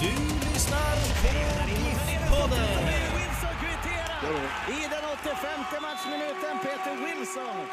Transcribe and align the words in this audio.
Du 0.00 0.06
lyssnar 0.06 0.96
på 1.22 1.26
GIF-podden. 1.68 2.88
I 4.68 4.82
den 4.90 5.04
85 5.22 5.82
matchminuten 5.82 6.58
Peter 6.62 6.96
Wilson. 7.04 7.66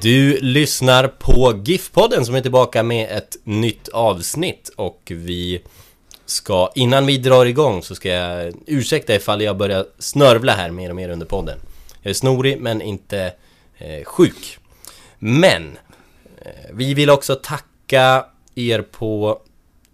Du 0.00 0.38
lyssnar 0.40 1.08
på 1.08 1.52
GIF-podden 1.64 2.24
som 2.24 2.34
är 2.34 2.40
tillbaka 2.40 2.82
med 2.82 3.16
ett 3.16 3.36
nytt 3.44 3.88
avsnitt 3.88 4.70
och 4.76 5.02
vi 5.14 5.62
ska, 6.26 6.72
innan 6.74 7.06
vi 7.06 7.18
drar 7.18 7.46
igång 7.46 7.82
så 7.82 7.94
ska 7.94 8.08
jag 8.08 8.54
ursäkta 8.66 9.14
ifall 9.14 9.42
jag 9.42 9.56
börjar 9.56 9.86
snörvla 9.98 10.52
här 10.52 10.70
mer 10.70 10.90
och 10.90 10.96
mer 10.96 11.08
under 11.08 11.26
podden. 11.26 11.58
Jag 12.02 12.10
är 12.10 12.14
snorig 12.14 12.60
men 12.60 12.82
inte 12.82 13.32
eh, 13.78 14.04
sjuk. 14.04 14.58
Men 15.18 15.78
eh, 16.38 16.50
vi 16.72 16.94
vill 16.94 17.10
också 17.10 17.34
tacka 17.34 18.26
er 18.54 18.82
på 18.82 19.40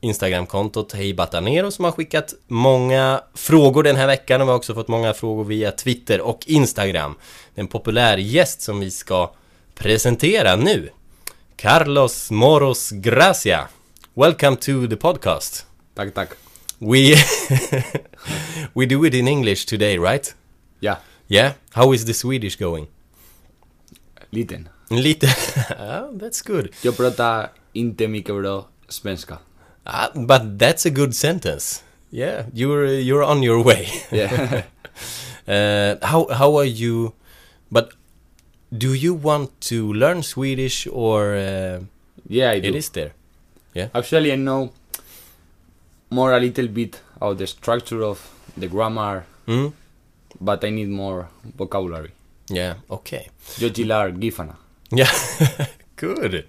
Instagramkontot 0.03 0.93
Hej 0.93 1.15
Batanero 1.15 1.71
som 1.71 1.85
har 1.85 1.93
skickat 1.93 2.35
många 2.47 3.23
frågor 3.35 3.83
den 3.83 3.97
här 3.97 4.07
veckan 4.07 4.41
och 4.41 4.47
vi 4.47 4.51
har 4.51 4.57
också 4.57 4.75
fått 4.75 4.89
många 4.89 5.15
frågor 5.15 5.45
via 5.45 5.73
Twitter 5.73 6.21
och 6.21 6.41
Instagram. 6.47 7.15
Det 7.55 7.61
är 7.61 7.63
en 7.63 7.69
populär 7.69 8.17
gäst 8.17 8.61
som 8.61 8.81
vi 8.81 8.91
ska 8.91 9.33
presentera 9.75 10.57
nu. 10.57 10.91
Carlos 11.57 12.31
Moros 12.31 12.91
Gracia. 12.91 13.69
Welcome 14.15 14.57
to 14.57 14.87
the 14.91 14.97
podcast. 14.97 15.67
Tack, 15.95 16.15
tack. 16.15 16.29
We 16.79 16.99
we 18.75 18.87
do 18.87 19.07
it 19.07 19.15
in 19.15 19.29
English 19.29 19.69
today, 19.69 19.99
right? 19.99 20.35
Ja, 20.81 20.97
Yeah. 21.29 21.53
How 21.71 21.95
is 21.95 22.05
the 22.05 22.15
Swedish 22.15 22.59
going? 22.59 22.89
liten. 24.31 24.69
Lite. 24.91 25.27
ah, 25.79 26.09
that's 26.13 26.47
good. 26.47 26.69
Jag 26.83 26.97
pratar 26.97 27.51
inte 27.73 28.09
mycket 28.09 28.35
bra 28.35 28.69
svenska. 28.89 29.39
Ah, 29.87 30.11
but 30.15 30.59
that's 30.59 30.87
a 30.87 30.91
good 30.91 31.15
sentence. 31.15 31.83
Yeah, 32.11 32.45
you're 32.55 32.87
you're 32.87 33.25
on 33.25 33.43
your 33.43 33.63
way. 33.65 33.89
Yeah. 34.13 34.63
Uh, 35.49 35.97
how 36.07 36.29
how 36.31 36.55
are 36.57 36.65
you? 36.69 37.13
But 37.71 37.93
do 38.71 38.95
you 38.95 39.13
want 39.13 39.51
to 39.69 39.93
learn 39.93 40.23
Swedish 40.23 40.87
or 40.87 41.35
uh, 41.35 41.81
yeah, 42.29 42.51
I 42.55 42.61
do. 42.61 42.69
it 42.69 42.75
is 42.77 42.91
there? 42.91 43.11
Yeah. 43.75 43.89
Actually, 43.93 44.31
I 44.33 44.37
know 44.37 44.71
more 46.11 46.33
a 46.33 46.39
little 46.39 46.69
bit 46.69 47.01
of 47.21 47.39
the 47.39 47.47
structure 47.47 48.05
of 48.05 48.21
the 48.57 48.69
grammar, 48.69 49.25
Mm? 49.49 49.73
but 50.41 50.63
I 50.65 50.71
need 50.71 50.89
more 50.91 51.27
vocabulary. 51.59 52.13
Yeah. 52.49 52.75
Okay. 52.89 53.29
Jag 53.59 53.75
gillar 53.75 54.11
Giffarna. 54.13 54.55
Yeah. 54.95 55.11
Good. 56.03 56.47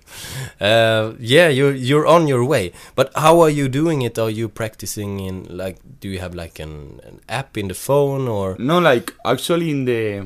Uh, 0.59 1.13
yeah, 1.19 1.47
you're 1.47 1.75
you're 1.77 2.07
on 2.09 2.25
your 2.25 2.41
way. 2.43 2.73
But 2.97 3.11
how 3.13 3.41
are 3.45 3.51
you 3.53 3.69
doing 3.69 4.01
it? 4.01 4.17
Are 4.17 4.29
you 4.33 4.49
practicing 4.49 5.19
in 5.21 5.45
like? 5.45 5.77
Do 6.01 6.09
you 6.09 6.17
have 6.17 6.33
like 6.33 6.57
an, 6.57 6.99
an 7.05 7.21
app 7.29 7.53
in 7.55 7.67
the 7.69 7.77
phone 7.77 8.27
or? 8.27 8.55
No, 8.57 8.79
like, 8.81 9.13
actually 9.23 9.69
in 9.69 9.85
the 9.85 10.25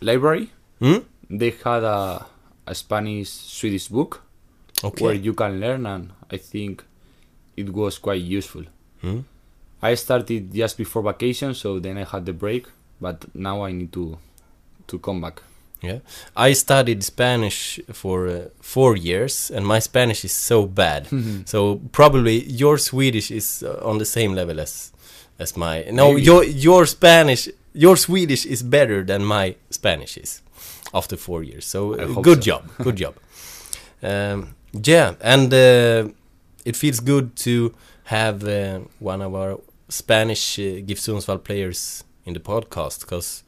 library, 0.00 0.50
Hmm? 0.80 1.06
they 1.30 1.50
had 1.62 1.84
a, 1.84 2.26
a 2.66 2.74
Spanish-Swedish 2.74 3.88
book 3.88 4.22
Okay. 4.82 5.04
where 5.04 5.14
you 5.14 5.32
can 5.32 5.60
learn, 5.60 5.86
and 5.86 6.10
I 6.32 6.36
think 6.38 6.82
it 7.56 7.70
was 7.72 7.98
quite 7.98 8.22
useful. 8.22 8.64
Hmm? 9.02 9.20
I 9.82 9.94
started 9.94 10.52
just 10.52 10.76
before 10.78 11.02
vacation, 11.02 11.54
so 11.54 11.78
then 11.78 11.96
I 11.96 12.04
had 12.04 12.26
the 12.26 12.32
break. 12.32 12.66
But 13.00 13.24
now 13.34 13.62
I 13.62 13.70
need 13.72 13.92
to 13.92 14.18
to 14.88 14.98
come 14.98 15.20
back. 15.22 15.42
Yeah, 15.82 16.00
I 16.36 16.52
studied 16.52 17.02
Spanish 17.02 17.80
for 17.92 18.28
uh, 18.28 18.40
four 18.60 18.96
years, 18.96 19.50
and 19.50 19.66
my 19.66 19.78
Spanish 19.78 20.24
is 20.24 20.32
so 20.32 20.66
bad. 20.66 21.08
so 21.46 21.80
probably 21.92 22.44
your 22.44 22.76
Swedish 22.78 23.30
is 23.30 23.62
uh, 23.62 23.80
on 23.82 23.98
the 23.98 24.04
same 24.04 24.34
level 24.34 24.60
as 24.60 24.92
as 25.38 25.56
my. 25.56 25.84
No, 25.90 26.12
Maybe. 26.12 26.22
your 26.22 26.44
your 26.44 26.86
Spanish, 26.86 27.48
your 27.72 27.96
Swedish 27.96 28.44
is 28.44 28.62
better 28.62 29.02
than 29.04 29.24
my 29.24 29.56
Spanish 29.70 30.18
is 30.18 30.42
after 30.92 31.16
four 31.16 31.42
years. 31.42 31.64
So 31.64 31.94
uh, 31.94 32.20
good 32.20 32.44
so. 32.44 32.50
job, 32.50 32.70
good 32.82 32.96
job. 32.96 33.14
Um, 34.02 34.54
yeah, 34.72 35.14
and 35.20 35.52
uh, 35.52 36.12
it 36.64 36.76
feels 36.76 37.00
good 37.00 37.36
to 37.36 37.74
have 38.04 38.44
uh, 38.44 38.80
one 38.98 39.22
of 39.22 39.34
our 39.34 39.60
Spanish 39.88 40.58
uh, 40.58 40.80
GIF 40.84 40.98
Sundsvall 40.98 41.42
players 41.42 42.04
in 42.24 42.34
the 42.34 42.40
podcast 42.40 43.00
because 43.00 43.42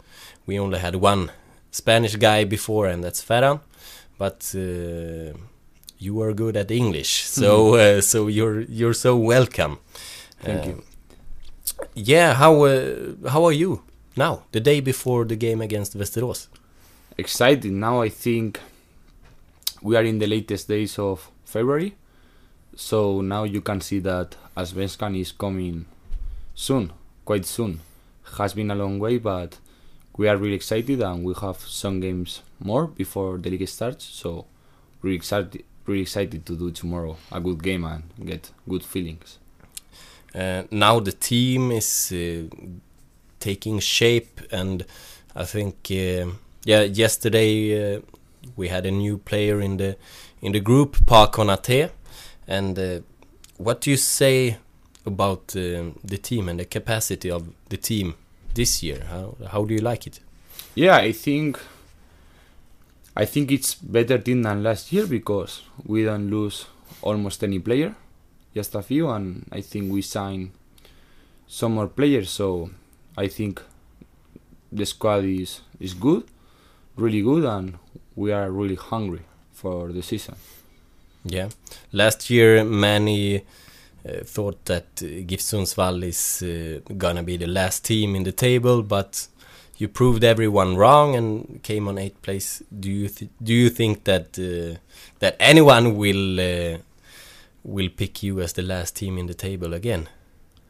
we 0.46 0.58
only 0.58 0.78
had 0.78 0.96
one 0.96 1.30
Spanish 1.72 2.14
guy 2.16 2.44
before, 2.44 2.86
and 2.86 3.02
that's 3.02 3.20
Ferran. 3.24 3.58
But 4.18 4.54
uh, 4.54 5.32
you 5.98 6.20
are 6.22 6.32
good 6.32 6.56
at 6.56 6.70
English, 6.70 7.24
so 7.40 7.74
uh, 7.74 8.00
so 8.00 8.28
you're 8.28 8.60
you're 8.68 8.94
so 8.94 9.16
welcome. 9.16 9.78
Thank 10.44 10.62
Uh, 10.64 10.68
you. 10.68 10.82
Yeah, 11.94 12.34
how 12.34 12.64
uh, 12.64 13.28
how 13.28 13.44
are 13.44 13.52
you 13.56 13.82
now? 14.16 14.42
The 14.52 14.60
day 14.60 14.80
before 14.80 15.24
the 15.26 15.36
game 15.36 15.60
against 15.64 15.96
Västerås. 15.98 16.48
Excited 17.18 17.72
now. 17.72 18.02
I 18.04 18.10
think 18.10 18.60
we 19.82 19.96
are 19.96 20.04
in 20.06 20.18
the 20.18 20.26
latest 20.26 20.68
days 20.68 20.98
of 20.98 21.28
February, 21.44 21.94
so 22.76 23.20
now 23.22 23.44
you 23.44 23.60
can 23.60 23.80
see 23.80 24.00
that 24.00 24.36
Allsvenskan 24.56 25.16
is 25.20 25.32
coming 25.32 25.84
soon, 26.54 26.92
quite 27.24 27.44
soon. 27.46 27.80
Has 28.38 28.54
been 28.54 28.70
a 28.70 28.74
long 28.74 28.98
way, 28.98 29.18
but 29.18 29.58
we 30.16 30.28
are 30.28 30.36
really 30.36 30.54
excited, 30.54 31.00
and 31.00 31.24
we 31.24 31.34
have 31.40 31.58
some 31.60 32.00
games 32.00 32.42
more 32.60 32.86
before 32.86 33.38
the 33.38 33.50
league 33.50 33.68
starts. 33.68 34.04
So 34.04 34.46
really 35.00 35.16
excited, 35.16 35.64
really 35.86 36.02
excited 36.02 36.44
to 36.46 36.56
do 36.56 36.70
tomorrow 36.70 37.16
a 37.30 37.40
good 37.40 37.62
game 37.62 37.84
and 37.84 38.02
get 38.24 38.50
good 38.68 38.84
feelings. 38.84 39.38
Uh, 40.34 40.62
now 40.70 41.00
the 41.00 41.12
team 41.12 41.72
is 41.72 42.12
uh, 42.12 42.48
taking 43.40 43.78
shape, 43.80 44.40
and 44.50 44.84
I 45.34 45.44
think 45.44 45.76
uh, 45.90 46.32
yeah, 46.64 46.82
yesterday 46.82 47.96
uh, 47.96 48.00
we 48.56 48.68
had 48.68 48.86
a 48.86 48.90
new 48.90 49.18
player 49.18 49.60
in 49.60 49.76
the 49.76 49.96
in 50.40 50.52
the 50.52 50.60
group, 50.60 51.06
Pa 51.06 51.26
Konate, 51.26 51.90
and 52.46 52.78
uh, 52.78 53.00
what 53.58 53.80
do 53.80 53.90
you 53.90 53.96
say 53.96 54.58
about 55.04 55.54
um 55.56 55.98
the 56.04 56.16
team 56.16 56.48
and 56.48 56.60
the 56.60 56.64
capacity 56.64 57.30
of 57.30 57.42
the 57.68 57.76
team 57.76 58.14
this 58.54 58.82
year? 58.82 59.04
How 59.10 59.36
how 59.50 59.64
do 59.64 59.74
you 59.74 59.80
like 59.80 60.06
it? 60.06 60.20
Yeah, 60.74 60.96
I 60.96 61.12
think 61.12 61.58
I 63.14 63.24
think 63.26 63.50
it's 63.52 63.74
better 63.74 64.18
team 64.18 64.42
than 64.42 64.62
last 64.62 64.92
year 64.92 65.06
because 65.06 65.62
we 65.84 66.04
don't 66.04 66.30
lose 66.30 66.66
almost 67.02 67.44
any 67.44 67.58
player, 67.58 67.94
just 68.54 68.74
a 68.74 68.82
few, 68.82 69.10
and 69.10 69.46
I 69.52 69.60
think 69.60 69.92
we 69.92 70.02
sign 70.02 70.52
some 71.46 71.74
more 71.74 71.88
players. 71.88 72.30
So 72.30 72.70
I 73.16 73.28
think 73.28 73.60
the 74.70 74.86
squad 74.86 75.24
is 75.24 75.60
is 75.78 75.94
good, 75.94 76.24
really 76.96 77.20
good, 77.22 77.44
and 77.44 77.78
we 78.16 78.32
are 78.32 78.50
really 78.50 78.76
hungry 78.76 79.22
for 79.52 79.92
the 79.92 80.02
season. 80.02 80.36
Yeah, 81.24 81.50
last 81.92 82.30
year 82.30 82.64
many 82.64 83.44
thought 84.24 84.64
that 84.64 84.86
uh, 85.02 85.06
GIF 85.26 85.40
Sundsvall 85.40 86.02
is 86.02 86.42
uh, 86.42 86.80
gonna 86.96 87.22
be 87.22 87.36
the 87.36 87.46
last 87.46 87.84
team 87.84 88.16
in 88.16 88.24
the 88.24 88.32
table, 88.32 88.82
but 88.82 89.28
you 89.78 89.88
proved 89.88 90.24
everyone 90.24 90.76
wrong 90.76 91.14
and 91.14 91.62
came 91.62 91.88
on 91.88 91.98
eighth 91.98 92.20
place. 92.22 92.62
Do 92.78 92.90
you 92.90 93.08
do 93.42 93.54
you 93.54 93.70
think 93.70 94.04
that 94.04 94.32
that 95.18 95.36
anyone 95.38 95.96
will 95.96 96.78
will 97.64 97.88
pick 97.88 98.22
you 98.22 98.40
as 98.40 98.52
the 98.52 98.62
last 98.62 98.96
team 98.96 99.18
in 99.18 99.26
the 99.26 99.34
table 99.34 99.72
again? 99.74 100.08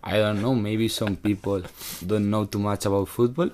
I 0.05 0.17
don't 0.19 0.43
know. 0.43 0.55
Maybe 0.55 0.89
some 0.89 1.17
people 1.17 1.63
don't 2.05 2.29
know 2.29 2.45
too 2.45 2.59
much 2.59 2.87
about 2.87 3.09
football, 3.09 3.51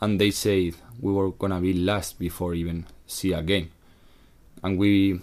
and 0.00 0.20
they 0.20 0.30
said 0.30 0.74
we 1.00 1.12
were 1.12 1.30
gonna 1.30 1.60
be 1.60 1.72
last 1.74 2.18
before 2.18 2.54
even 2.54 2.86
see 3.06 3.32
a 3.32 3.42
game, 3.42 3.70
and 4.62 4.78
we, 4.78 5.20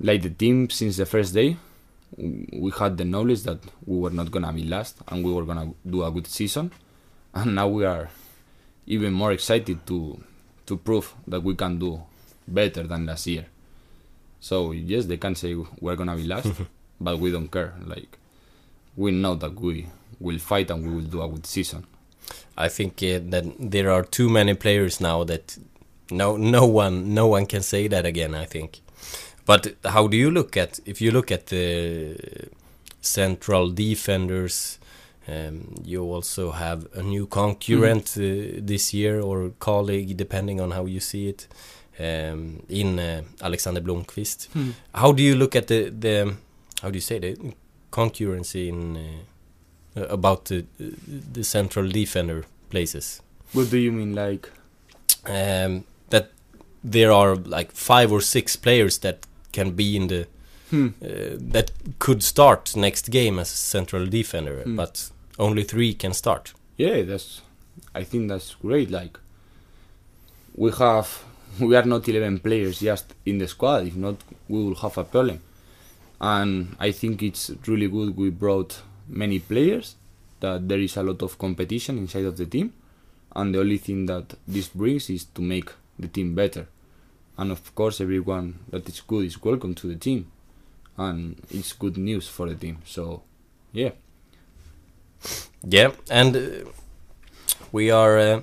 like 0.00 0.22
the 0.22 0.30
team 0.30 0.70
since 0.70 0.96
the 0.96 1.06
first 1.06 1.34
day, 1.34 1.56
we 2.20 2.70
had 2.78 2.96
the 2.98 3.04
knowledge 3.04 3.42
that 3.44 3.58
we 3.86 3.98
were 3.98 4.10
not 4.10 4.30
gonna 4.30 4.52
be 4.52 4.64
last 4.64 4.98
and 5.08 5.24
we 5.24 5.32
were 5.32 5.44
gonna 5.44 5.72
do 5.88 6.04
a 6.04 6.10
good 6.10 6.26
season, 6.26 6.70
and 7.34 7.54
now 7.54 7.68
we 7.68 7.84
are 7.84 8.10
even 8.86 9.12
more 9.12 9.32
excited 9.32 9.86
to 9.86 10.22
to 10.66 10.76
prove 10.76 11.14
that 11.26 11.42
we 11.42 11.54
can 11.54 11.78
do 11.78 12.02
better 12.46 12.82
than 12.84 13.06
last 13.06 13.26
year. 13.26 13.46
So 14.40 14.72
yes, 14.72 15.06
they 15.06 15.16
can 15.16 15.34
say 15.34 15.54
we're 15.80 15.96
gonna 15.96 16.16
be 16.16 16.24
last, 16.24 16.52
but 17.00 17.18
we 17.18 17.30
don't 17.30 17.48
care. 17.50 17.74
Like 17.86 18.18
we 18.96 19.10
know 19.12 19.34
that 19.36 19.58
we 19.58 19.86
will 20.18 20.38
fight 20.38 20.70
and 20.70 20.86
we 20.86 20.94
will 20.94 21.08
do 21.10 21.22
a 21.22 21.28
good 21.28 21.46
season. 21.46 21.86
I 22.56 22.68
think 22.68 23.02
uh, 23.02 23.20
that 23.30 23.44
there 23.58 23.90
are 23.90 24.04
too 24.04 24.28
many 24.28 24.54
players 24.54 25.00
now 25.00 25.24
that 25.24 25.56
no 26.10 26.36
no 26.36 26.66
one 26.66 27.14
no 27.14 27.26
one 27.28 27.46
can 27.46 27.62
say 27.62 27.88
that 27.88 28.04
again. 28.04 28.34
I 28.34 28.44
think. 28.44 28.80
But 29.46 29.74
how 29.84 30.06
do 30.08 30.16
you 30.16 30.30
look 30.30 30.56
at 30.56 30.80
if 30.86 31.00
you 31.00 31.10
look 31.10 31.30
at 31.30 31.46
the 31.46 32.16
central 33.00 33.70
defenders? 33.70 34.78
Um, 35.28 35.74
you 35.84 36.02
also 36.02 36.50
have 36.50 36.88
a 36.94 37.02
new 37.02 37.26
concurrent 37.26 38.16
uh, 38.16 38.58
this 38.66 38.92
year 38.92 39.20
or 39.20 39.50
colleague, 39.60 40.16
depending 40.16 40.60
on 40.60 40.72
how 40.72 40.86
you 40.86 40.98
see 40.98 41.28
it, 41.28 41.46
um, 42.00 42.62
in 42.68 42.98
uh, 42.98 43.22
Alexander 43.40 43.80
Blomqvist. 43.80 44.48
How 44.94 45.12
do 45.12 45.22
you 45.22 45.36
look 45.36 45.54
at 45.54 45.66
the 45.68 45.90
the 45.90 46.34
how 46.82 46.90
do 46.90 46.96
you 46.96 47.00
say 47.02 47.18
the 47.20 47.36
concurrency 47.92 48.68
in 48.68 48.96
uh, 49.96 50.06
about 50.08 50.46
the 50.46 50.64
the 51.32 51.44
central 51.44 51.88
defender 51.88 52.44
places? 52.70 53.22
What 53.52 53.70
do 53.70 53.76
you 53.78 53.92
mean, 53.92 54.14
like? 54.14 54.50
um, 55.26 55.84
that 56.08 56.30
there 56.82 57.12
are 57.12 57.36
like 57.36 57.72
five 57.72 58.10
or 58.12 58.20
six 58.22 58.56
players 58.56 58.98
that 58.98 59.26
can 59.52 59.70
be 59.72 59.96
in 59.96 60.08
the 60.08 60.26
Hmm. 60.70 60.88
uh, 61.02 61.36
that 61.52 61.72
could 61.98 62.22
start 62.22 62.76
next 62.76 63.10
game 63.10 63.40
as 63.40 63.48
central 63.48 64.06
defender, 64.06 64.62
Hmm. 64.62 64.76
but 64.76 65.10
only 65.38 65.64
three 65.64 65.94
can 65.94 66.12
start. 66.14 66.54
Yeah, 66.76 67.02
that's. 67.02 67.42
I 67.94 68.04
think 68.04 68.28
that's 68.28 68.54
great. 68.62 68.88
Like, 68.90 69.18
we 70.54 70.70
have, 70.72 71.24
we 71.60 71.74
are 71.76 71.84
not 71.84 72.08
eleven 72.08 72.38
players 72.38 72.80
just 72.80 73.14
in 73.26 73.38
the 73.38 73.48
squad. 73.48 73.86
If 73.86 73.96
not, 73.96 74.16
we 74.48 74.62
will 74.64 74.76
have 74.76 74.96
a 74.98 75.04
problem. 75.04 75.40
And 76.20 76.76
I 76.78 76.92
think 76.92 77.22
it's 77.22 77.50
really 77.66 77.88
good. 77.88 78.16
We 78.16 78.30
brought 78.30 78.80
many 79.08 79.38
players. 79.38 79.96
That 80.40 80.68
there 80.68 80.78
is 80.80 80.96
a 80.96 81.02
lot 81.02 81.20
of 81.22 81.36
competition 81.36 81.98
inside 81.98 82.24
of 82.24 82.36
the 82.38 82.46
team, 82.46 82.72
and 83.36 83.54
the 83.54 83.60
only 83.60 83.76
thing 83.78 84.06
that 84.06 84.34
this 84.48 84.68
brings 84.68 85.10
is 85.10 85.24
to 85.34 85.42
make 85.42 85.70
the 85.98 86.08
team 86.08 86.34
better. 86.34 86.66
And 87.40 87.50
of 87.50 87.74
course, 87.74 88.02
everyone 88.02 88.58
that 88.68 88.86
is 88.86 89.00
good 89.00 89.24
is 89.24 89.42
welcome 89.42 89.74
to 89.76 89.86
the 89.86 89.96
team, 89.96 90.30
and 90.98 91.36
it's 91.50 91.72
good 91.72 91.96
news 91.96 92.28
for 92.28 92.46
the 92.46 92.54
team. 92.54 92.80
So, 92.84 93.22
yeah. 93.72 93.92
Yeah, 95.66 95.92
and 96.10 96.36
uh, 96.36 96.40
we 97.72 97.90
are 97.90 98.18
uh, 98.18 98.40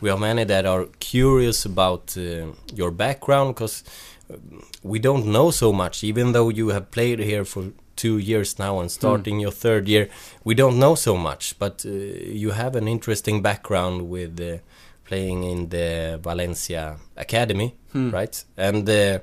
we 0.00 0.08
are 0.08 0.16
many 0.16 0.44
that 0.44 0.64
are 0.64 0.86
curious 0.98 1.66
about 1.66 2.16
uh, 2.16 2.46
your 2.74 2.90
background 2.90 3.54
because 3.54 3.84
we 4.82 4.98
don't 4.98 5.26
know 5.26 5.50
so 5.50 5.70
much. 5.70 6.02
Even 6.02 6.32
though 6.32 6.48
you 6.48 6.68
have 6.68 6.90
played 6.90 7.18
here 7.18 7.44
for 7.44 7.72
two 7.96 8.16
years 8.16 8.58
now 8.58 8.80
and 8.80 8.90
starting 8.90 9.40
your 9.40 9.52
third 9.52 9.88
year, 9.88 10.08
we 10.42 10.54
don't 10.54 10.78
know 10.78 10.94
so 10.94 11.18
much. 11.18 11.58
But 11.58 11.84
uh, 11.84 11.90
you 11.90 12.52
have 12.52 12.76
an 12.76 12.88
interesting 12.88 13.42
background 13.42 14.08
with 14.08 14.40
uh, 14.40 14.58
playing 15.08 15.42
in 15.52 15.68
the 15.68 16.18
Valencia 16.22 16.96
academy, 17.16 17.70
Hmm. 17.92 18.10
right? 18.10 18.44
And 18.56 18.88
uh, 18.88 19.18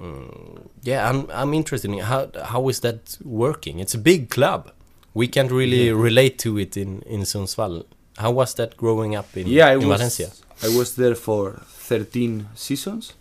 mm, 0.00 0.60
yeah, 0.82 1.08
I'm 1.10 1.26
I'm 1.40 1.54
interested 1.54 1.90
in 1.90 1.98
how 1.98 2.30
how 2.52 2.68
is 2.70 2.80
that 2.80 3.18
working? 3.24 3.80
It's 3.80 3.94
a 3.94 3.98
big 4.02 4.28
club. 4.30 4.70
We 5.14 5.26
can't 5.28 5.50
really 5.52 5.92
relate 5.92 6.38
to 6.44 6.58
it 6.58 6.76
in 6.76 7.02
in 7.06 7.20
Sundsvall. 7.24 7.84
How 8.18 8.30
was 8.32 8.54
that 8.54 8.76
growing 8.76 9.16
up 9.18 9.36
in, 9.36 9.46
yeah, 9.48 9.68
I 9.72 9.74
in 9.74 9.88
was, 9.88 9.98
Valencia? 9.98 10.28
I 10.62 10.68
was 10.78 10.94
there 10.94 11.14
for 11.16 11.60
13 11.88 12.46
seasons 12.54 13.14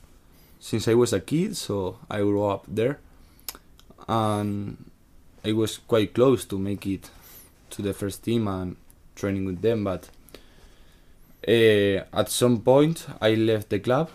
since 0.60 0.92
I 0.92 0.96
was 0.96 1.14
a 1.14 1.20
kid, 1.20 1.56
so 1.58 1.98
I 2.10 2.18
grew 2.22 2.44
up 2.54 2.64
there, 2.76 3.00
and 4.08 4.78
I 5.44 5.52
was 5.54 5.78
quite 5.88 6.14
close 6.14 6.46
to 6.46 6.58
make 6.58 6.86
it 6.86 7.10
to 7.72 7.82
the 7.82 7.94
first 7.94 8.24
team 8.24 8.48
and 8.48 8.76
training 9.16 9.46
with 9.46 9.62
them. 9.62 9.84
But 9.84 10.10
uh, 11.48 12.04
at 12.14 12.30
some 12.30 12.62
point, 12.62 13.08
I 13.20 13.34
left 13.36 13.70
the 13.70 13.80
club, 13.80 14.10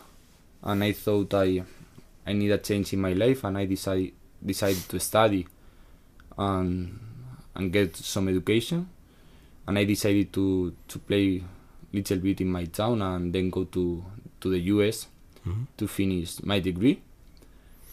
and 0.63 0.83
I 0.85 0.93
thought 0.93 1.35
I 1.35 1.63
I 2.27 2.33
need 2.33 2.51
a 2.51 2.59
change 2.59 2.93
in 2.93 3.01
my 3.01 3.13
life, 3.13 3.45
and 3.45 3.57
I 3.59 3.67
decided 3.67 4.13
decided 4.45 4.89
to 4.89 4.99
study 5.01 5.47
and 6.39 6.99
and 7.55 7.73
get 7.73 7.97
some 7.97 8.29
education 8.29 8.87
and 9.67 9.79
I 9.79 9.85
decided 9.85 10.33
to 10.35 10.75
to 10.89 10.99
play 10.99 11.43
little 11.93 12.19
bit 12.19 12.41
in 12.43 12.49
my 12.49 12.67
town 12.67 13.01
and 13.03 13.33
then 13.33 13.49
go 13.51 13.65
to 13.65 14.05
to 14.41 14.51
the 14.51 14.59
US 14.75 15.09
Mhm. 15.47 15.67
to 15.79 15.87
finish 15.89 16.43
my 16.43 16.61
degree. 16.61 17.01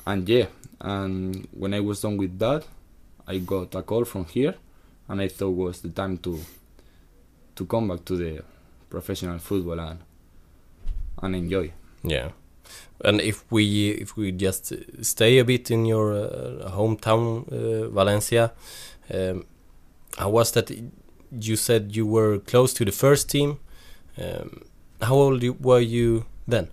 And 0.06 0.28
yeah, 0.28 0.48
and 0.82 1.48
when 1.54 1.74
I 1.74 1.80
was 1.80 2.02
done 2.02 2.18
with 2.18 2.38
that, 2.40 2.66
I 3.26 3.38
got 3.40 3.74
a 3.76 3.82
call 3.84 4.04
from 4.06 4.26
here, 4.26 4.56
and 5.08 5.22
I 5.22 5.30
thought 5.30 5.52
was 5.56 5.82
the 5.82 5.90
time 5.90 6.18
to 6.20 6.40
to 7.56 7.66
come 7.66 7.88
back 7.88 8.04
to 8.06 8.18
the 8.18 8.44
professional 8.94 9.40
football 9.40 9.80
and 9.80 10.00
and 11.24 11.36
enjoy. 11.36 11.72
Yeah. 12.04 12.30
And 13.04 13.22
if 13.22 13.44
we 13.52 13.64
if 14.04 14.16
we 14.18 14.32
just 14.32 14.72
uh, 14.72 14.78
stay 15.02 15.40
a 15.40 15.46
bit 15.46 15.72
in 15.72 15.86
your 15.86 16.14
uh, 16.14 16.72
hometown, 16.78 17.26
uh, 17.52 17.90
Valencia, 17.90 18.52
um, 19.14 19.46
how 20.18 20.30
was 20.30 20.52
that? 20.52 20.72
You 21.50 21.56
said 21.56 21.96
you 21.96 22.06
were 22.06 22.40
close 22.40 22.74
to 22.76 22.86
the 22.86 22.92
first 22.92 23.30
team. 23.30 23.58
Um, 24.18 24.62
how 25.02 25.16
old 25.16 25.44
were 25.66 25.82
you 25.82 26.26
then? 26.48 26.68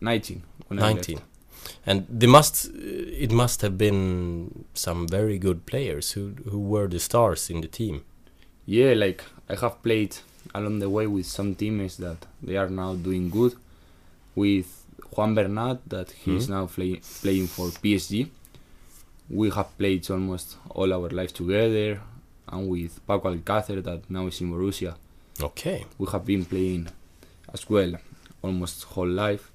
19 0.00 0.42
when 0.68 0.78
I 0.78 0.82
left. 0.82 0.94
Nineteen. 0.94 1.20
And 1.86 2.06
there 2.08 2.28
must 2.30 2.70
it 2.74 3.32
must 3.32 3.62
have 3.62 3.76
been 3.76 4.64
some 4.74 5.08
very 5.08 5.38
good 5.38 5.66
players 5.66 6.12
who 6.12 6.34
who 6.50 6.60
were 6.60 6.88
the 6.88 6.98
stars 6.98 7.50
in 7.50 7.60
the 7.60 7.68
team. 7.68 8.02
Yeah, 8.66 8.94
like 8.94 9.24
I 9.48 9.56
have 9.56 9.82
played 9.82 10.16
along 10.54 10.78
the 10.80 10.88
way 10.90 11.06
with 11.06 11.26
some 11.26 11.54
teammates 11.54 11.96
that 11.96 12.26
they 12.42 12.56
are 12.56 12.68
now 12.70 12.94
doing 12.94 13.30
good. 13.30 13.54
With 14.34 14.66
Juan 15.16 15.34
Bernat, 15.34 15.80
that 15.88 16.10
he 16.12 16.36
is 16.36 16.46
Mhm. 16.46 16.50
now 16.50 16.66
play, 16.66 17.00
playing 17.22 17.46
for 17.48 17.70
PSG. 17.70 18.30
We 19.28 19.50
have 19.50 19.76
played 19.78 20.10
almost 20.10 20.56
all 20.70 20.92
our 20.92 21.08
life 21.10 21.32
together, 21.32 22.00
and 22.48 22.68
with 22.68 23.00
Paco 23.06 23.34
Alcácer, 23.34 23.82
that 23.82 24.08
now 24.10 24.26
is 24.26 24.40
in 24.40 24.50
Borussia. 24.52 24.94
Okay. 25.40 25.86
We 25.98 26.06
have 26.12 26.24
been 26.26 26.44
playing 26.44 26.88
as 27.52 27.68
well 27.70 27.94
almost 28.42 28.84
whole 28.84 29.08
life. 29.08 29.50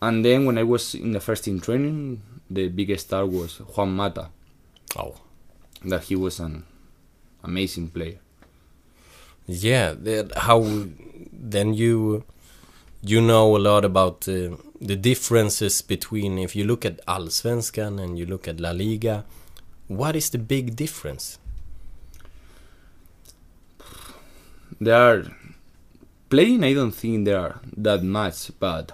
And 0.00 0.24
then 0.24 0.44
when 0.44 0.58
I 0.58 0.62
was 0.62 0.94
in 0.94 1.12
the 1.12 1.20
first 1.20 1.44
team 1.44 1.60
training, 1.60 2.20
the 2.50 2.68
biggest 2.68 3.06
star 3.06 3.26
was 3.26 3.58
Juan 3.76 3.94
Mata, 3.96 4.30
Oh. 4.96 5.14
that 5.84 6.04
he 6.04 6.16
was 6.16 6.38
an 6.40 6.64
amazing 7.42 7.88
player. 7.88 8.18
Yeah, 9.48 9.94
how 10.36 10.60
then 11.32 11.72
you 11.72 12.22
you 13.00 13.20
know 13.22 13.56
a 13.56 13.58
lot 13.58 13.82
about 13.84 14.28
uh, 14.28 14.56
the 14.78 14.94
differences 14.94 15.80
between 15.80 16.38
if 16.38 16.54
you 16.54 16.64
look 16.64 16.84
at 16.84 17.04
Allsvenskan 17.06 17.98
and 17.98 18.18
you 18.18 18.26
look 18.26 18.46
at 18.46 18.60
La 18.60 18.72
Liga. 18.72 19.24
What 19.86 20.16
is 20.16 20.28
the 20.28 20.38
big 20.38 20.76
difference? 20.76 21.38
There 24.78 24.94
are 24.94 25.24
playing. 26.28 26.62
I 26.62 26.74
don't 26.74 26.92
think 26.92 27.24
there 27.24 27.40
are 27.40 27.60
that 27.78 28.02
much, 28.02 28.50
but 28.60 28.92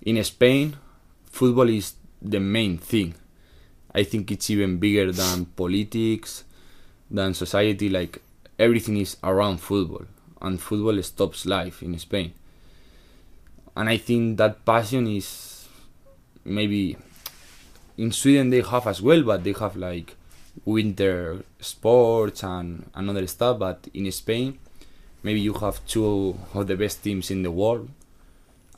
in 0.00 0.22
Spain, 0.24 0.78
football 1.26 1.68
is 1.68 1.92
the 2.22 2.40
main 2.40 2.78
thing. 2.78 3.14
I 3.94 4.04
think 4.04 4.30
it's 4.30 4.48
even 4.48 4.78
bigger 4.78 5.12
than 5.12 5.44
politics, 5.44 6.44
than 7.10 7.34
society. 7.34 7.90
Like 7.90 8.22
everything 8.58 8.96
is 8.96 9.16
around 9.22 9.58
football, 9.58 10.06
and 10.40 10.60
football 10.60 11.02
stops 11.02 11.46
life 11.46 11.82
in 11.82 11.98
Spain. 11.98 12.32
And 13.76 13.88
I 13.88 13.96
think 13.96 14.36
that 14.38 14.64
passion 14.64 15.06
is 15.06 15.68
maybe 16.44 16.96
in 17.96 18.12
Sweden 18.12 18.50
they 18.50 18.60
have 18.60 18.86
as 18.86 19.00
well, 19.00 19.22
but 19.22 19.44
they 19.44 19.52
have 19.52 19.76
like 19.76 20.16
winter 20.64 21.42
sports 21.60 22.42
and 22.42 22.90
another 22.94 23.26
stuff. 23.26 23.58
But 23.58 23.88
in 23.94 24.10
Spain, 24.12 24.58
maybe 25.22 25.40
you 25.40 25.54
have 25.54 25.84
two 25.86 26.38
of 26.54 26.66
the 26.66 26.76
best 26.76 27.02
teams 27.02 27.30
in 27.30 27.42
the 27.42 27.50
world, 27.50 27.88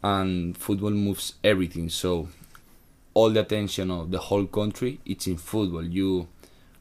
and 0.03 0.57
football 0.57 0.91
moves 0.91 1.35
everything. 1.43 1.89
So 1.89 2.29
all 3.15 3.31
the 3.31 3.41
attention 3.41 3.91
of 3.91 4.11
the 4.11 4.19
whole 4.19 4.47
country 4.47 5.01
it's 5.07 5.27
in 5.27 5.37
football. 5.37 5.85
You 5.85 6.29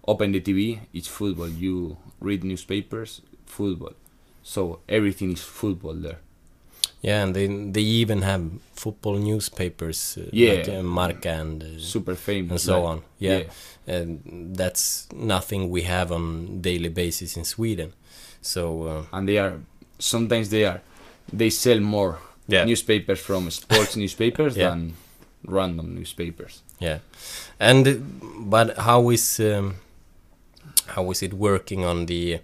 open 0.05 0.33
the 0.33 0.41
TV, 0.41 0.79
it's 0.93 1.07
football. 1.07 1.47
You 1.47 1.97
read 2.23 2.43
newspapers, 2.43 3.21
football. 3.45 3.93
so 4.45 4.79
everything 4.89 5.31
is 5.33 5.41
football 5.43 5.93
there. 5.95 6.19
Yeah, 7.01 7.23
and 7.23 7.33
they 7.35 7.47
they 7.71 8.01
even 8.01 8.21
have 8.21 8.41
football 8.75 9.17
newspapers, 9.17 10.17
uh, 10.17 10.29
Yeah. 10.31 10.53
like 10.53 10.69
uh, 10.79 10.83
Marca 10.83 11.29
and 11.41 11.63
uh, 11.63 11.79
Super 11.79 12.15
famous. 12.15 12.51
and 12.51 12.59
so 12.61 12.85
on. 12.85 13.01
Yeah. 13.19 13.43
and 13.87 14.19
that's 14.57 15.07
nothing 15.13 15.69
we 15.69 15.81
have 15.83 16.11
on 16.15 16.61
daily 16.61 16.89
basis 16.89 17.37
in 17.37 17.43
Sweden. 17.45 17.91
So 18.41 18.61
uh, 18.87 19.03
and 19.17 19.27
they 19.27 19.37
are 19.39 19.53
sometimes 19.99 20.49
they 20.49 20.65
are 20.65 20.79
they 21.37 21.49
sell 21.49 21.79
more 21.79 22.17
Yeah. 22.47 22.65
newspapers 22.65 23.19
from 23.19 23.49
sports 23.51 23.95
newspapers 24.01 24.55
Yeah. 24.57 24.69
than 24.69 24.93
random 25.47 25.95
newspapers. 25.95 26.61
yeah, 26.81 26.99
and 27.59 27.85
but 28.51 28.77
how 28.77 29.11
is 29.11 29.39
um, 29.39 29.75
how 30.87 31.09
is 31.11 31.21
it 31.23 31.33
working 31.33 31.83
on 31.85 32.05
the 32.05 32.39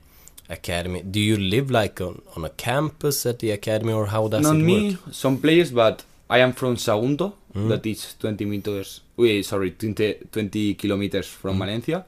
academy? 0.49 1.01
Do 1.01 1.19
you 1.19 1.37
live 1.37 1.69
like 1.71 2.01
on, 2.01 2.21
on 2.35 2.45
a 2.45 2.49
campus 2.49 3.25
at 3.25 3.39
the 3.39 3.51
academy, 3.51 3.93
or 3.93 4.07
how 4.07 4.27
does 4.27 4.41
Not 4.41 4.55
it 4.55 4.59
work? 4.59 4.65
me, 4.65 4.97
some 5.11 5.37
players, 5.39 5.71
but 5.71 6.03
I 6.29 6.39
am 6.39 6.53
from 6.53 6.75
Sagunto, 6.75 7.33
Mm. 7.55 7.69
that 7.69 7.85
is 7.87 8.13
20 8.19 8.45
meters, 8.45 9.01
wait, 9.17 9.43
sorry, 9.43 9.71
20, 9.71 10.27
20 10.31 10.75
kilometers 10.75 11.25
from 11.27 11.55
Mm. 11.55 11.59
Valencia. 11.65 12.05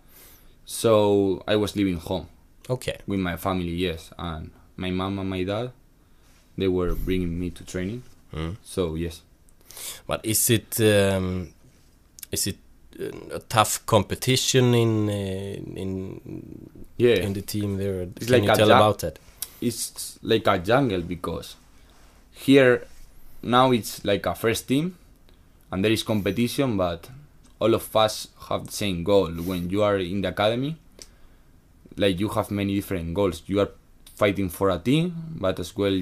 So 0.66 1.44
I 1.48 1.56
was 1.56 1.76
living 1.76 1.98
home 1.98 2.28
Okay, 2.70 2.98
with 3.08 3.20
my 3.20 3.36
family, 3.38 3.72
yes, 3.72 4.12
and 4.20 4.52
my 4.78 4.92
mom 4.92 5.18
and 5.20 5.30
my 5.30 5.44
dad, 5.44 5.72
they 6.58 6.68
were 6.68 6.94
bringing 6.94 7.40
me 7.40 7.50
to 7.50 7.64
training. 7.66 8.04
Mm. 8.34 8.58
So 8.64 8.96
yes, 8.96 9.22
but 10.08 10.24
is 10.24 10.50
it 10.50 10.80
um, 10.80 11.50
is 12.32 12.46
it 12.48 12.58
a 13.32 13.40
tough 13.50 13.86
competition 13.86 14.74
in 14.74 15.10
uh, 15.10 15.80
in 15.82 15.90
yeah, 16.98 17.16
in 17.26 17.34
the 17.34 17.42
team 17.42 17.78
there? 17.78 18.02
It's 18.02 18.28
Can 18.28 18.34
like 18.34 18.50
you 18.50 18.56
tell 18.56 18.72
about 18.72 19.00
that? 19.00 19.20
it's 19.62 20.18
like 20.24 20.48
a 20.48 20.58
jungle 20.58 21.02
because 21.02 21.56
here 22.32 22.84
now 23.44 23.72
it's 23.72 24.04
like 24.04 24.26
a 24.26 24.34
first 24.34 24.68
team 24.68 24.98
and 25.72 25.84
there 25.86 25.92
is 25.92 26.02
competition 26.04 26.78
but 26.78 27.10
all 27.60 27.74
of 27.76 27.96
us 27.96 28.28
have 28.50 28.66
the 28.66 28.72
same 28.72 29.04
goal 29.04 29.30
when 29.50 29.70
you 29.70 29.84
are 29.84 29.98
in 30.00 30.22
the 30.22 30.30
academy 30.30 30.76
like 31.96 32.20
you 32.20 32.30
have 32.30 32.50
many 32.50 32.74
different 32.76 33.14
goals 33.14 33.44
you 33.46 33.60
are 33.60 33.70
fighting 34.16 34.50
for 34.50 34.70
a 34.72 34.80
team 34.80 35.14
but 35.36 35.60
as 35.60 35.76
well 35.78 35.94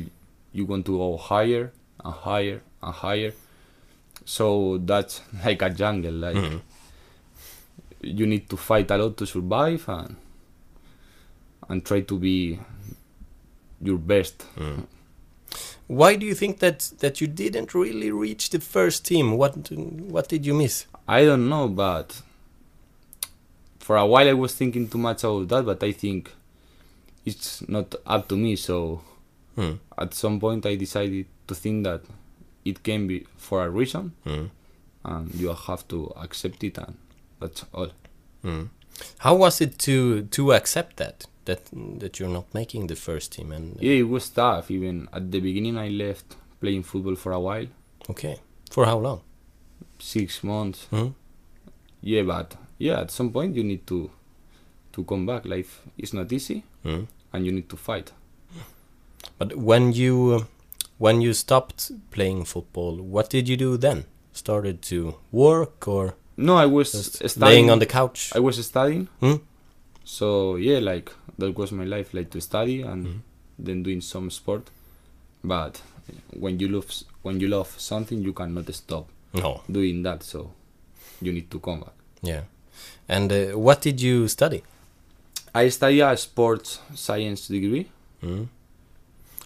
you 0.53 0.63
want 0.65 0.85
to 0.85 0.97
go 0.97 1.17
higher 1.17 1.71
and 2.05 2.13
higher 2.13 2.61
and 2.81 2.93
higher 2.93 3.33
so 4.25 4.77
that's 4.85 5.21
like 5.45 5.61
a 5.61 5.69
jungle 5.69 6.13
like 6.13 6.35
Mhm. 6.37 6.61
You 8.01 8.25
need 8.25 8.49
to 8.49 8.57
fight 8.57 8.89
a 8.91 8.97
lot 8.97 9.17
to 9.17 9.25
survive 9.25 9.87
and 9.89 10.15
and 11.69 11.85
try 11.85 12.01
to 12.01 12.17
be 12.17 12.59
your 13.81 13.97
best 13.97 14.45
Why 15.87 16.15
do 16.15 16.25
you 16.25 16.35
think 16.35 16.59
that 16.59 16.91
that 16.99 17.19
you 17.21 17.27
didn't 17.27 17.73
really 17.73 18.11
reach 18.11 18.49
the 18.51 18.59
first 18.59 19.05
team? 19.05 19.37
What 19.37 19.55
what 20.11 20.27
did 20.29 20.45
you 20.45 20.53
miss? 20.53 20.85
I 21.07 21.25
don't 21.25 21.49
know, 21.49 21.67
but 21.67 22.21
for 23.79 23.97
a 23.97 24.05
while 24.05 24.27
I 24.29 24.33
was 24.33 24.53
thinking 24.53 24.87
too 24.87 24.99
much 24.99 25.23
about 25.23 25.47
that, 25.47 25.65
but 25.65 25.83
I 25.83 25.91
think 25.91 26.31
it's 27.25 27.67
not 27.67 27.95
up 28.05 28.27
to 28.29 28.35
me. 28.37 28.55
So 28.55 29.01
Hmm. 29.55 29.73
at 29.97 30.13
some 30.13 30.39
point 30.39 30.65
I 30.65 30.75
decided 30.75 31.25
to 31.47 31.55
think 31.55 31.83
that 31.83 32.01
it 32.63 32.83
can 32.83 33.07
be 33.07 33.25
for 33.37 33.65
a 33.65 33.69
reason, 33.69 34.13
Hmm. 34.23 34.45
and 35.03 35.33
you 35.35 35.53
have 35.53 35.87
to 35.87 36.13
accept 36.15 36.63
it, 36.63 36.77
and 36.77 36.95
that's 37.39 37.65
all. 37.73 37.89
Hmm. 38.41 38.63
How 39.19 39.35
was 39.35 39.61
it 39.61 39.77
to 39.79 40.23
to 40.23 40.53
accept 40.53 40.97
that 40.97 41.25
that 41.45 41.61
that 41.99 42.19
you're 42.19 42.33
not 42.33 42.53
making 42.53 42.87
the 42.87 42.95
first 42.95 43.31
team? 43.31 43.51
And 43.51 43.77
Yeah, 43.81 43.93
it 43.99 44.09
was 44.09 44.29
tough. 44.29 44.69
Even 44.71 45.07
at 45.13 45.31
the 45.31 45.39
beginning, 45.39 45.77
I 45.77 45.89
left 45.89 46.35
playing 46.61 46.83
football 46.83 47.15
for 47.15 47.31
a 47.31 47.39
while, 47.39 47.67
okay, 48.09 48.39
for 48.71 48.85
how 48.85 48.97
long? 48.99 49.21
six 49.99 50.43
months. 50.43 50.85
Hmm? 50.91 51.07
Yeah, 52.01 52.23
but 52.23 52.55
yeah, 52.77 53.01
at 53.01 53.11
some 53.11 53.31
point 53.31 53.55
you 53.55 53.63
need 53.63 53.85
to 53.87 54.09
to 54.93 55.03
come 55.03 55.25
back. 55.25 55.45
Life 55.45 55.81
is 55.97 56.13
not 56.13 56.31
easy, 56.31 56.63
Hmm. 56.83 57.03
and 57.33 57.45
you 57.45 57.51
need 57.51 57.69
to 57.69 57.77
fight. 57.77 58.11
But 59.37 59.55
when 59.55 59.93
you 59.93 60.31
uh, 60.35 60.43
when 60.97 61.21
you 61.21 61.33
stopped 61.33 61.91
playing 62.11 62.45
football, 62.45 62.95
what 62.97 63.29
did 63.29 63.47
you 63.49 63.57
do 63.57 63.77
then? 63.77 64.05
Started 64.33 64.81
to 64.89 65.15
work 65.31 65.87
or 65.87 66.15
No, 66.41 66.55
I 66.57 66.65
was 66.67 66.91
just 66.91 67.15
studying. 67.29 67.39
laying 67.41 67.69
on 67.71 67.79
the 67.79 67.85
couch? 67.85 68.31
I 68.35 68.39
was 68.39 68.65
studying, 68.65 69.07
Hmm? 69.19 69.35
so 70.05 70.55
yeah, 70.57 70.79
like 70.79 71.11
that 71.37 71.57
was 71.57 71.71
my 71.71 71.85
life, 71.85 72.13
like 72.13 72.29
to 72.31 72.39
study 72.41 72.81
and 72.81 73.05
Mhm. 73.05 73.19
then 73.65 73.83
doing 73.83 74.01
some 74.01 74.29
sport. 74.31 74.69
But 75.43 75.81
when 76.39 76.59
you 76.59 76.67
love 76.69 76.87
when 77.23 77.39
you 77.41 77.47
love 77.49 77.69
something, 77.77 78.21
you 78.23 78.33
cannot 78.33 78.73
stop 78.73 79.05
No. 79.33 79.61
doing 79.69 80.03
that. 80.03 80.23
So 80.23 80.51
you 81.21 81.31
need 81.33 81.49
to 81.51 81.59
come 81.59 81.79
back. 81.81 81.93
Yeah. 82.21 82.43
And 83.07 83.31
uh, 83.31 83.57
what 83.59 83.81
did 83.81 83.99
you 84.01 84.27
study? 84.27 84.63
I 85.53 85.69
study 85.69 85.99
a 86.01 86.15
sports 86.15 86.79
science 86.95 87.47
degree. 87.47 87.85
Mm. 88.23 88.47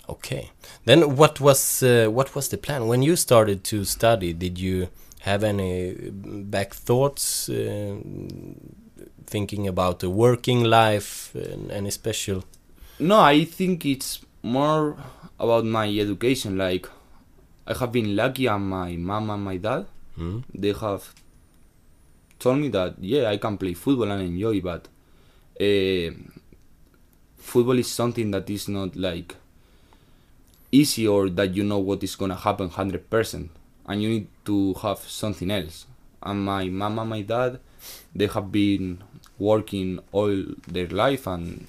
Okay. 0.09 0.51
Then 0.85 1.15
what 1.15 1.39
was 1.39 1.81
uh, 1.83 2.07
what 2.11 2.35
was 2.35 2.49
the 2.49 2.57
plan 2.57 2.87
when 2.87 3.01
you 3.03 3.15
started 3.15 3.63
to 3.71 3.83
study? 3.85 4.33
Did 4.33 4.59
you 4.59 4.87
have 5.23 5.43
any 5.43 5.95
back 6.11 6.73
thoughts, 6.73 7.49
uh, 7.49 7.95
thinking 9.25 9.67
about 9.67 9.99
the 9.99 10.09
working 10.09 10.63
life, 10.63 11.33
and 11.35 11.71
any 11.71 11.91
special? 11.91 12.43
No, 12.99 13.19
I 13.19 13.45
think 13.45 13.85
it's 13.85 14.19
more 14.43 14.95
about 15.39 15.65
my 15.65 15.87
education. 15.87 16.57
Like 16.57 16.87
I 17.67 17.73
have 17.73 17.91
been 17.91 18.15
lucky, 18.15 18.47
and 18.47 18.69
my 18.69 18.95
mom 18.97 19.29
and 19.29 19.43
my 19.43 19.57
dad 19.57 19.85
Mm? 20.17 20.43
they 20.53 20.73
have 20.73 21.09
told 22.37 22.59
me 22.59 22.69
that 22.69 22.93
yeah 23.01 23.29
I 23.33 23.37
can 23.37 23.57
play 23.57 23.73
football 23.73 24.11
and 24.11 24.21
enjoy 24.21 24.61
but 24.61 24.87
uh, 25.59 26.11
football 27.37 27.79
is 27.79 27.89
something 27.91 28.29
that 28.29 28.47
is 28.47 28.67
not 28.69 28.95
like 28.95 29.35
easy 30.71 31.07
or 31.07 31.29
that 31.29 31.55
you 31.55 31.63
know 31.63 31.79
what 31.79 32.03
is 32.03 32.15
gonna 32.15 32.35
happen 32.35 32.69
100% 32.69 33.49
and 33.87 34.01
you 34.01 34.09
need 34.09 34.27
to 34.45 34.73
have 34.75 34.99
something 34.99 35.51
else. 35.51 35.85
And 36.21 36.45
my 36.45 36.65
mom 36.65 36.99
and 36.99 37.09
my 37.09 37.21
dad 37.21 37.59
they 38.15 38.27
have 38.27 38.51
been 38.51 39.03
working 39.37 39.99
all 40.11 40.43
their 40.67 40.87
life 40.87 41.27
and 41.27 41.67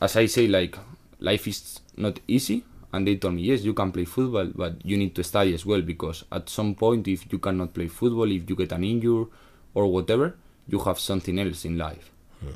as 0.00 0.16
I 0.16 0.26
say 0.26 0.46
like 0.46 0.76
life 1.18 1.48
is 1.48 1.80
not 1.96 2.20
easy 2.28 2.64
and 2.92 3.06
they 3.06 3.16
told 3.16 3.34
me 3.34 3.42
yes 3.42 3.62
you 3.62 3.74
can 3.74 3.90
play 3.90 4.04
football 4.04 4.50
but 4.54 4.84
you 4.84 4.96
need 4.96 5.14
to 5.16 5.24
study 5.24 5.54
as 5.54 5.66
well 5.66 5.80
because 5.82 6.24
at 6.30 6.48
some 6.48 6.74
point 6.74 7.08
if 7.08 7.32
you 7.32 7.38
cannot 7.38 7.74
play 7.74 7.88
football 7.88 8.30
if 8.30 8.48
you 8.48 8.54
get 8.54 8.70
an 8.72 8.84
injury 8.84 9.26
or 9.74 9.86
whatever 9.90 10.36
you 10.68 10.78
have 10.80 11.00
something 11.00 11.38
else 11.40 11.64
in 11.64 11.76
life. 11.76 12.10
Hmm. 12.40 12.50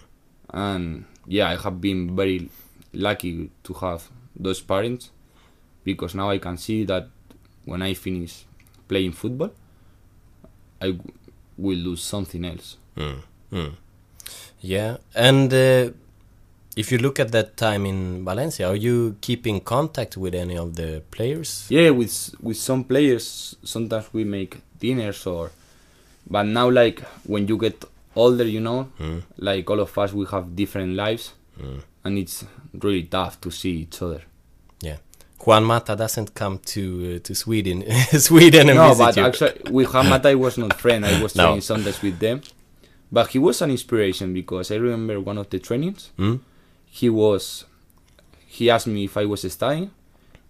And 0.51 1.05
yeah 1.27 1.51
i 1.51 1.57
have 1.57 1.81
been 1.81 2.15
very 2.15 2.49
lucky 2.93 3.51
to 3.65 3.75
have 3.75 4.09
those 4.35 4.61
parents 4.61 5.11
because 5.85 6.15
now 6.15 6.31
i 6.31 6.39
can 6.39 6.57
see 6.57 6.85
that 6.85 7.09
when 7.67 7.83
i 7.83 7.93
finish 7.95 8.45
playing 8.89 9.13
football 9.13 9.51
i 10.81 10.89
will 11.59 11.83
do 11.85 11.97
something 11.97 12.45
else 12.45 12.77
Mm. 12.97 13.21
Mm. 13.53 13.73
Yeah. 14.63 14.97
And 15.15 15.53
uh, 15.53 15.91
if 16.77 16.91
you 16.91 16.97
look 16.99 17.21
at 17.21 17.31
that 17.33 17.57
time 17.59 17.85
in 17.85 18.25
Valencia, 18.25 18.67
are 18.69 18.75
you 18.77 19.17
keeping 19.21 19.61
contact 19.61 20.17
with 20.17 20.35
any 20.35 20.57
of 20.57 20.77
the 20.77 21.03
players? 21.11 21.67
yeah 21.69 21.91
with 21.91 22.35
with 22.41 22.57
some 22.57 22.85
players 22.85 23.55
sometimes 23.65 24.07
we 24.15 24.25
make 24.25 24.57
dinners 24.81 25.27
or 25.27 25.51
but 26.31 26.45
now 26.45 26.71
like 26.71 27.01
when 27.25 27.47
you 27.49 27.59
get 27.59 27.85
older 28.15 28.45
you 28.45 28.61
know 28.61 28.89
Mm. 28.99 29.23
like 29.37 29.69
all 29.71 29.81
of 29.81 29.97
us 29.99 30.13
we 30.15 30.25
have 30.31 30.57
different 30.57 30.95
lives 30.97 31.35
Mm. 31.61 31.83
and 32.05 32.19
it's 32.19 32.45
really 32.83 33.03
tough 33.05 33.39
to 33.43 33.51
see 33.51 33.75
each 33.85 34.01
other 34.03 34.23
Yeah. 34.83 34.97
Juan 35.45 35.65
Mata 35.65 35.95
doesn't 35.95 36.35
come 36.35 36.59
to 36.59 37.17
uh, 37.17 37.19
to 37.27 37.35
Sweden, 37.35 37.85
Sweden 38.19 38.69
and 38.71 38.79
no 38.79 38.89
visit 38.95 39.05
but 39.05 39.17
you. 39.17 39.25
actually 39.25 39.71
with 39.71 39.89
Hamata 39.89 40.27
I 40.27 40.35
was 40.35 40.59
not 40.59 40.73
friend 40.81 41.05
I 41.07 41.21
was 41.23 41.35
No. 41.37 41.45
training 41.45 41.61
sometimes 41.61 42.03
with 42.03 42.19
them 42.19 42.41
but 43.13 43.29
he 43.29 43.39
was 43.39 43.63
an 43.63 43.71
inspiration 43.71 44.33
because 44.35 44.71
I 44.71 44.77
remember 44.77 45.21
one 45.21 45.39
of 45.39 45.49
the 45.51 45.59
trainings 45.59 46.11
Mm? 46.19 46.41
he 46.87 47.09
was 47.11 47.65
he 48.47 48.71
asked 48.71 48.87
me 48.87 49.05
if 49.05 49.17
I 49.17 49.25
was 49.27 49.51
studying 49.53 49.91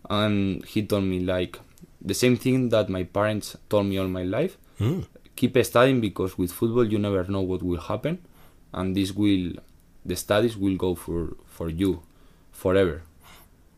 and 0.08 0.64
he 0.64 0.82
told 0.86 1.04
me 1.04 1.20
like 1.20 1.58
the 2.00 2.14
same 2.14 2.36
thing 2.36 2.68
that 2.70 2.88
my 2.88 3.02
parents 3.02 3.56
told 3.68 3.86
me 3.86 3.98
all 3.98 4.08
my 4.08 4.22
life 4.24 4.56
Mm. 4.80 5.06
keep 5.34 5.56
studying 5.64 6.00
because 6.00 6.38
with 6.38 6.52
football 6.52 6.84
you 6.84 6.98
never 6.98 7.24
know 7.24 7.40
what 7.40 7.62
will 7.62 7.80
happen 7.80 8.18
and 8.72 8.94
this 8.94 9.10
will 9.12 9.52
the 10.04 10.14
studies 10.16 10.56
will 10.56 10.76
go 10.76 10.94
for 10.94 11.34
for 11.46 11.68
you 11.70 12.02
forever 12.52 13.02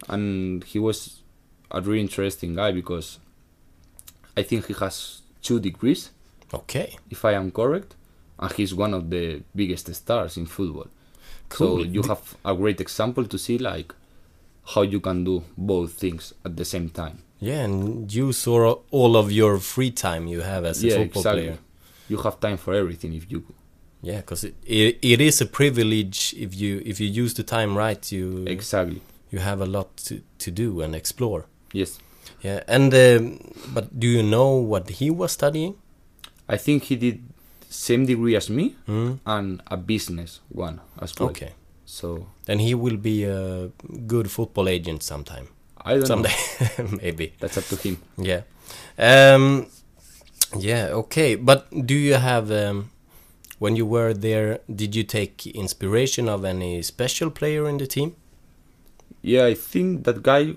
and 0.08 0.64
he 0.64 0.78
was 0.78 1.22
a 1.70 1.80
really 1.80 2.00
interesting 2.00 2.54
guy 2.54 2.70
because 2.72 3.18
i 4.36 4.42
think 4.42 4.66
he 4.66 4.74
has 4.74 5.22
two 5.42 5.58
degrees 5.60 6.10
Okay. 6.54 6.96
if 7.10 7.24
i 7.24 7.32
am 7.32 7.50
correct 7.50 7.94
and 8.38 8.52
he's 8.52 8.74
one 8.74 8.94
of 8.94 9.10
the 9.10 9.42
biggest 9.54 9.92
stars 9.94 10.36
in 10.36 10.46
football 10.46 10.86
Cool. 11.48 11.78
so 11.78 11.84
you 11.84 12.02
have 12.02 12.36
a 12.44 12.54
great 12.54 12.80
example 12.80 13.24
to 13.24 13.38
see 13.38 13.58
like 13.58 13.92
how 14.74 14.82
you 14.82 15.00
can 15.00 15.24
do 15.24 15.42
both 15.56 15.92
things 15.94 16.34
at 16.44 16.54
the 16.58 16.64
same 16.64 16.90
time. 16.90 17.22
Yeah, 17.40 17.60
and 17.64 18.12
you 18.12 18.32
saw 18.34 18.80
all 18.90 19.16
of 19.16 19.32
your 19.32 19.58
free 19.60 19.90
time 19.90 20.26
you 20.26 20.42
have 20.42 20.66
as 20.66 20.84
a 20.84 20.88
yeah, 20.88 20.96
football 20.96 21.20
exactly. 21.22 21.42
player. 21.44 21.58
You 22.10 22.16
have 22.18 22.38
time 22.38 22.58
for 22.58 22.74
everything 22.74 23.14
if 23.14 23.30
you 23.32 23.44
Yeah, 24.02 24.18
because 24.18 24.44
it, 24.44 24.56
it, 24.66 24.98
it 25.00 25.20
is 25.22 25.40
a 25.40 25.46
privilege 25.46 26.34
if 26.36 26.54
you 26.54 26.82
if 26.84 27.00
you 27.00 27.08
use 27.08 27.32
the 27.32 27.44
time 27.44 27.78
right. 27.78 28.12
You 28.12 28.44
exactly. 28.46 29.00
You 29.30 29.38
have 29.40 29.60
a 29.60 29.66
lot 29.66 29.96
to, 29.98 30.20
to 30.38 30.50
do 30.50 30.80
and 30.80 30.94
explore. 30.94 31.46
Yes. 31.72 31.98
Yeah, 32.42 32.62
and 32.68 32.92
um, 32.94 33.38
but 33.74 33.98
do 33.98 34.06
you 34.06 34.22
know 34.22 34.54
what 34.56 34.88
he 34.90 35.10
was 35.10 35.32
studying? 35.32 35.74
I 36.48 36.56
think 36.56 36.84
he 36.84 36.96
did 36.96 37.22
same 37.68 38.06
degree 38.06 38.36
as 38.36 38.48
me 38.48 38.74
Mm. 38.86 39.18
and 39.26 39.62
a 39.66 39.76
business 39.76 40.40
one 40.48 40.80
as 41.00 41.12
well. 41.18 41.30
Okay, 41.30 41.52
So 41.84 42.26
then 42.46 42.58
he 42.60 42.74
will 42.74 42.96
be 42.96 43.24
a 43.24 43.70
good 44.06 44.30
football 44.30 44.68
agent 44.68 45.02
sometime. 45.02 45.48
I 45.84 45.94
don't 45.94 46.06
Someday, 46.06 46.32
know. 46.78 46.88
maybe. 47.02 47.32
That's 47.40 47.56
up 47.58 47.64
to 47.64 47.76
him. 47.76 47.98
Yeah. 48.16 48.42
Um, 48.98 49.66
yeah. 50.58 50.88
Okay. 50.92 51.34
But 51.36 51.66
do 51.86 51.94
you 51.94 52.14
have 52.14 52.50
um, 52.50 52.90
when 53.58 53.76
you 53.76 53.86
were 53.86 54.12
there? 54.14 54.60
Did 54.74 54.94
you 54.96 55.04
take 55.04 55.46
inspiration 55.46 56.28
of 56.28 56.44
any 56.44 56.82
special 56.82 57.30
player 57.30 57.68
in 57.68 57.78
the 57.78 57.86
team? 57.86 58.16
Yeah, 59.22 59.46
I 59.46 59.54
think 59.54 60.04
that 60.04 60.22
guy 60.22 60.54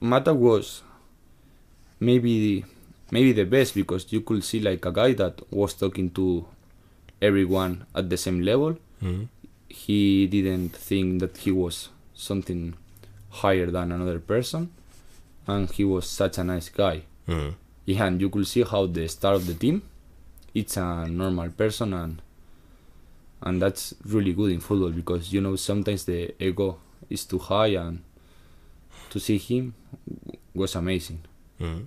Mata 0.00 0.32
was 0.32 0.82
maybe 2.00 2.64
maybe 3.10 3.32
the 3.32 3.44
best 3.44 3.74
because 3.74 4.12
you 4.12 4.20
could 4.20 4.44
see 4.44 4.60
like 4.60 4.84
a 4.84 4.92
guy 4.92 5.12
that 5.14 5.40
was 5.52 5.74
talking 5.74 6.10
to 6.10 6.46
everyone 7.20 7.86
at 7.94 8.08
the 8.10 8.16
same 8.16 8.42
level. 8.42 8.78
Mm. 9.02 9.28
He 9.68 10.26
didn't 10.26 10.70
think 10.70 11.20
that 11.20 11.36
he 11.38 11.50
was 11.50 11.88
something 12.14 12.74
higher 13.30 13.66
than 13.66 13.92
another 13.92 14.18
person, 14.18 14.70
and 15.46 15.70
he 15.70 15.84
was 15.84 16.08
such 16.08 16.38
a 16.38 16.44
nice 16.44 16.68
guy. 16.68 17.02
Mm. 17.28 17.54
Yeah, 17.84 18.04
and 18.06 18.20
you 18.20 18.30
could 18.30 18.46
see 18.46 18.62
how 18.62 18.86
the 18.86 19.08
star 19.08 19.34
of 19.34 19.46
the 19.46 19.54
team, 19.54 19.82
it's 20.54 20.76
a 20.76 21.06
normal 21.08 21.50
person, 21.50 21.92
and 21.92 22.22
and 23.42 23.62
that's 23.62 23.94
really 24.04 24.32
good 24.32 24.50
in 24.52 24.60
football 24.60 24.90
because 24.90 25.32
you 25.32 25.40
know 25.40 25.56
sometimes 25.56 26.04
the 26.04 26.34
ego 26.42 26.78
is 27.10 27.24
too 27.24 27.38
high, 27.38 27.76
and 27.76 28.02
to 29.10 29.18
see 29.20 29.38
him 29.38 29.74
was 30.54 30.74
amazing. 30.74 31.20
Mm. 31.60 31.86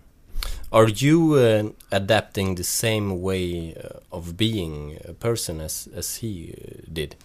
Are 0.72 0.88
you 0.88 1.34
uh, 1.36 1.70
adapting 1.92 2.56
the 2.56 2.64
same 2.64 3.22
way 3.22 3.76
uh, 3.76 4.00
of 4.16 4.38
being 4.38 4.98
a 5.08 5.14
person 5.14 5.62
as 5.62 5.88
as 5.96 6.18
he 6.18 6.54
uh, 6.58 6.82
did? 6.92 7.16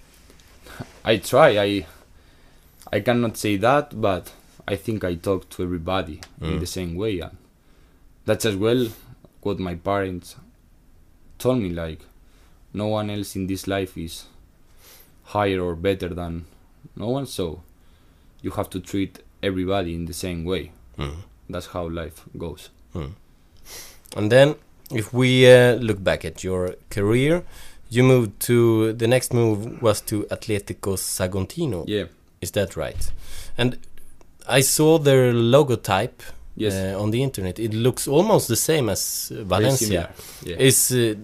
I 1.04 1.16
try. 1.18 1.58
I 1.58 1.86
I 2.92 3.00
cannot 3.00 3.36
say 3.36 3.56
that, 3.56 4.00
but 4.00 4.32
I 4.68 4.76
think 4.76 5.04
I 5.04 5.14
talk 5.16 5.48
to 5.50 5.62
everybody 5.62 6.20
in 6.40 6.56
Mm. 6.56 6.60
the 6.60 6.66
same 6.66 6.94
way, 6.96 7.20
and 7.20 7.36
that's 8.26 8.44
as 8.44 8.56
well 8.56 8.88
what 9.42 9.58
my 9.58 9.74
parents 9.76 10.36
told 11.38 11.58
me. 11.58 11.70
Like, 11.70 12.00
no 12.72 12.88
one 12.88 13.10
else 13.10 13.36
in 13.36 13.46
this 13.46 13.66
life 13.66 13.96
is 13.96 14.24
higher 15.24 15.60
or 15.60 15.74
better 15.76 16.08
than 16.14 16.44
no 16.96 17.08
one, 17.08 17.26
so 17.26 17.62
you 18.46 18.52
have 18.54 18.68
to 18.70 18.80
treat 18.80 19.12
everybody 19.42 19.90
in 19.94 20.06
the 20.06 20.12
same 20.14 20.40
way. 20.44 20.70
Mm. 20.98 21.16
That's 21.52 21.66
how 21.74 21.88
life 21.90 22.18
goes. 22.38 22.70
And 24.16 24.30
then, 24.30 24.54
if 24.90 25.12
we 25.12 25.28
uh, 25.52 25.74
look 25.88 26.02
back 26.02 26.24
at 26.24 26.42
your 26.44 26.76
career, 26.90 27.42
you 27.90 28.02
moved 28.04 28.30
to 28.46 28.92
the 28.92 29.06
next 29.06 29.32
move 29.34 29.82
was 29.82 30.00
to 30.02 30.24
Atletico 30.30 30.96
Saguntino. 30.96 31.84
Yeah. 31.86 32.06
Is 32.40 32.50
that 32.52 32.76
right? 32.76 33.12
And 33.58 33.78
I 34.58 34.62
saw 34.62 34.98
their 34.98 35.32
logotype 35.32 36.22
Yes. 36.58 36.72
uh, 36.74 37.02
on 37.02 37.10
the 37.10 37.22
internet. 37.22 37.58
It 37.58 37.74
looks 37.74 38.08
almost 38.08 38.48
the 38.48 38.56
same 38.56 38.88
as 38.92 39.30
uh, 39.30 39.34
Very 39.34 39.44
Valencia. 39.46 39.86
similar. 39.86 40.08
Yeah. 40.42 40.56
Is 40.68 40.90
uh, 40.90 41.14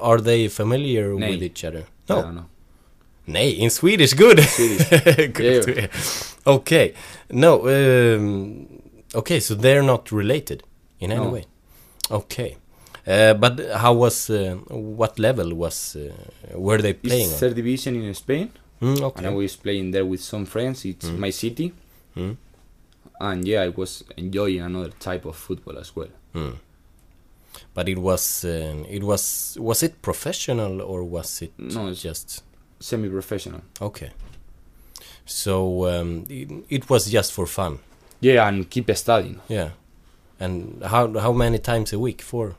are 0.00 0.20
they 0.20 0.48
familiar 0.48 1.14
Nej. 1.14 1.30
with 1.30 1.42
each 1.42 1.64
other? 1.64 1.84
I 2.08 2.14
No. 2.32 2.44
Nej, 3.32 3.58
in 3.62 3.70
Swedish. 3.70 4.14
Good. 4.16 4.40
Swedish. 4.42 4.88
good 5.32 5.76
Yeah. 5.76 5.88
Okay. 6.46 6.94
No. 7.30 7.60
Um, 7.68 8.66
okay, 9.14 9.40
so 9.40 9.54
they're 9.54 9.82
not 9.82 10.10
related 10.12 10.62
in 10.98 11.12
any 11.12 11.24
No. 11.24 11.30
way. 11.30 11.44
Okay. 12.10 12.56
Uh, 13.06 13.34
but 13.34 13.60
how 13.76 13.94
was 13.94 14.30
uh, 14.30 14.56
what 14.70 15.18
level 15.18 15.54
was 15.54 15.96
uh, 15.96 16.10
were 16.54 16.82
they 16.82 16.92
playing 16.94 17.30
It's 17.30 17.38
third 17.40 17.54
division 17.54 17.94
in 17.96 18.14
Spain, 18.14 18.48
Mm, 18.80 18.96
and 18.96 19.00
I 19.02 19.04
okay. 19.06 19.34
was 19.34 19.56
playing 19.56 19.90
there 19.92 20.04
with 20.06 20.20
some 20.22 20.46
friends. 20.46 20.84
It's 20.84 21.06
Mm. 21.08 21.18
my 21.18 21.30
city. 21.32 21.72
Mm, 22.16 22.36
and 23.20 23.46
yeah, 23.48 23.62
I 23.66 23.68
was 23.76 24.04
enjoying 24.16 24.60
another 24.60 24.90
type 24.98 25.28
of 25.28 25.36
football 25.36 25.78
as 25.78 25.94
well. 25.96 26.08
mm. 26.34 26.54
But 27.74 27.88
it 27.88 27.98
was 27.98 28.44
it 28.44 29.02
was 29.02 29.56
was 29.60 29.82
it 29.82 30.00
professional 30.02 30.80
or 30.80 31.02
was 31.04 31.42
it 31.42 31.52
No, 31.58 31.88
it's- 31.90 32.02
just 32.02 32.42
Semi-professional. 32.80 33.62
okay? 33.80 34.10
So 35.26 35.86
um, 35.86 36.24
it, 36.28 36.50
it 36.68 36.90
was 36.90 37.08
just 37.10 37.32
for 37.32 37.46
fun. 37.46 37.78
Yeah, 38.20 38.48
and 38.48 38.68
keep 38.68 38.90
studying. 38.96 39.40
Yeah. 39.48 39.70
And 40.40 40.82
how 40.84 41.06
how 41.18 41.32
many 41.32 41.58
times 41.58 41.92
a 41.92 41.98
week? 41.98 42.22
Four, 42.22 42.56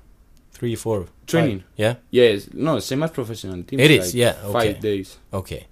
three, 0.54 0.76
four. 0.76 1.02
five? 1.02 1.28
Training. 1.28 1.64
Yeah. 1.76 1.96
Yes, 2.12 2.48
no, 2.54 2.80
semi-professional 2.80 3.64
team. 3.64 3.80
It 3.80 3.92
is, 3.92 4.16
yeah, 4.16 4.36
okay. 4.44 4.54
Five 4.54 4.80
days. 4.80 5.18
Okay. 5.34 5.68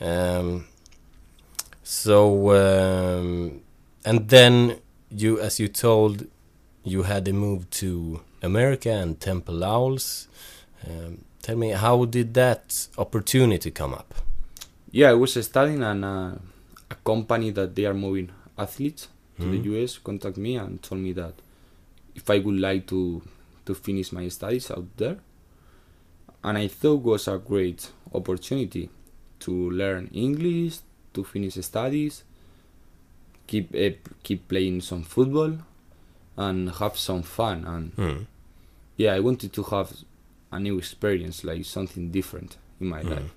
Um. 0.00 0.66
So 1.82 2.50
um, 2.52 3.62
and 4.04 4.28
then 4.28 4.78
you, 5.10 5.40
as 5.40 5.58
you 5.60 5.68
told, 5.68 6.26
you 6.84 7.04
had 7.04 7.26
a 7.28 7.32
move 7.32 7.70
to 7.70 8.20
America 8.42 8.90
and 8.90 9.18
Temple 9.20 9.64
Owls. 9.64 10.28
Um, 10.86 11.24
tell 11.42 11.56
me, 11.56 11.70
how 11.70 12.04
did 12.04 12.34
that 12.34 12.88
opportunity 12.98 13.70
come 13.70 13.94
up? 13.94 14.14
Yeah, 14.90 15.10
I 15.10 15.14
was 15.14 15.34
studying 15.44 15.82
and 15.82 16.04
uh, 16.04 16.34
a 16.90 16.94
company 17.04 17.50
that 17.50 17.74
they 17.74 17.84
are 17.86 17.94
moving 17.94 18.30
athletes 18.56 19.08
to 19.38 19.44
Mhm. 19.46 19.50
the 19.50 19.58
US 19.70 19.98
contact 19.98 20.36
me 20.36 20.56
and 20.56 20.82
told 20.82 21.00
me 21.00 21.12
that 21.12 21.34
if 22.14 22.28
I 22.30 22.38
would 22.38 22.58
like 22.58 22.86
to 22.88 23.22
to 23.66 23.74
finish 23.74 24.12
my 24.12 24.28
studies 24.28 24.70
out 24.70 24.86
there, 24.96 25.18
and 26.42 26.56
I 26.58 26.68
thought 26.68 27.02
was 27.02 27.28
a 27.28 27.36
great 27.38 27.90
opportunity 28.14 28.88
to 29.40 29.70
learn 29.70 30.08
English, 30.12 30.78
to 31.12 31.22
finish 31.22 31.54
studies, 31.60 32.24
keep 33.46 33.74
uh, 33.74 33.90
keep 34.22 34.48
playing 34.48 34.80
some 34.80 35.02
football, 35.04 35.58
and 36.36 36.70
have 36.70 36.96
some 36.98 37.22
fun. 37.22 37.64
And 37.66 37.92
Hmm. 37.96 38.22
yeah, 38.96 39.14
I 39.14 39.20
wanted 39.20 39.52
to 39.52 39.62
have 39.64 39.92
a 40.52 40.58
new 40.58 40.78
experience, 40.78 41.44
like 41.44 41.64
something 41.64 42.10
different 42.10 42.56
in 42.80 42.86
my 42.88 43.02
Mm. 43.02 43.10
life. 43.10 43.34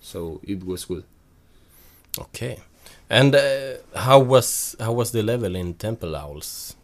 So 0.00 0.40
it 0.42 0.64
was 0.64 0.84
good. 0.84 1.04
Okay. 2.18 2.58
And 3.08 3.34
uh, 3.34 3.74
how 3.94 4.18
was 4.20 4.76
how 4.80 4.92
was 4.92 5.12
the 5.12 5.22
level 5.22 5.54
in 5.56 5.74
Temple 5.74 6.16
Owls? 6.16 6.74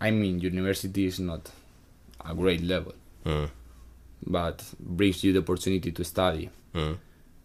I 0.00 0.10
mean, 0.10 0.40
university 0.40 1.06
is 1.06 1.18
not 1.18 1.50
a 2.24 2.34
great 2.34 2.62
level, 2.62 2.94
Hmm. 3.24 3.46
but 4.26 4.62
brings 4.78 5.22
you 5.24 5.32
the 5.32 5.40
opportunity 5.40 5.92
to 5.92 6.04
study 6.04 6.48
Hmm. 6.72 6.94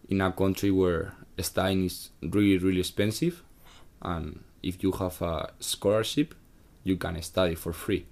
in 0.08 0.20
a 0.20 0.32
country 0.32 0.70
where 0.70 1.12
studying 1.40 1.84
is 1.86 2.10
really, 2.22 2.58
really 2.58 2.80
expensive. 2.80 3.42
And 4.00 4.40
if 4.62 4.82
you 4.82 4.92
have 4.92 5.20
a 5.22 5.50
scholarship, 5.60 6.34
you 6.84 6.96
can 6.96 7.20
study 7.22 7.54
for 7.54 7.72
free. 7.72 8.04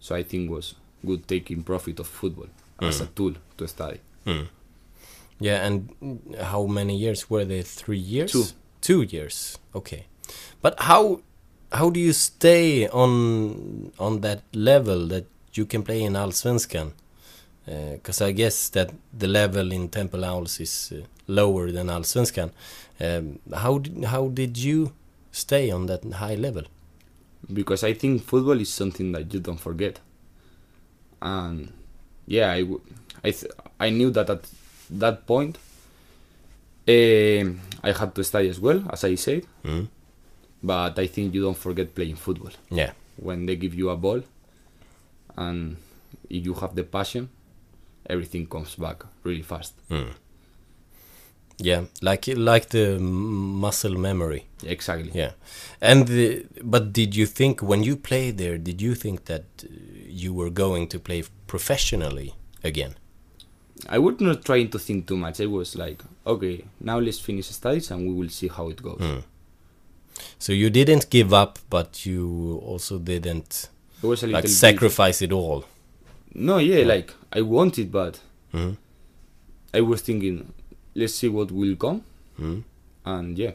So 0.00 0.14
I 0.16 0.22
think 0.24 0.50
was 0.50 0.74
good 1.04 1.26
taking 1.28 1.62
profit 1.62 2.00
of 2.00 2.06
football 2.08 2.48
as 2.80 3.00
a 3.00 3.06
tool 3.06 3.34
to 3.56 3.68
study. 3.68 4.00
Hmm. 4.24 4.42
Yeah, 5.40 5.66
and 5.66 5.90
how 6.40 6.66
many 6.66 6.96
years 6.96 7.28
were 7.30 7.44
they? 7.44 7.62
Three 7.62 7.98
years. 7.98 8.32
Two. 8.32 8.44
Two 8.80 9.02
years. 9.02 9.58
Okay, 9.74 10.06
but 10.62 10.74
how 10.80 11.20
how 11.72 11.90
do 11.90 11.98
you 11.98 12.12
stay 12.12 12.88
on 12.88 13.92
on 13.98 14.20
that 14.20 14.42
level 14.52 15.06
that 15.08 15.26
you 15.54 15.66
can 15.66 15.82
play 15.82 16.02
in 16.02 16.14
Allsvenskan? 16.14 16.92
Because 17.66 18.20
I 18.20 18.32
guess 18.32 18.68
that 18.70 18.90
the 19.18 19.26
level 19.26 19.72
in 19.72 19.88
Temple 19.88 20.24
Owls 20.24 20.60
is 20.60 20.92
uh, 20.92 21.06
lower 21.26 21.72
than 21.72 21.86
Allsvenskan. 21.86 22.50
Um, 23.00 23.38
how 23.54 23.78
did, 23.78 24.04
how 24.04 24.28
did 24.28 24.58
you 24.58 24.92
stay 25.32 25.70
on 25.70 25.86
that 25.86 26.04
high 26.04 26.34
level? 26.34 26.64
because 27.52 27.84
I 27.84 27.92
think 27.92 28.22
football 28.22 28.60
is 28.60 28.72
something 28.72 29.12
that 29.12 29.32
you 29.32 29.40
don't 29.40 29.60
forget. 29.60 30.00
And 31.20 31.72
yeah, 32.26 32.52
I, 32.52 32.64
I, 33.22 33.30
th- 33.30 33.52
I 33.80 33.90
knew 33.90 34.10
that 34.10 34.30
at 34.30 34.46
that 34.90 35.26
point 35.26 35.58
um 36.86 37.60
I 37.82 37.92
had 37.92 38.14
to 38.14 38.24
study 38.24 38.48
as 38.48 38.60
well, 38.60 38.82
as 38.90 39.04
I 39.04 39.14
said. 39.16 39.44
Mm. 39.64 39.88
But 40.62 40.98
I 40.98 41.06
think 41.06 41.34
you 41.34 41.42
don't 41.42 41.56
forget 41.56 41.94
playing 41.94 42.16
football 42.16 42.52
Yeah. 42.70 42.92
when 43.16 43.46
they 43.46 43.56
give 43.56 43.74
you 43.74 43.90
a 43.90 43.96
ball, 43.96 44.22
and 45.36 45.76
if 46.30 46.44
you 46.46 46.54
have 46.54 46.74
the 46.74 46.84
passion, 46.84 47.28
everything 48.08 48.46
comes 48.46 48.74
back 48.76 49.04
really 49.24 49.42
fast. 49.42 49.74
Mm. 49.90 50.12
Yeah, 51.58 51.84
like 52.02 52.26
like 52.36 52.70
the 52.70 52.98
muscle 52.98 53.96
memory. 53.96 54.46
Exactly. 54.64 55.10
Yeah, 55.14 55.32
and 55.80 56.08
the, 56.08 56.46
but 56.62 56.92
did 56.92 57.14
you 57.14 57.26
think 57.26 57.62
when 57.62 57.82
you 57.84 57.96
played 57.96 58.38
there? 58.38 58.58
Did 58.58 58.82
you 58.82 58.94
think 58.96 59.26
that 59.26 59.44
uh, 59.62 59.68
you 60.14 60.32
were 60.32 60.50
going 60.50 60.86
to 60.88 60.98
play 60.98 61.24
professionally 61.46 62.34
again? 62.62 62.94
I 63.88 63.98
was 63.98 64.20
not 64.20 64.44
trying 64.44 64.70
to 64.70 64.78
think 64.78 65.06
too 65.08 65.16
much. 65.16 65.40
I 65.40 65.46
was 65.46 65.74
like, 65.76 66.00
okay, 66.26 66.64
now 66.80 66.98
let's 66.98 67.18
finish 67.18 67.48
studies 67.48 67.90
and 67.90 68.06
we 68.08 68.14
will 68.14 68.28
see 68.30 68.48
how 68.48 68.68
it 68.70 68.80
goes. 68.82 69.00
Mm. 69.00 69.22
So 70.38 70.52
you 70.52 70.70
didn't 70.70 71.10
give 71.10 71.32
up, 71.34 71.58
but 71.68 72.06
you 72.06 72.60
also 72.64 72.98
didn't 72.98 73.68
It 74.02 74.06
was 74.06 74.22
a 74.22 74.26
little 74.26 74.34
like 74.38 74.44
bit- 74.44 74.50
sacrifice 74.52 75.20
it 75.22 75.32
all. 75.32 75.64
No, 76.34 76.58
yeah, 76.58 76.84
like 76.84 77.12
I 77.32 77.40
wanted, 77.42 77.90
but 77.90 78.20
Mhm. 78.52 78.76
I 79.72 79.80
was 79.80 80.02
thinking, 80.02 80.52
let's 80.94 81.14
see 81.14 81.28
what 81.28 81.50
will 81.50 81.76
come, 81.76 82.02
Mm. 82.40 82.62
and 83.04 83.38
yeah, 83.38 83.52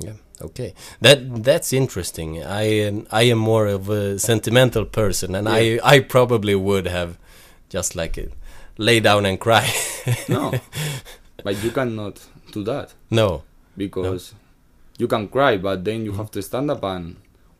Yeah. 0.00 0.12
Okay. 0.40 0.74
That 1.00 1.44
that's 1.44 1.72
interesting. 1.72 2.42
I 2.42 2.62
am 2.62 3.06
I 3.10 3.22
am 3.22 3.38
more 3.38 3.66
of 3.66 3.88
a 3.88 4.18
sentimental 4.18 4.84
person, 4.84 5.34
and 5.34 5.48
I 5.48 5.80
I 5.82 6.00
probably 6.00 6.54
would 6.54 6.86
have 6.86 7.18
just 7.68 7.96
like 7.96 8.18
uh, 8.18 8.26
lay 8.76 9.00
down 9.00 9.26
and 9.26 9.38
cry. 9.40 9.68
no, 10.28 10.52
but 11.44 11.62
you 11.62 11.70
cannot 11.70 12.20
do 12.52 12.62
that 12.64 12.94
no. 13.10 13.42
because 13.76 14.34
you 14.98 15.06
can 15.08 15.28
cry, 15.28 15.56
but 15.56 15.84
then 15.84 16.04
you 16.04 16.12
have 16.12 16.30
to 16.30 16.42
stand 16.42 16.70
up 16.70 16.84
and 16.84 17.16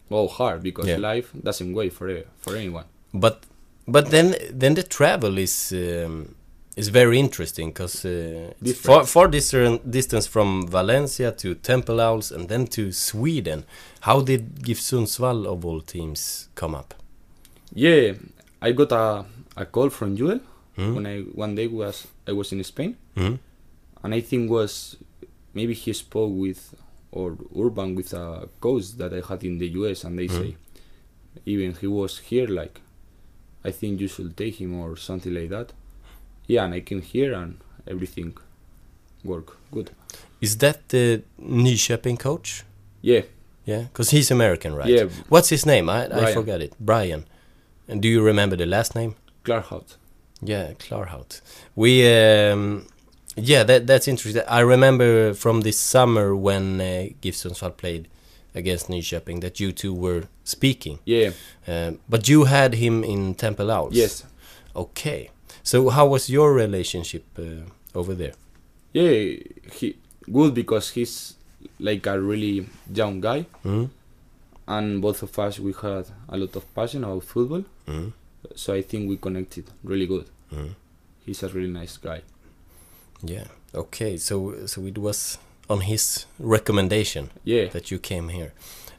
go 0.09 0.29
hard 0.29 0.63
because. 0.63 0.87
Yeah. 0.87 0.99
life 0.99 1.33
doesn't 1.43 1.75
wait 1.75 1.93
for 1.93 2.23
for 2.39 2.57
anyone. 2.57 2.85
But 3.13 3.45
but 3.87 4.11
then 4.11 4.37
then 4.51 4.75
the 4.75 4.83
travel 4.83 5.39
is 5.39 5.73
um, 5.73 6.35
is 6.79 6.89
very 6.89 7.19
interesting 7.19 7.69
because 7.71 8.05
uh, 8.05 8.53
it's 8.63 8.79
far 8.81 9.05
far 9.05 9.29
distance 9.29 10.27
from 10.29 10.69
Valencia 10.69 11.33
to 11.33 11.55
Temple 11.55 12.01
Owls 12.01 12.31
and 12.33 12.49
then 12.49 12.67
to 12.67 12.93
Sweden. 12.93 13.65
How 14.01 14.21
did 14.21 14.63
GIF 14.63 14.79
Sundsvall 14.81 15.45
of 15.47 15.65
all 15.65 15.81
teams 15.81 16.49
come 16.55 16.75
up? 16.79 16.95
Yeah, 17.75 18.13
I 18.63 18.73
got 18.73 18.93
a 18.93 19.25
a 19.57 19.67
call 19.67 19.91
from 19.91 20.17
Joel 20.17 20.41
Hmm? 20.77 20.95
when 20.95 21.07
I 21.07 21.23
one 21.35 21.55
day 21.57 21.67
was 21.67 22.07
I 22.29 22.33
was 22.33 22.53
in 22.53 22.63
Spain, 22.65 22.95
Mhm. 23.17 23.39
and 24.05 24.15
I 24.15 24.21
think 24.21 24.51
was 24.51 24.97
maybe 25.55 25.75
he 25.75 25.93
spoke 25.93 26.33
with 26.33 26.75
or 27.11 27.37
Urban 27.59 27.97
with 27.97 28.13
a 28.15 28.49
coach 28.61 28.93
that 28.99 29.13
I 29.13 29.21
had 29.29 29.43
in 29.45 29.59
the 29.59 29.69
US, 29.81 30.05
and 30.05 30.17
they 30.19 30.29
Mhm. 30.29 30.39
say 30.39 30.57
even 31.47 31.75
he 31.81 31.87
was 31.89 32.19
here 32.31 32.47
like 32.47 32.81
I 33.65 33.73
think 33.73 34.01
you 34.01 34.09
should 34.09 34.37
take 34.37 34.55
him 34.61 34.79
or 34.79 34.97
something 34.97 35.35
like 35.35 35.49
that. 35.51 35.73
Yeah, 36.49 36.65
and 36.65 36.75
I 36.75 36.81
came 36.81 37.03
here 37.03 37.33
and 37.35 37.59
everything 37.87 38.37
worked 39.25 39.55
good. 39.71 39.91
Is 40.41 40.57
that 40.59 40.89
the 40.89 41.23
Nyköping 41.41 42.19
coach? 42.19 42.65
Yeah, 43.03 43.23
Yeah, 43.67 43.83
because 43.83 44.11
he's 44.11 44.31
American, 44.31 44.75
right? 44.75 44.89
Yeah. 44.89 45.09
What's 45.29 45.51
his 45.51 45.65
name? 45.67 45.89
I, 45.91 46.07
I 46.29 46.33
forgot 46.35 46.61
it. 46.63 46.73
Brian. 46.81 47.25
And 47.89 48.01
do 48.03 48.09
you 48.09 48.23
remember 48.23 48.57
the 48.57 48.67
last 48.67 48.95
name? 48.95 49.15
Clarhaut. 49.45 49.97
Yeah, 50.43 50.73
Clarhaut. 50.79 51.41
We, 51.77 51.91
um, 52.07 52.87
yeah, 53.37 53.65
that 53.65 53.87
that's 53.87 54.09
interesting. 54.09 54.43
I 54.49 54.61
remember 54.61 55.35
from 55.35 55.61
this 55.63 55.79
summer 55.79 56.35
when 56.35 56.81
uh, 56.81 57.09
GIF 57.21 57.35
Sundsvall 57.37 57.77
played 57.77 58.09
against 58.55 58.89
Nyköping 58.89 59.41
that 59.41 59.61
you 59.61 59.73
two 59.73 59.95
were 59.95 60.25
speaking. 60.45 60.99
Yeah, 61.05 61.31
Um, 61.67 61.99
but 62.09 62.29
you 62.29 62.45
had 62.45 62.75
him 62.75 63.05
in 63.05 63.35
Temple 63.35 63.71
Owls. 63.71 63.95
yes, 63.95 64.25
Okay. 64.75 65.31
So 65.71 65.77
how 65.91 66.07
was 66.15 66.31
your 66.31 66.49
relationship 66.65 67.25
uh, 67.39 67.99
over 67.99 68.15
there? 68.15 68.35
yeah. 68.93 69.37
He 69.77 69.87
good 70.33 70.53
because 70.55 70.87
he's 70.97 71.35
like 71.81 72.07
a 72.07 72.19
really 72.21 72.67
young 72.95 73.21
guy. 73.21 73.45
Mm? 73.65 73.89
and 74.71 75.01
both 75.01 75.23
of 75.23 75.39
us 75.39 75.59
we 75.59 75.73
had 75.73 76.05
a 76.29 76.37
lot 76.37 76.55
of 76.57 76.65
passion 76.75 77.03
about 77.05 77.25
football 77.25 77.65
Mm? 77.87 78.13
so 78.55 78.75
i 78.75 78.83
think 78.83 79.09
we 79.11 79.17
connected 79.17 79.65
really 79.85 80.07
good 80.07 80.27
Mm. 80.53 80.75
he's 81.27 81.43
a 81.43 81.49
really 81.49 81.73
nice 81.81 81.97
guy 82.09 82.21
Yeah. 83.23 83.47
Okay. 83.75 84.17
So 84.19 84.35
so 84.67 84.87
it 84.87 84.99
was 84.99 85.39
on 85.69 85.81
his 85.81 86.27
recommendation. 86.39 87.25
yeah 87.45 87.69
that 87.75 87.91
you 87.91 87.99
came 87.99 88.29
here. 88.39 88.53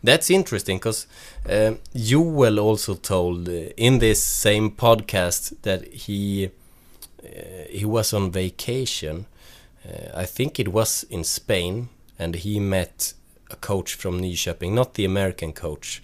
That's 0.04 0.30
interesting 0.30 0.78
because 0.78 1.08
um, 1.50 1.78
Joel 1.96 2.60
also 2.60 2.96
told 2.96 3.48
uh, 3.50 3.74
in 3.88 4.00
this 4.00 4.24
same 4.24 4.70
podcast 4.72 5.54
that 5.62 5.82
he 6.06 6.46
uh, 6.46 6.50
he 7.70 7.86
was 7.86 8.14
on 8.14 8.32
vacation. 8.32 9.26
Uh, 9.86 10.22
I 10.24 10.26
think 10.26 10.60
it 10.60 10.70
was 10.70 11.04
in 11.10 11.24
Spain, 11.24 11.90
and 12.18 12.36
he 12.36 12.60
met 12.60 13.14
a 13.52 13.56
coach 13.56 13.96
from 13.96 14.22
Nyköping, 14.22 14.74
not 14.74 14.94
the 14.94 15.06
American 15.06 15.54
coach, 15.54 16.02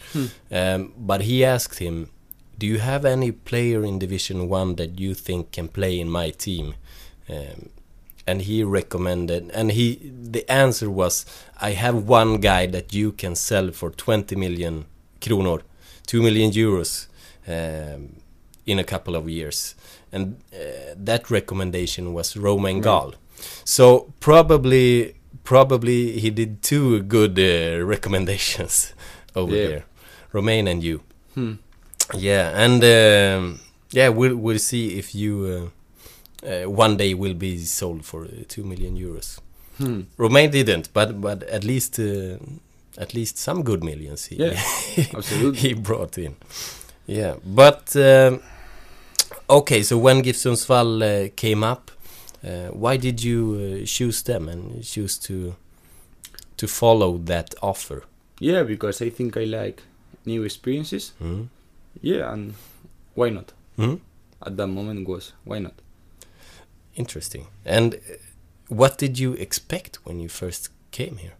um, 0.52 0.94
but 0.98 1.22
he 1.22 1.46
asked 1.46 1.80
him, 1.80 2.10
"Do 2.58 2.66
you 2.66 2.80
have 2.80 3.06
any 3.06 3.32
player 3.32 3.84
in 3.84 4.00
Division 4.00 4.50
One 4.50 4.76
that 4.76 5.00
you 5.00 5.14
think 5.14 5.52
can 5.52 5.68
play 5.68 6.00
in 6.00 6.10
my 6.10 6.32
team?" 6.32 6.76
Um, 7.30 7.70
and 8.28 8.42
he 8.42 8.64
recommended 8.64 9.52
and 9.54 9.72
he 9.72 10.12
the 10.12 10.50
answer 10.52 10.90
was 10.90 11.26
i 11.62 11.72
have 11.72 12.08
one 12.08 12.38
guy 12.38 12.66
that 12.66 12.94
you 12.94 13.12
can 13.12 13.36
sell 13.36 13.72
for 13.72 13.92
20 13.92 14.36
million 14.36 14.86
kronor 15.22 15.62
2 16.08 16.22
million 16.22 16.52
euros 16.52 17.08
um, 17.48 18.16
in 18.66 18.80
a 18.80 18.84
couple 18.84 19.16
of 19.16 19.30
years 19.30 19.76
and 20.12 20.38
uh, 20.54 20.58
that 21.06 21.30
recommendation 21.30 22.14
was 22.14 22.36
romain 22.38 22.82
gall 22.82 23.14
so 23.64 24.12
probably 24.20 25.16
probably 25.44 26.20
he 26.20 26.30
did 26.32 26.62
two 26.62 27.02
good 27.04 27.38
uh, 27.40 27.86
recommendations 27.94 28.94
over 29.36 29.56
Yeah. 29.56 29.68
there 29.68 29.84
romain 30.34 30.68
and 30.68 30.84
you 30.84 31.00
Hmm. 31.36 31.54
yeah 32.14 32.64
and 32.66 32.84
um, 32.84 33.60
yeah 33.92 34.10
we'll, 34.10 34.36
we'll 34.38 34.60
see 34.60 34.98
if 34.98 35.14
you 35.16 35.72
uh, 36.44 36.48
uh, 36.48 36.70
one 36.70 36.98
day 36.98 37.14
will 37.14 37.34
be 37.34 37.58
sold 37.58 38.06
for 38.06 38.24
uh, 38.26 38.30
two 38.48 38.64
million 38.64 38.96
euros. 38.98 39.40
Hmm. 39.78 40.02
Romain 40.18 40.52
didn't, 40.52 40.94
but 40.94 41.20
but 41.20 41.44
at 41.44 41.64
least 41.64 42.00
uh, 42.00 42.38
at 42.98 43.14
least 43.14 43.38
some 43.38 43.64
good 43.64 43.84
millions 43.84 44.26
he 44.28 44.36
Yeah, 44.36 44.60
absolutely. 45.14 45.60
he 45.70 45.74
brought 45.74 46.18
in. 46.18 46.36
Yeah, 47.08 47.36
but 47.44 47.96
um, 47.96 48.42
okay. 49.50 49.84
So 49.84 49.98
when 49.98 50.22
GIF 50.22 50.36
Sundsvall 50.38 51.02
uh, 51.02 51.30
came 51.36 51.64
up, 51.64 51.92
uh, 52.44 52.68
why 52.70 52.98
did 52.98 53.24
you 53.24 53.80
uh, 53.82 53.86
choose 53.86 54.22
them 54.24 54.50
and 54.50 54.84
choose 54.84 55.18
to 55.20 55.56
to 56.58 56.68
follow 56.68 57.18
that 57.18 57.54
offer? 57.62 58.04
yeah 58.40 58.64
because 58.64 59.02
i 59.02 59.10
think 59.10 59.38
i 59.38 59.46
like 59.46 59.82
new 60.26 60.44
experiences 60.44 61.14
Mm? 61.22 61.48
yeah 62.02 62.34
and 62.34 62.54
why 63.16 63.30
not 63.30 63.54
Mm? 63.78 64.00
at 64.46 64.58
that 64.58 64.68
moment 64.68 65.08
was 65.08 65.34
why 65.46 65.60
not 65.60 65.74
Interesting. 66.96 67.48
And 67.66 67.96
uh, 67.96 67.98
what 68.68 68.98
did 68.98 69.18
you 69.20 69.34
expect 69.34 70.00
when 70.06 70.20
you 70.20 70.30
first 70.30 70.70
came 70.92 71.18
here? 71.18 71.34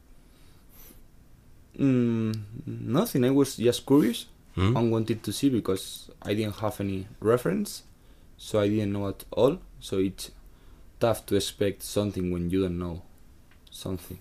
mm, 1.78 2.34
nothing 2.66 3.24
i 3.26 3.30
was 3.32 3.56
just 3.58 3.86
curious 3.86 4.26
Mm? 4.58 4.76
and 4.78 4.92
wanted 4.92 5.22
to 5.24 5.32
see 5.34 5.50
because 5.50 6.10
i 6.22 6.34
didn't 6.34 6.56
have 6.62 6.80
any 6.80 7.08
reference 7.20 7.84
so 8.38 8.60
i 8.60 8.68
didn't 8.70 8.94
know 8.94 9.08
at 9.10 9.24
all. 9.32 9.60
So 9.80 10.00
it's 10.00 10.32
tough 11.00 11.26
to 11.28 11.36
expect 11.36 11.84
something 11.84 12.32
when 12.32 12.50
you 12.50 12.64
don't 12.64 12.80
know 12.80 13.02
something. 13.70 14.20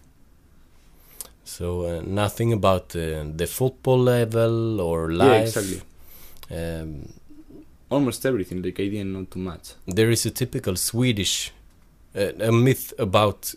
So 1.45 1.67
uh, 1.87 2.03
nothing 2.05 2.53
about 2.53 2.95
uh, 2.97 3.25
the 3.37 3.47
football 3.47 3.99
level 3.99 4.81
or 4.81 5.13
life. 5.13 5.29
yeah 5.29 5.61
exactly. 5.61 5.83
Um, 6.51 7.13
almost 7.91 8.25
everything 8.27 8.63
like 8.63 8.79
i 8.81 8.89
didn't 8.89 9.13
know 9.13 9.25
too 9.25 9.39
much. 9.39 9.75
there 9.87 10.11
is 10.11 10.27
a 10.27 10.31
typical 10.31 10.77
Swedish, 10.77 11.53
a 12.15 12.53
myth 12.53 12.93
about 12.99 13.55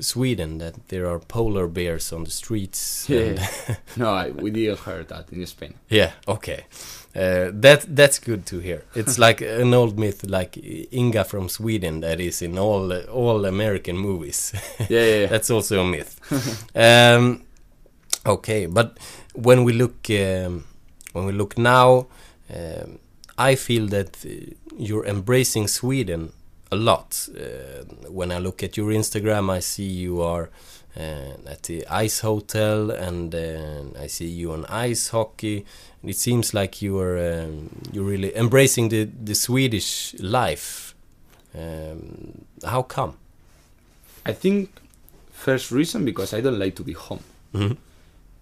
Sweden 0.00 0.58
that 0.58 0.88
there 0.88 1.06
are 1.06 1.18
polar 1.18 1.68
bears 1.68 2.12
on 2.12 2.24
the 2.24 2.30
streets. 2.30 3.06
Yeah. 3.08 3.46
no 3.96 4.10
I, 4.10 4.30
we 4.30 4.50
didn't 4.50 4.80
hear 4.80 5.04
that 5.04 5.30
in 5.32 5.46
spain 5.46 5.74
yeah. 5.88 6.12
Okay. 6.26 6.64
Uh, 7.14 7.50
that 7.52 7.84
that's 7.88 8.18
good 8.18 8.46
to 8.46 8.60
hear. 8.60 8.84
It's 8.94 9.18
like 9.26 9.40
an 9.40 9.74
old 9.74 9.98
myth, 9.98 10.24
like 10.24 10.56
Inga 10.92 11.24
from 11.24 11.48
Sweden, 11.48 12.00
that 12.00 12.20
is 12.20 12.42
in 12.42 12.58
all 12.58 12.92
all 12.92 13.44
American 13.44 13.96
movies. 13.96 14.52
yeah 14.78 14.86
yeah, 14.88 15.20
yeah. 15.20 15.26
That's 15.26 15.50
also 15.50 15.80
a 15.80 15.86
myth. 15.86 16.20
um, 16.76 17.42
okay, 18.26 18.66
but 18.66 18.98
when 19.34 19.64
we 19.64 19.72
look 19.72 20.08
um, 20.10 20.64
when 21.12 21.24
we 21.26 21.32
look 21.32 21.58
now, 21.58 22.06
um, 22.54 22.98
I 23.36 23.56
feel 23.56 23.86
that 23.88 24.24
uh, 24.24 24.54
you're 24.76 25.06
embracing 25.06 25.66
Sweden 25.66 26.32
a 26.70 26.76
lot. 26.76 27.28
Uh, 27.34 27.84
when 28.10 28.30
I 28.30 28.38
look 28.38 28.62
at 28.62 28.76
your 28.76 28.90
Instagram, 28.92 29.50
I 29.50 29.60
see 29.60 29.84
you 29.86 30.20
are 30.22 30.50
uh, 30.96 31.00
at 31.46 31.62
the 31.64 31.86
Ice 31.86 32.20
Hotel, 32.20 32.90
and 32.90 33.34
uh, 33.34 34.00
I 34.02 34.06
see 34.08 34.26
you 34.28 34.52
on 34.52 34.64
ice 34.66 35.08
hockey. 35.08 35.64
And 36.02 36.10
it 36.10 36.16
seems 36.16 36.54
like 36.54 36.82
you 36.82 36.98
are 36.98 37.18
um, 37.18 37.70
you're 37.92 38.04
really 38.04 38.36
embracing 38.36 38.88
the 38.90 39.04
the 39.04 39.34
Swedish 39.34 40.14
life. 40.20 40.94
Um, 41.54 42.44
how 42.64 42.82
come? 42.82 43.14
I 44.26 44.32
think 44.32 44.68
first 45.32 45.70
reason 45.70 46.04
because 46.04 46.34
I 46.34 46.40
don't 46.40 46.58
like 46.58 46.74
to 46.76 46.82
be 46.84 46.92
home. 46.92 47.20
Mhm. 47.54 47.76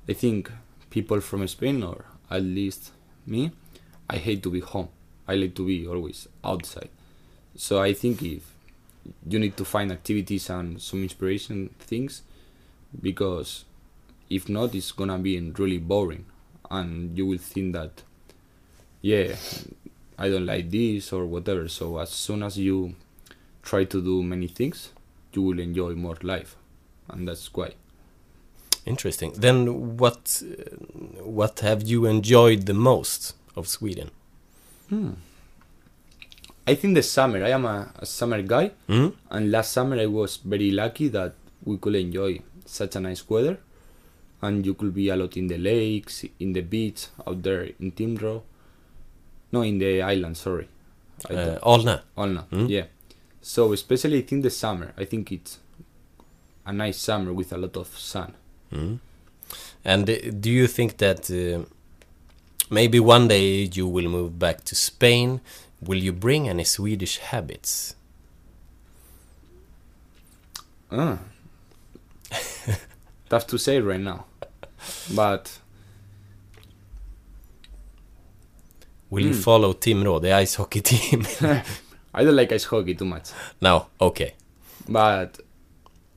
I 0.09 0.13
think 0.15 0.51
people 0.91 1.21
from 1.21 1.47
Spain, 1.49 1.83
or 1.83 2.05
at 2.31 2.43
least 2.43 2.93
me, 3.27 3.51
I 4.11 4.17
hate 4.17 4.43
to 4.43 4.51
be 4.51 4.61
home. 4.61 4.89
I 5.29 5.35
like 5.37 5.55
to 5.55 5.67
be 5.67 5.87
always 5.87 6.29
outside. 6.45 6.89
So 7.57 7.81
I 7.81 7.95
think 7.95 8.23
if 8.23 8.43
you 9.29 9.39
need 9.39 9.57
to 9.57 9.65
find 9.65 9.91
activities 9.91 10.51
and 10.51 10.81
some 10.81 11.03
inspiration 11.03 11.71
things, 11.79 12.23
because 13.01 13.65
if 14.29 14.49
not, 14.49 14.75
it's 14.75 14.93
gonna 14.93 15.19
be 15.19 15.39
really 15.41 15.79
boring, 15.79 16.27
and 16.71 17.17
you 17.17 17.27
will 17.27 17.39
think 17.39 17.73
that, 17.75 18.03
yeah, 19.01 19.37
I 20.19 20.29
don't 20.29 20.47
like 20.47 20.71
this 20.71 21.13
or 21.13 21.25
whatever. 21.27 21.69
So 21.69 21.99
as 21.99 22.11
soon 22.11 22.43
as 22.43 22.59
you 22.59 22.95
try 23.63 23.85
to 23.85 24.03
do 24.03 24.23
many 24.23 24.49
things, 24.49 24.91
you 25.33 25.43
will 25.43 25.61
enjoy 25.61 25.95
more 25.95 26.17
life, 26.23 26.57
and 27.09 27.29
that's 27.29 27.53
why. 27.55 27.73
Interesting. 28.85 29.33
Then 29.33 29.97
what 29.97 30.43
what 31.21 31.61
have 31.61 31.83
you 31.83 32.07
enjoyed 32.07 32.67
the 32.67 32.75
most 32.75 33.35
of 33.57 33.67
Sweden? 33.69 34.11
Hmm. 34.89 35.15
I 36.67 36.75
think 36.75 36.95
the 36.95 37.03
summer. 37.03 37.45
I 37.45 37.51
am 37.51 37.65
a, 37.65 37.93
a 37.99 38.07
summer 38.07 38.43
guy, 38.43 38.71
Mm? 38.89 39.13
and 39.31 39.51
last 39.51 39.73
summer 39.73 39.97
I 40.01 40.07
was 40.07 40.37
very 40.45 40.71
lucky 40.73 41.09
that 41.09 41.35
we 41.65 41.77
could 41.79 41.95
enjoy 41.95 42.41
such 42.65 42.97
a 42.97 43.01
nice 43.01 43.29
weather, 43.29 43.59
and 44.43 44.67
you 44.67 44.75
could 44.75 44.93
be 44.95 45.09
a 45.09 45.17
lot 45.17 45.37
in 45.37 45.47
the 45.47 45.59
lakes, 45.59 46.25
in 46.41 46.53
the 46.53 46.63
beach 46.63 47.07
out 47.27 47.43
there 47.43 47.69
in 47.81 47.93
Timrå. 47.93 48.43
No, 49.53 49.63
in 49.63 49.79
the 49.79 50.03
island. 50.03 50.37
Sorry, 50.37 50.69
Uh, 51.31 51.59
Alnö. 51.63 52.01
Alnö. 52.17 52.43
Mm. 52.51 52.69
Yeah. 52.69 52.87
So 53.41 53.73
especially 53.73 54.19
I 54.19 54.23
think 54.23 54.43
the 54.43 54.51
summer. 54.51 54.93
I 54.99 55.05
think 55.07 55.31
it's 55.33 55.59
a 56.67 56.73
nice 56.73 56.99
summer 56.99 57.33
with 57.33 57.53
a 57.53 57.57
lot 57.57 57.77
of 57.77 57.89
sun. 57.97 58.35
Mm. 58.73 58.99
And 59.85 60.11
uh, 60.11 60.15
do 60.41 60.51
you 60.51 60.67
think 60.67 60.97
that 60.99 61.31
uh, 61.31 61.65
maybe 62.71 62.99
one 62.99 63.29
day 63.29 63.69
you 63.73 63.87
will 63.87 64.09
move 64.09 64.37
back 64.39 64.65
to 64.65 64.75
Spain? 64.75 65.41
Will 65.81 65.99
you 65.99 66.13
bring 66.13 66.49
any 66.49 66.65
Swedish 66.65 67.19
habits? 67.19 67.95
Ah. 70.91 71.19
Tough 73.29 73.47
to 73.49 73.59
say 73.59 73.81
right 73.81 74.01
now, 74.01 74.25
but 75.15 75.59
Will 79.09 79.23
you 79.25 79.31
Mm. 79.35 79.43
follow 79.45 79.73
Timrå, 79.73 80.21
the 80.21 80.33
ice 80.33 80.57
hockey 80.57 80.81
team? 80.81 81.25
I 82.15 82.25
don't 82.25 82.35
like 82.35 82.51
ice 82.53 82.65
hockey 82.65 82.95
too 82.95 83.05
much. 83.05 83.31
no, 83.61 83.87
okay. 84.01 84.35
But 84.89 85.39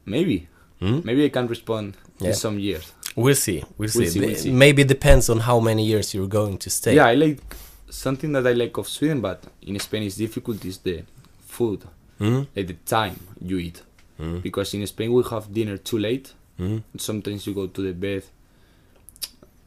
maybe, 0.05 0.47
Mm? 0.81 1.03
maybe 1.05 1.25
I 1.25 1.29
can 1.29 1.47
respond 1.47 1.97
Yeah. 2.19 2.29
in 2.29 2.33
some 2.35 2.57
years. 2.59 2.91
We'll 3.15 3.35
see. 3.35 3.63
We'll 3.77 3.89
see. 3.89 4.07
see, 4.07 4.19
we'll 4.19 4.35
see. 4.35 4.51
Maybe 4.51 4.83
depends 4.83 5.29
on 5.29 5.39
how 5.41 5.59
many 5.59 5.85
years 5.85 6.13
you're 6.15 6.27
going 6.27 6.57
to 6.59 6.69
stay. 6.69 6.95
Yeah, 6.95 7.05
I 7.07 7.15
like 7.15 7.41
something 7.89 8.31
that 8.33 8.45
I 8.47 8.53
like 8.53 8.77
of 8.77 8.87
Sweden, 8.87 9.21
but 9.21 9.43
in 9.61 9.77
Spain 9.79 10.03
is 10.03 10.15
difficult 10.17 10.63
is 10.65 10.77
the 10.79 11.03
food, 11.47 11.83
Mm? 12.19 12.47
at 12.55 12.67
the 12.67 12.73
time 12.85 13.15
you 13.41 13.57
eat. 13.57 13.81
Mm. 14.19 14.41
Because 14.41 14.73
in 14.73 14.85
Spain 14.87 15.11
we 15.13 15.23
have 15.29 15.53
dinner 15.53 15.77
too 15.77 15.97
late. 15.97 16.33
Mm. 16.59 16.83
Sometimes 16.97 17.47
you 17.47 17.53
go 17.53 17.67
to 17.67 17.81
the 17.81 17.93
bed 17.93 18.23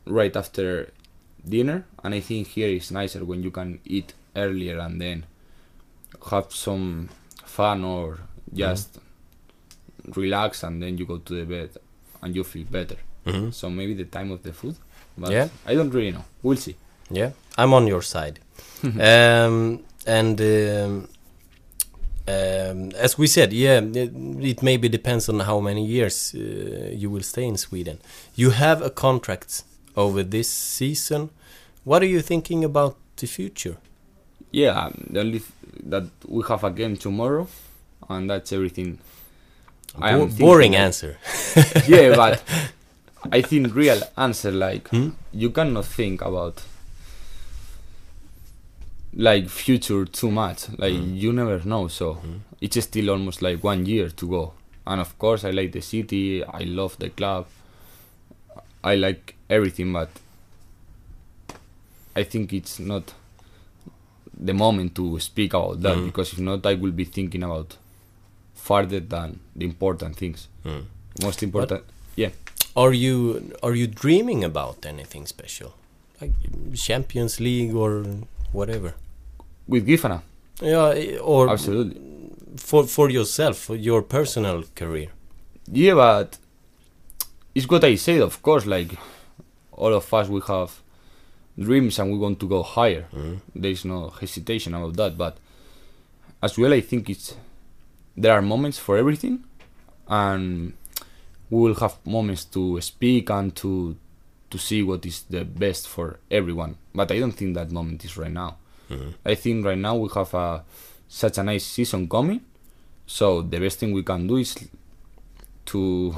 right 0.06 0.36
after 0.36 0.90
dinner, 1.48 1.84
and 2.04 2.14
I 2.14 2.20
think 2.20 2.48
here 2.48 2.68
is 2.68 2.90
nicer 2.90 3.24
when 3.24 3.42
you 3.42 3.50
can 3.50 3.78
eat 3.84 4.12
earlier 4.36 4.78
and 4.78 5.00
then 5.00 5.24
have 6.30 6.52
some 6.52 7.08
fun 7.44 7.84
or 7.84 8.18
just 8.52 8.98
relax, 10.14 10.62
and 10.62 10.82
then 10.82 10.98
you 10.98 11.06
go 11.06 11.18
to 11.18 11.34
the 11.34 11.44
bed 11.44 11.70
and 12.22 12.36
you 12.36 12.44
feel 12.44 12.66
better. 12.70 12.96
Mhm. 13.26 13.52
So 13.54 13.70
maybe 13.70 13.94
the 13.94 14.04
time 14.04 14.30
of 14.30 14.42
the 14.42 14.52
food, 14.52 14.76
but 15.16 15.30
Yeah. 15.30 15.48
I 15.66 15.74
don't 15.74 15.90
really 15.90 16.10
know. 16.12 16.24
We'll 16.42 16.56
see. 16.58 16.76
Yeah, 17.10 17.32
I'm 17.58 17.72
on 17.74 17.86
your 17.86 18.02
side. 18.02 18.38
um, 18.84 19.80
and 20.06 20.40
um, 20.40 21.08
um, 22.28 22.90
as 22.96 23.18
we 23.18 23.26
said, 23.26 23.52
yeah, 23.52 23.78
it, 23.80 24.12
it 24.40 24.62
maybe 24.62 24.88
depends 24.88 25.28
on 25.28 25.40
how 25.40 25.60
many 25.60 25.84
years 25.84 26.34
uh, 26.34 26.90
you 26.92 27.10
will 27.10 27.22
stay 27.22 27.44
in 27.44 27.56
Sweden. 27.56 27.98
You 28.34 28.50
have 28.50 28.82
a 28.82 28.90
contract 28.90 29.64
over 29.96 30.22
this 30.22 30.48
season. 30.48 31.30
What 31.84 32.02
are 32.02 32.06
you 32.06 32.20
thinking 32.22 32.64
about 32.64 32.96
the 33.16 33.26
future? 33.26 33.76
Yeah, 34.52 34.90
the 35.10 35.20
only 35.20 35.38
th- 35.40 35.50
that 35.84 36.04
we 36.28 36.42
have 36.48 36.62
a 36.64 36.70
game 36.70 36.96
tomorrow, 36.96 37.48
and 38.08 38.28
that's 38.30 38.52
everything. 38.52 38.98
I 40.00 40.10
am 40.10 40.28
boring 40.28 40.74
answer. 40.76 41.18
yeah, 41.86 42.14
but 42.16 42.42
I 43.32 43.42
think 43.42 43.74
real 43.74 44.00
answer 44.16 44.50
like 44.50 44.88
Hmm? 44.88 45.10
you 45.32 45.50
cannot 45.50 45.84
think 45.86 46.22
about 46.22 46.62
like 49.14 49.48
future 49.48 50.04
too 50.06 50.30
much. 50.30 50.68
Like 50.78 50.94
Hmm. 50.94 51.14
you 51.14 51.32
never 51.32 51.60
know. 51.64 51.88
So 51.88 52.18
it's 52.60 52.80
still 52.84 53.10
almost 53.10 53.42
like 53.42 53.62
one 53.64 53.86
year 53.86 54.08
to 54.10 54.28
go. 54.28 54.52
And 54.86 55.00
of 55.00 55.18
course, 55.18 55.44
I 55.44 55.50
like 55.50 55.72
the 55.72 55.80
city. 55.82 56.42
I 56.44 56.64
love 56.64 56.96
the 56.98 57.10
club. 57.10 57.46
I 58.84 58.96
like 58.96 59.34
everything, 59.48 59.92
but 59.92 60.08
I 62.16 62.24
think 62.24 62.52
it's 62.52 62.78
not 62.78 63.14
the 64.38 64.52
moment 64.54 64.94
to 64.96 65.18
speak 65.20 65.54
about 65.54 65.80
that 65.82 65.96
Mhm. 65.96 66.06
because 66.06 66.32
if 66.32 66.38
not, 66.38 66.66
I 66.66 66.74
will 66.74 66.90
be 66.92 67.04
thinking 67.04 67.42
about 67.42 67.76
farther 68.54 69.00
than 69.00 69.38
the 69.56 69.64
important 69.64 70.16
things. 70.16 70.48
Mm. 70.64 70.84
Most 71.22 71.42
important, 71.42 71.84
yeah. 72.16 72.30
Are 72.74 72.92
you 72.94 73.52
are 73.62 73.74
you 73.74 73.86
dreaming 73.86 74.42
about 74.44 74.84
anything 74.86 75.26
special, 75.26 75.74
like 76.20 76.32
Champions 76.74 77.38
League 77.40 77.74
or 77.74 78.04
whatever? 78.52 78.94
With 79.66 79.86
Giffarna, 79.86 80.22
Yeah, 80.60 81.18
or 81.22 81.48
absolutely. 81.50 81.96
for 82.56 82.84
for 82.86 83.10
yourself, 83.10 83.56
for 83.58 83.76
your 83.76 84.02
personal 84.02 84.64
career. 84.74 85.08
Yeah, 85.70 85.94
but 85.94 86.38
it's 87.54 87.68
what 87.68 87.84
I 87.84 87.96
said. 87.96 88.20
Of 88.20 88.42
course, 88.42 88.66
like 88.66 88.90
all 89.72 89.94
of 89.94 90.12
us, 90.14 90.28
we 90.28 90.40
have 90.48 90.70
dreams 91.58 91.98
and 91.98 92.10
we 92.12 92.18
want 92.18 92.38
to 92.40 92.48
go 92.48 92.62
higher. 92.62 93.04
Mm-hmm. 93.14 93.36
There 93.62 93.70
is 93.70 93.84
no 93.84 94.10
hesitation 94.10 94.74
about 94.74 94.96
that. 94.96 95.16
But 95.16 95.36
as 96.42 96.58
well, 96.58 96.72
I 96.72 96.80
think 96.80 97.08
it's 97.10 97.34
there 98.16 98.32
are 98.34 98.42
moments 98.42 98.78
for 98.78 98.96
everything, 98.98 99.44
and 100.08 100.72
we 101.50 101.58
will 101.60 101.74
have 101.76 101.96
moments 102.04 102.44
to 102.46 102.80
speak 102.80 103.30
and 103.30 103.54
to 103.56 103.96
to 104.52 104.58
see 104.58 104.82
what 104.82 105.04
is 105.06 105.22
the 105.30 105.44
best 105.44 105.88
for 105.88 106.18
everyone. 106.30 106.76
But 106.94 107.10
I 107.10 107.18
don't 107.18 107.32
think 107.32 107.54
that 107.54 107.70
moment 107.72 108.04
is 108.04 108.16
right 108.16 108.30
now. 108.32 108.56
I 109.24 109.34
think 109.34 109.64
right 109.64 109.78
now 109.78 109.96
we 109.96 110.08
have 110.14 110.34
a 110.34 110.64
such 111.08 111.38
a 111.38 111.42
nice 111.42 111.64
season 111.66 112.08
coming. 112.08 112.40
So 113.06 113.42
the 113.42 113.58
best 113.58 113.78
thing 113.80 113.92
we 113.92 114.02
can 114.02 114.26
do 114.26 114.36
is 114.36 114.54
to 115.66 116.14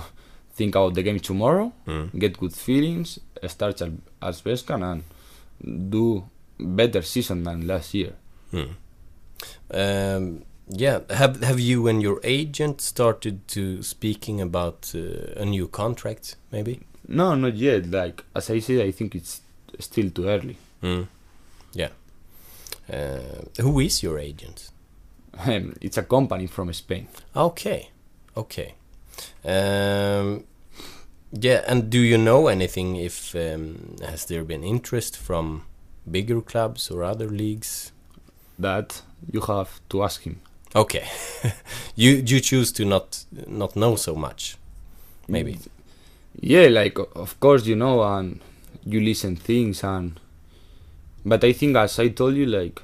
think 0.57 0.75
about 0.75 0.94
the 0.94 1.03
game 1.03 1.20
tomorrow, 1.20 1.73
get 2.18 2.38
good 2.38 2.53
feelings, 2.53 3.18
start 3.47 3.81
as, 3.83 4.42
as 4.47 4.62
can, 4.62 4.83
and 4.83 5.03
do 5.90 6.25
better 6.59 7.03
season 7.03 7.44
than 7.44 7.66
last 7.66 7.94
year. 7.94 8.12
Um, 9.70 10.44
yeah, 10.68 11.01
have 11.11 11.42
have 11.42 11.61
you 11.61 11.88
and 11.88 12.01
your 12.03 12.20
agent 12.25 12.81
started 12.81 13.47
to 13.49 13.83
speaking 13.83 14.40
about 14.40 14.92
uh, 14.94 15.42
a 15.42 15.44
new 15.44 15.68
contract? 15.68 16.37
Maybe. 16.53 16.81
No, 17.09 17.35
not 17.35 17.55
yet. 17.55 17.90
Like 17.90 18.25
as 18.35 18.51
I 18.51 18.61
said, 18.61 18.81
I 18.81 18.90
think 18.90 19.14
it's 19.14 19.40
still 19.79 20.11
too 20.11 20.29
early. 20.29 20.57
Mm. 20.83 21.09
Yeah. 21.73 21.90
Uh, 22.93 23.43
who 23.61 23.81
is 23.81 24.03
your 24.03 24.19
agent? 24.19 24.71
it's 25.81 25.97
a 25.97 26.03
company 26.03 26.47
from 26.47 26.73
Spain. 26.73 27.09
Okay, 27.35 27.90
okay. 28.37 28.75
Um, 29.45 30.45
yeah, 31.33 31.62
and 31.67 31.90
do 31.90 31.99
you 31.99 32.19
know 32.19 32.49
anything 32.49 32.97
if 32.97 33.35
um, 33.35 33.97
has 34.07 34.27
there 34.27 34.45
been 34.45 34.62
interest 34.62 35.17
from 35.17 35.64
bigger 36.11 36.40
clubs 36.40 36.90
or 36.90 37.03
other 37.03 37.29
leagues? 37.29 37.93
That 38.59 39.03
you 39.33 39.40
have 39.40 39.81
to 39.88 40.05
ask 40.05 40.23
him. 40.23 40.40
Okay, 40.77 41.09
you 41.97 42.23
you 42.25 42.40
choose 42.40 42.71
to 42.73 42.85
not 42.85 43.25
not 43.49 43.75
know 43.75 43.97
so 43.97 44.14
much, 44.14 44.57
maybe. 45.27 45.59
Yeah, 46.40 46.68
like 46.68 46.99
of 46.99 47.38
course 47.40 47.66
you 47.66 47.77
know 47.77 48.03
and 48.03 48.40
you 48.85 49.01
listen 49.01 49.37
things 49.37 49.83
and 49.85 50.20
but 51.25 51.42
I 51.42 51.53
think 51.53 51.77
as 51.77 51.99
I 51.99 52.09
told 52.09 52.35
you 52.35 52.47
like 52.47 52.81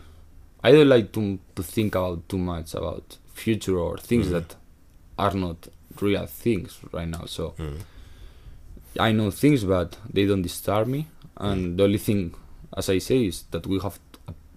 I 0.62 0.72
don't 0.72 0.88
like 0.88 1.12
to 1.12 1.38
to 1.56 1.62
think 1.62 1.94
about 1.94 2.28
too 2.28 2.38
much 2.38 2.74
about 2.74 3.18
future 3.34 3.78
or 3.78 3.98
things 3.98 4.28
mm. 4.28 4.32
that 4.32 4.56
are 5.18 5.34
not 5.34 5.68
real 6.00 6.26
things 6.26 6.78
right 6.92 7.08
now. 7.08 7.24
So 7.26 7.54
mm. 7.58 7.80
I 8.98 9.12
know 9.12 9.30
things 9.30 9.64
but 9.64 9.96
they 10.08 10.26
don't 10.26 10.42
disturb 10.42 10.88
me 10.88 11.06
mm. 11.36 11.50
and 11.50 11.78
the 11.78 11.84
only 11.84 11.98
thing 11.98 12.34
as 12.76 12.88
I 12.88 12.98
say 12.98 13.26
is 13.26 13.42
that 13.50 13.66
we 13.66 13.78
have 13.80 13.98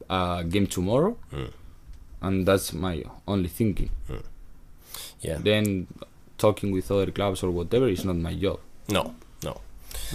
a, 0.10 0.16
a 0.16 0.44
game 0.44 0.68
tomorrow 0.68 1.18
and 2.22 2.46
that's 2.46 2.74
my 2.74 3.04
only 3.28 3.50
thinking. 3.50 3.90
Yeah. 5.22 5.38
Then 5.40 5.88
talking 6.38 6.72
with 6.72 6.90
other 6.92 7.12
clubs 7.12 7.44
or 7.44 7.52
whatever 7.52 7.88
is 7.88 8.06
not 8.06 8.16
my 8.16 8.34
job. 8.34 8.60
No, 8.88 9.16
no. 9.44 9.62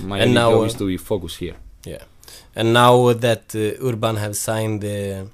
My 0.02 0.18
And 0.20 0.34
now, 0.34 0.60
uh, 0.60 0.64
is 0.64 0.74
to 0.74 0.86
be 0.86 0.96
focused 0.96 1.38
here. 1.38 1.56
Yeah. 1.84 2.02
And 2.54 2.72
now 2.72 3.12
that 3.12 3.54
uh, 3.54 3.86
Urban 3.86 4.16
have 4.16 4.36
signed 4.36 4.84
uh, 4.84 5.24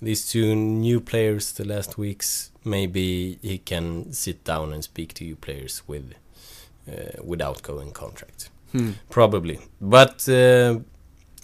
these 0.00 0.28
two 0.28 0.54
new 0.54 1.00
players 1.00 1.52
the 1.52 1.64
last 1.64 1.98
weeks, 1.98 2.50
maybe 2.64 3.38
he 3.42 3.58
can 3.58 4.12
sit 4.12 4.44
down 4.44 4.72
and 4.72 4.82
speak 4.82 5.14
to 5.14 5.24
you 5.24 5.36
players 5.36 5.82
with 5.86 6.14
uh, 6.88 7.22
without 7.22 7.62
going 7.62 7.92
contract. 7.92 8.50
Hmm. 8.72 8.92
Probably. 9.10 9.60
But 9.80 10.28
uh, 10.28 10.80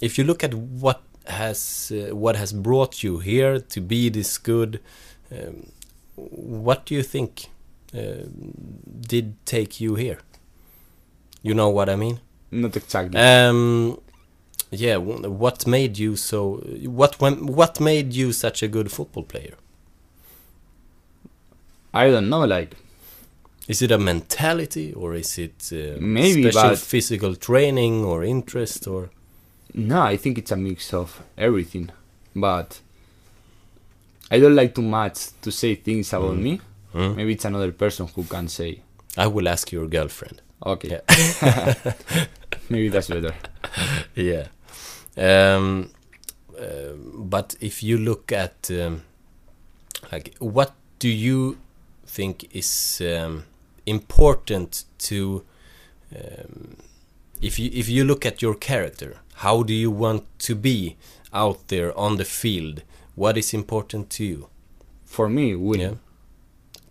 if 0.01 0.17
you 0.17 0.23
look 0.23 0.43
at 0.43 0.53
what 0.53 1.01
has 1.25 1.91
uh, 1.95 2.15
what 2.15 2.35
has 2.35 2.51
brought 2.53 3.03
you 3.03 3.19
here 3.19 3.59
to 3.59 3.81
be 3.81 4.09
this 4.09 4.37
good, 4.37 4.79
um, 5.31 5.67
what 6.15 6.85
do 6.85 6.95
you 6.95 7.03
think 7.03 7.47
uh, 7.93 8.25
did 9.07 9.33
take 9.45 9.79
you 9.79 9.95
here? 9.95 10.19
You 11.43 11.53
know 11.53 11.69
what 11.69 11.89
I 11.89 11.95
mean? 11.95 12.19
Not 12.51 12.75
exactly. 12.77 13.19
Um, 13.19 13.99
yeah. 14.69 14.97
What 14.97 15.65
made 15.67 15.97
you 15.97 16.15
so? 16.15 16.57
What 16.85 17.19
when? 17.19 17.45
What 17.47 17.79
made 17.79 18.13
you 18.13 18.31
such 18.33 18.61
a 18.63 18.67
good 18.67 18.91
football 18.91 19.23
player? 19.23 19.55
I 21.93 22.09
don't 22.09 22.29
know, 22.29 22.45
like 22.45 22.75
Is 23.67 23.81
it 23.81 23.91
a 23.91 23.97
mentality, 23.97 24.93
or 24.93 25.13
is 25.15 25.37
it 25.37 25.69
uh, 25.73 25.97
Maybe, 25.99 26.51
special 26.51 26.75
physical 26.75 27.35
training 27.35 28.03
or 28.05 28.23
interest, 28.23 28.87
or 28.87 29.09
no, 29.73 30.01
I 30.01 30.17
think 30.17 30.37
it's 30.37 30.51
a 30.51 30.55
mix 30.57 30.93
of 30.93 31.21
everything. 31.37 31.89
But 32.35 32.79
I 34.29 34.39
don't 34.39 34.55
like 34.55 34.73
too 34.75 34.81
much 34.81 35.39
to 35.41 35.51
say 35.51 35.75
things 35.75 36.13
about 36.13 36.35
Mm. 36.37 36.41
me. 36.41 36.61
Hmm? 36.93 37.15
Maybe 37.15 37.33
it's 37.33 37.45
another 37.45 37.71
person 37.71 38.07
who 38.07 38.23
can 38.23 38.47
say. 38.47 38.81
I 39.17 39.27
will 39.27 39.47
ask 39.47 39.71
your 39.71 39.87
girlfriend. 39.87 40.40
Okay, 40.65 40.89
Yeah. 40.89 41.73
maybe 42.69 42.89
that's 42.89 43.07
better. 43.07 43.33
yeah. 44.15 44.47
Um, 45.17 45.89
uh, 46.57 46.93
but 47.15 47.55
if 47.59 47.81
you 47.83 47.97
look 47.97 48.31
at 48.31 48.69
um, 48.71 49.01
like 50.11 50.35
what 50.39 50.73
do 50.99 51.09
you 51.09 51.57
think 52.05 52.47
is 52.55 53.01
um, 53.03 53.43
important 53.85 54.83
to 54.99 55.43
um, 56.15 56.75
if 57.41 57.57
you 57.59 57.69
if 57.73 57.89
you 57.89 58.03
look 58.05 58.25
at 58.25 58.41
your 58.41 58.53
character 58.55 59.17
how 59.35 59.63
do 59.63 59.73
you 59.73 59.89
want 59.89 60.23
to 60.39 60.55
be 60.55 60.95
out 61.33 61.67
there 61.69 61.97
on 61.97 62.17
the 62.17 62.25
field 62.25 62.83
what 63.15 63.37
is 63.37 63.53
important 63.53 64.09
to 64.11 64.23
you 64.23 64.47
For 65.05 65.27
me, 65.29 65.55
win. 65.55 65.79
yeah 65.79 65.93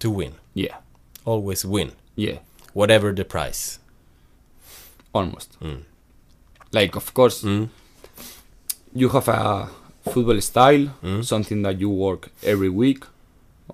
to 0.00 0.10
win 0.10 0.32
Yeah, 0.54 0.76
always 1.24 1.64
win 1.64 1.92
yeah, 2.16 2.38
whatever 2.72 3.12
the 3.12 3.24
price 3.24 3.78
almost. 5.14 5.58
Mm. 5.60 5.82
Like, 6.72 6.96
of 6.96 7.12
course, 7.14 7.42
mm. 7.42 7.68
you 8.94 9.08
have 9.10 9.28
a 9.28 9.68
football 10.04 10.40
style, 10.40 10.88
Mm. 11.02 11.24
something 11.24 11.62
that 11.62 11.80
you 11.80 11.90
work 11.90 12.30
every 12.42 12.68
week 12.68 13.04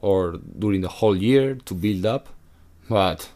or 0.00 0.38
during 0.58 0.80
the 0.80 0.88
whole 0.88 1.16
year 1.16 1.54
to 1.66 1.74
build 1.74 2.04
up. 2.06 2.28
But 2.88 3.28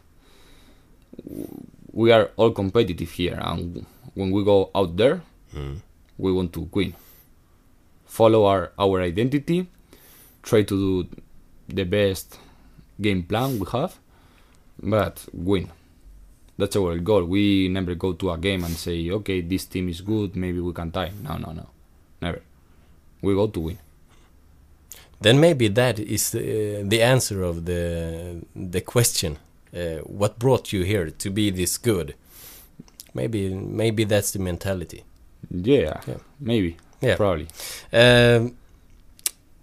we 1.91 2.11
are 2.11 2.31
all 2.37 2.51
competitive 2.51 3.11
here, 3.11 3.37
and 3.41 3.85
when 4.13 4.31
we 4.31 4.43
go 4.43 4.69
out 4.73 4.97
there, 4.97 5.21
Mm. 5.55 5.81
we 6.17 6.31
want 6.31 6.53
to 6.53 6.69
win. 6.73 6.93
Follow 8.05 8.45
our, 8.45 8.71
our 8.79 9.01
identity, 9.01 9.67
try 10.43 10.63
to 10.63 10.75
do 11.05 11.09
the 11.67 11.83
best 11.83 12.37
game 13.01 13.23
plan 13.23 13.59
we 13.59 13.65
have, 13.71 13.97
but 14.81 15.25
win. 15.33 15.69
That's 16.57 16.75
our 16.75 16.97
goal. 16.99 17.23
We 17.25 17.69
never 17.69 17.95
go 17.95 18.13
to 18.13 18.31
a 18.31 18.37
game 18.37 18.63
and 18.63 18.75
say, 18.75 19.09
okay, 19.09 19.41
this 19.41 19.65
team 19.65 19.89
is 19.89 20.01
good, 20.01 20.35
maybe 20.35 20.59
we 20.59 20.73
can 20.73 20.91
tie. 20.91 21.11
No, 21.23 21.37
no, 21.37 21.51
no. 21.53 21.67
Never. 22.21 22.41
We 23.21 23.33
go 23.33 23.47
to 23.47 23.59
win. 23.59 23.77
Then 25.21 25.39
maybe 25.39 25.67
that 25.69 25.99
is 25.99 26.33
uh, 26.35 26.81
the 26.83 27.01
answer 27.03 27.43
of 27.43 27.65
the 27.65 28.41
the 28.55 28.81
question. 28.81 29.37
Uh, 29.73 29.97
what 30.05 30.37
brought 30.39 30.73
you 30.73 30.83
here 30.83 31.11
to 31.11 31.29
be 31.29 31.51
this 31.51 31.77
good? 31.77 32.15
Maybe 33.13 33.49
maybe 33.53 34.03
that's 34.05 34.31
the 34.31 34.39
mentality. 34.39 35.03
Yeah, 35.49 36.01
Yeah. 36.07 36.17
maybe. 36.39 36.77
Yeah. 37.01 37.15
Probably. 37.17 37.47
Um, 37.93 38.55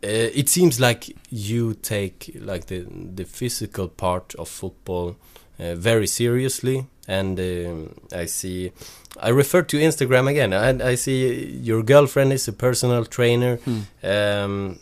uh, 0.04 0.30
it 0.34 0.48
seems 0.48 0.78
like 0.78 1.16
you 1.30 1.74
take 1.74 2.30
like 2.40 2.66
the 2.66 2.86
the 3.14 3.24
physical 3.24 3.88
part 3.88 4.34
of 4.36 4.48
football 4.48 5.16
uh, 5.58 5.74
very 5.74 6.06
seriously, 6.06 6.86
and 7.08 7.38
um, 7.40 7.94
I 8.14 8.26
see. 8.26 8.72
I 9.20 9.30
refer 9.30 9.62
to 9.62 9.76
Instagram 9.76 10.28
again. 10.28 10.52
I, 10.52 10.90
I 10.90 10.94
see 10.94 11.46
your 11.46 11.82
girlfriend 11.82 12.32
is 12.32 12.46
a 12.46 12.52
personal 12.52 13.04
trainer. 13.04 13.58
Um, 14.04 14.78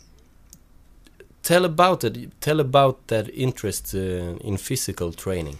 tell 1.41 1.65
about 1.65 2.03
it. 2.03 2.39
Tell 2.39 2.59
about 2.59 3.07
that 3.07 3.29
interest 3.33 3.95
uh, 3.95 4.47
in 4.47 4.57
physical 4.57 5.13
training. 5.13 5.57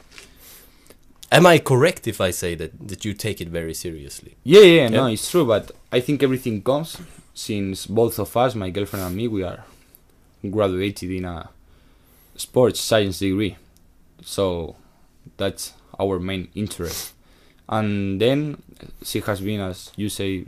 Am 1.32 1.48
I 1.48 1.58
correct 1.58 2.08
if 2.08 2.22
I 2.22 2.32
say 2.32 2.54
that 2.56 2.72
that 2.88 3.04
you 3.04 3.16
take 3.16 3.42
it 3.42 3.50
very 3.50 3.74
seriously? 3.74 4.36
Yeah, 4.44 4.62
yeah, 4.62 4.90
no, 4.90 5.08
it's 5.08 5.32
true, 5.32 5.46
but 5.46 5.72
I 5.92 6.00
think 6.00 6.22
everything 6.22 6.62
comes 6.62 6.98
since 7.38 7.86
both 7.86 8.18
of 8.18 8.36
us, 8.36 8.56
my 8.56 8.72
girlfriend 8.72 9.06
and 9.06 9.16
me, 9.16 9.28
we 9.28 9.44
are 9.44 9.64
graduated 10.50 11.12
in 11.12 11.26
a 11.26 11.48
sports 12.36 12.82
science 12.82 13.20
degree. 13.20 13.56
So 14.24 14.76
that's 15.38 15.74
our 16.00 16.18
main 16.18 16.48
interest. 16.56 17.14
And 17.70 18.20
then 18.20 18.64
she 19.04 19.20
has 19.20 19.40
been, 19.40 19.62
as 19.62 19.92
you 19.96 20.10
say 20.10 20.46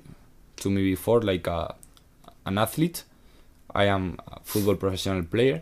to 0.57 0.69
me 0.71 0.81
before, 0.81 1.21
like 1.21 1.45
a, 1.45 1.75
an 2.47 2.57
athlete. 2.57 3.03
I 3.75 3.83
am 3.83 4.17
a 4.27 4.39
football 4.39 4.75
professional 4.75 5.21
player. 5.23 5.61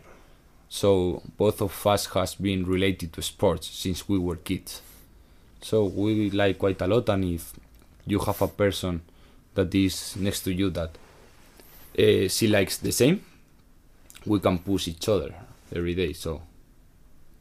So 0.70 1.22
both 1.36 1.60
of 1.60 1.86
us 1.86 2.06
has 2.06 2.36
been 2.36 2.64
related 2.64 3.12
to 3.12 3.22
sports 3.22 3.68
since 3.68 4.08
we 4.08 4.18
were 4.18 4.36
kids. 4.36 4.80
So 5.60 5.84
we 5.84 6.30
like 6.30 6.58
quite 6.58 6.80
a 6.80 6.86
lot, 6.86 7.10
and 7.10 7.22
if 7.22 7.52
you 8.06 8.18
have 8.20 8.40
a 8.40 8.48
person 8.48 9.02
that 9.54 9.74
is 9.74 10.16
next 10.16 10.44
to 10.44 10.54
you 10.54 10.70
that 10.70 10.96
uh, 11.98 12.28
she 12.28 12.46
likes 12.48 12.78
the 12.78 12.92
same, 12.92 13.20
we 14.26 14.38
can 14.40 14.58
push 14.58 14.88
each 14.88 15.08
other 15.08 15.34
every 15.74 15.94
day. 15.94 16.12
So 16.12 16.42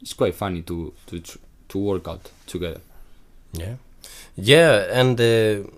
it's 0.02 0.14
quite 0.14 0.36
funny 0.36 0.62
to 0.64 0.94
to 1.08 1.22
to 1.70 1.78
work 1.80 2.08
out 2.08 2.32
together. 2.46 2.82
Yeah, 3.54 3.76
yeah, 4.36 5.00
and 5.00 5.20
uh, 5.20 5.70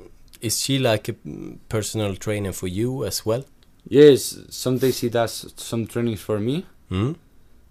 is 0.42 0.60
she 0.62 0.80
like 0.80 1.10
a 1.10 1.14
mm, 1.14 1.58
personal 1.70 2.16
trainer 2.16 2.52
for 2.54 2.68
you 2.68 3.06
as 3.06 3.26
well? 3.26 3.44
Yes, 3.88 4.38
sometimes 4.50 4.98
she 5.00 5.10
does 5.10 5.54
some 5.58 5.88
trainings 5.88 6.22
for 6.22 6.40
me, 6.40 6.66
Hmm? 6.90 7.14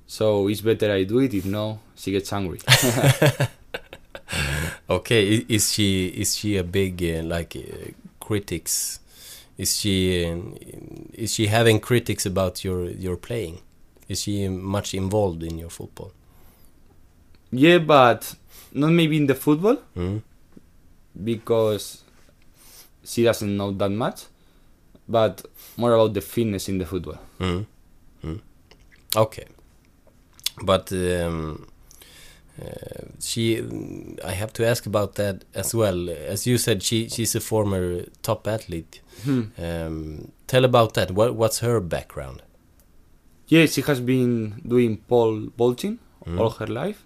so 0.07 0.49
it's 0.49 0.61
better 0.63 0.91
I 0.93 1.05
do 1.05 1.19
it. 1.21 1.35
If 1.35 1.45
no, 1.45 1.79
she 1.97 2.11
gets 2.13 2.33
angry. 2.33 2.61
Okay, 4.91 5.45
is 5.49 5.73
she 5.73 6.07
is 6.09 6.37
she 6.37 6.57
a 6.57 6.65
big 6.65 7.03
uh, 7.03 7.23
like 7.25 7.57
uh, 7.57 7.91
critics? 8.21 9.01
Is 9.59 9.77
she 9.77 10.23
is 11.15 11.35
she 11.35 11.47
having 11.49 11.81
critics 11.81 12.25
about 12.27 12.65
your 12.65 12.85
your 12.91 13.17
playing? 13.17 13.59
Is 14.09 14.23
she 14.23 14.49
much 14.49 14.95
involved 14.95 15.43
in 15.43 15.59
your 15.59 15.71
football? 15.71 16.13
yeah, 17.51 17.79
but 17.79 18.35
not 18.73 18.91
maybe 18.93 19.17
in 19.17 19.27
the 19.27 19.35
football 19.35 19.77
Hmm? 19.95 20.19
because 21.25 22.03
she 23.05 23.25
doesn't 23.25 23.57
know 23.57 23.73
that 23.73 23.91
much, 23.91 24.27
but 25.09 25.43
more 25.77 25.93
about 25.95 26.13
the 26.15 26.21
fitness 26.21 26.69
in 26.69 26.79
the 26.79 26.85
football. 26.87 27.19
Mm. 27.41 27.67
Mm. 28.23 28.41
Okay. 29.17 29.47
But 30.63 30.93
um, 30.93 31.67
uh, 32.61 33.05
she, 33.21 33.63
I 34.25 34.33
have 34.33 34.53
to 34.55 34.67
ask 34.67 34.87
about 34.87 35.15
that 35.15 35.45
as 35.55 35.75
well. 35.75 36.11
As 36.11 36.47
you 36.47 36.59
said, 36.59 36.83
she 36.83 37.09
she's 37.09 37.35
a 37.35 37.41
former 37.41 38.05
top 38.23 38.47
athlete. 38.49 39.01
Um, 39.59 40.33
tell 40.47 40.65
about 40.65 40.95
that. 40.95 41.11
What 41.13 41.35
what's 41.35 41.59
her 41.61 41.81
background? 41.81 42.43
Yeah, 43.49 43.67
she 43.67 43.81
has 43.83 44.01
been 44.01 44.61
doing 44.67 44.99
pole 45.09 45.49
vaulting 45.57 45.99
all 46.39 46.51
her 46.51 46.67
life, 46.67 47.05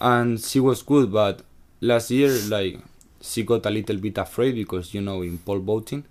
and 0.00 0.40
she 0.40 0.60
was 0.60 0.82
good. 0.82 1.10
But 1.12 1.42
last 1.80 2.10
year, 2.10 2.30
like, 2.48 2.78
she 3.20 3.42
got 3.42 3.66
a 3.66 3.70
little 3.70 3.96
bit 3.96 4.18
afraid 4.18 4.54
because 4.54 4.94
you 4.94 5.00
know 5.00 5.22
in 5.22 5.38
pole 5.38 5.58
vaulting 5.60 6.04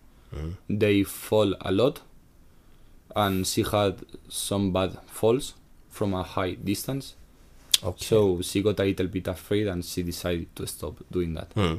they 0.69 1.03
fall 1.03 1.55
a 1.61 1.71
lot, 1.71 2.01
and 3.15 3.47
she 3.47 3.63
had 3.63 3.99
some 4.27 4.73
bad 4.73 4.97
falls 5.07 5.53
from 5.89 6.13
a 6.13 6.23
high 6.23 6.55
distance. 6.55 7.15
Okay. 7.83 8.05
So 8.05 8.41
she 8.41 8.61
got 8.61 8.79
a 8.79 8.83
little 8.83 9.07
bit 9.07 9.27
afraid, 9.27 9.67
and 9.67 9.83
she 9.83 10.03
decided 10.03 10.55
to 10.55 10.65
stop 10.67 10.95
doing 11.11 11.33
that. 11.35 11.51
Hmm. 11.53 11.75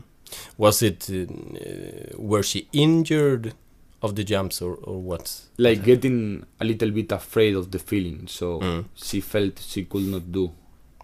Was 0.58 0.82
it? 0.82 1.08
Uh, 1.10 2.16
were 2.18 2.42
she 2.42 2.68
injured 2.72 3.54
of 4.02 4.14
the 4.14 4.24
jumps 4.24 4.60
or 4.62 4.74
or 4.82 5.00
what? 5.00 5.40
Like 5.58 5.82
getting 5.84 6.44
a 6.60 6.64
little 6.64 6.90
bit 6.90 7.12
afraid 7.12 7.54
of 7.56 7.70
the 7.70 7.78
feeling, 7.78 8.26
so 8.28 8.60
Mm. 8.60 8.84
she 8.94 9.20
felt 9.20 9.58
she 9.60 9.84
could 9.84 10.02
not 10.06 10.30
do 10.32 10.50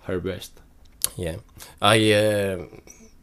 her 0.03 0.21
best. 0.21 0.53
Yeah, 1.17 1.37
I 1.81 2.13
uh, 2.13 2.67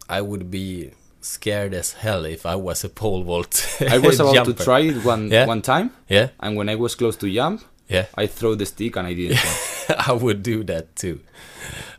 I 0.10 0.22
would 0.22 0.50
be 0.50 0.92
scared 1.22 1.74
as 1.74 1.94
hell 1.94 2.26
if 2.26 2.46
I 2.46 2.56
was 2.56 2.84
a 2.84 2.90
pole 2.90 3.24
vault. 3.24 3.54
I 3.82 3.98
was 4.00 4.20
about 4.22 4.36
jumper. 4.36 4.54
to 4.54 4.64
try 4.64 4.80
it 4.80 5.04
one 5.06 5.30
Yeah? 5.32 5.46
one 5.46 5.62
time, 5.62 5.92
Yeah, 6.10 6.30
and 6.40 6.56
when 6.58 6.70
I 6.70 6.76
was 6.76 6.96
close 6.96 7.18
to 7.18 7.30
jump, 7.34 7.62
yeah. 7.90 8.06
I 8.16 8.28
throw 8.28 8.56
the 8.56 8.66
stick 8.66 8.96
and 8.98 9.08
I 9.08 9.14
didn't. 9.14 9.40
I 10.08 10.14
would 10.14 10.44
do 10.44 10.64
that 10.66 10.96
too. 10.96 11.20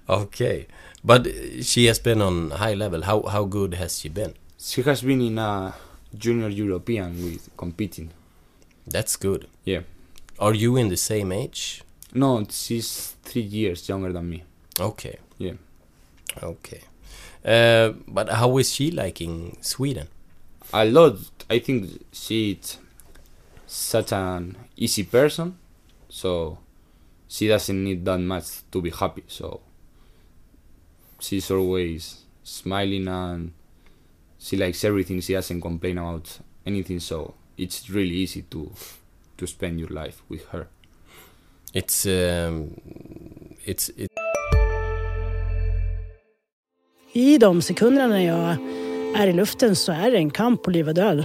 Okay, 0.09 0.67
but 1.05 1.27
she 1.63 1.87
has 1.87 1.99
been 1.99 2.21
on 2.23 2.51
high 2.51 2.75
level. 2.75 3.03
How 3.03 3.23
how 3.23 3.45
good 3.45 3.75
has 3.75 3.99
she 4.01 4.09
been? 4.09 4.35
she 4.59 4.83
has 4.83 5.01
been 5.03 5.21
in 5.23 5.39
a 5.39 5.75
junior 6.17 6.49
European 6.49 7.15
with 7.25 7.49
competing. 7.57 8.11
That's 8.87 9.17
good. 9.17 9.47
Yeah. 9.65 9.81
Are 10.39 10.55
you 10.55 10.77
in 10.77 10.89
the 10.89 10.97
same 10.97 11.33
age? 11.33 11.83
No, 12.15 12.45
she's 12.51 13.15
three 13.23 13.43
years 13.43 13.89
younger 13.89 14.13
than 14.13 14.29
me. 14.29 14.43
Okay, 14.79 15.19
Yeah. 15.39 15.55
okay. 16.43 16.81
Uh, 17.45 17.93
but 18.09 18.29
how 18.31 18.59
is 18.59 18.73
she 18.73 18.91
like 18.91 19.21
in 19.21 19.57
Sweden? 19.63 20.09
A 20.73 20.85
lot. 20.85 21.17
I 21.49 21.59
think 21.61 22.05
she's 22.13 22.79
such 23.67 24.13
an 24.13 24.57
easy 24.77 25.05
person, 25.05 25.57
so 26.09 26.59
she 27.31 27.47
doesn't 27.47 27.85
need 27.85 28.05
that 28.05 28.19
much 28.19 28.69
to 28.73 28.83
be 28.83 28.91
happy. 28.91 29.23
So 29.29 29.61
she's 31.21 31.51
always 31.51 32.25
smiling 32.43 33.07
and 33.07 33.53
she 34.39 34.57
likes 34.57 34.85
everything. 34.85 35.21
She 35.21 35.35
doesn't 35.35 35.61
complain 35.61 35.99
about 35.99 36.41
anything. 36.67 36.99
So 36.99 37.35
it's 37.57 37.89
really 37.89 38.17
easy 38.17 38.43
to 38.51 38.73
to 39.39 39.47
spend 39.47 39.79
your 39.79 39.91
life 39.91 40.23
with 40.29 40.45
her. 40.49 40.67
It's 41.73 42.05
um, 42.05 42.75
it's 43.65 43.91
it, 43.97 44.11
I 47.13 47.39
de 47.39 47.63
sekunderna 47.63 48.09
när 48.09 48.27
jag 48.27 48.57
är 49.23 49.27
i 49.27 49.33
luften 49.33 49.77
så 49.77 49.93
är 49.93 50.11
det 50.11 50.17
en 50.17 50.31
kamp 50.31 50.63
på 50.63 50.71
liv 50.71 50.89
och 50.89 50.95
död. 50.95 51.25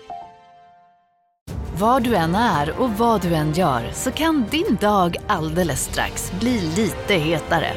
Var 1.81 1.99
du 1.99 2.15
än 2.15 2.35
är 2.35 2.81
och 2.81 2.91
vad 2.91 3.21
du 3.21 3.35
än 3.35 3.53
gör 3.53 3.91
så 3.93 4.11
kan 4.11 4.45
din 4.51 4.77
dag 4.81 5.15
alldeles 5.27 5.83
strax 5.83 6.31
bli 6.39 6.61
lite 6.75 7.13
hetare. 7.13 7.73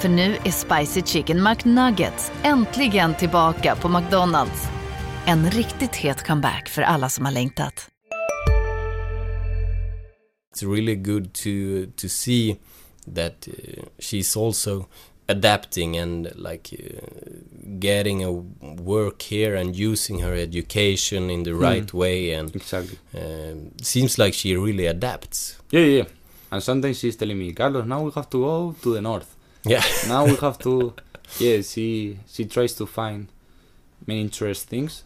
För 0.00 0.08
nu 0.08 0.36
är 0.44 0.50
Spicy 0.50 1.02
Chicken 1.02 1.42
McNuggets 1.42 2.32
äntligen 2.42 3.14
tillbaka 3.14 3.76
på 3.76 3.88
McDonalds. 3.88 4.68
En 5.26 5.50
riktigt 5.50 5.96
het 5.96 6.26
comeback 6.26 6.68
för 6.68 6.82
alla 6.82 7.08
som 7.08 7.24
har 7.24 7.32
längtat. 7.32 7.88
it's 10.54 10.72
really 10.72 10.96
good 10.96 11.32
to 11.32 11.50
to 11.96 12.08
see 12.08 12.56
that 13.14 13.48
uh, 13.48 13.84
she's 13.98 14.46
also 14.46 14.86
adapting 15.36 15.96
and 16.02 16.16
like 16.36 16.66
uh, 16.72 17.06
getting 17.78 18.18
a 18.24 18.32
work 18.94 19.18
here 19.32 19.52
and 19.60 19.68
using 19.90 20.18
her 20.26 20.34
education 20.48 21.22
in 21.30 21.42
the 21.48 21.54
right 21.54 21.90
way 22.02 22.18
and 22.38 22.54
Exactly. 22.56 22.98
um, 23.20 23.56
seems 23.92 24.12
like 24.22 24.34
she 24.34 24.56
really 24.56 24.86
adapts. 24.96 25.38
Yeah, 25.70 25.86
yeah. 25.98 26.04
And 26.50 26.62
sometimes 26.62 26.98
she's 27.00 27.16
telling 27.16 27.38
me, 27.38 27.52
Carlos, 27.52 27.86
now 27.86 28.00
we 28.06 28.10
have 28.18 28.28
to 28.30 28.38
go 28.48 28.74
to 28.82 28.94
the 28.94 29.00
north. 29.00 29.30
Yeah. 29.64 29.82
now 30.08 30.22
we 30.26 30.34
have 30.46 30.58
to 30.66 30.74
yeah 31.46 31.62
she 31.62 32.18
she 32.34 32.44
tries 32.54 32.74
to 32.80 32.84
find 32.86 33.28
many 34.06 34.20
interesting 34.20 34.68
things 34.88 35.04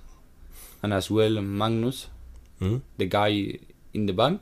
and 0.82 0.92
as 0.92 1.06
well 1.10 1.34
magnus 1.42 2.08
Mm. 2.60 2.80
the 3.00 3.04
guy 3.18 3.32
in 3.92 4.06
the 4.06 4.14
bank 4.22 4.38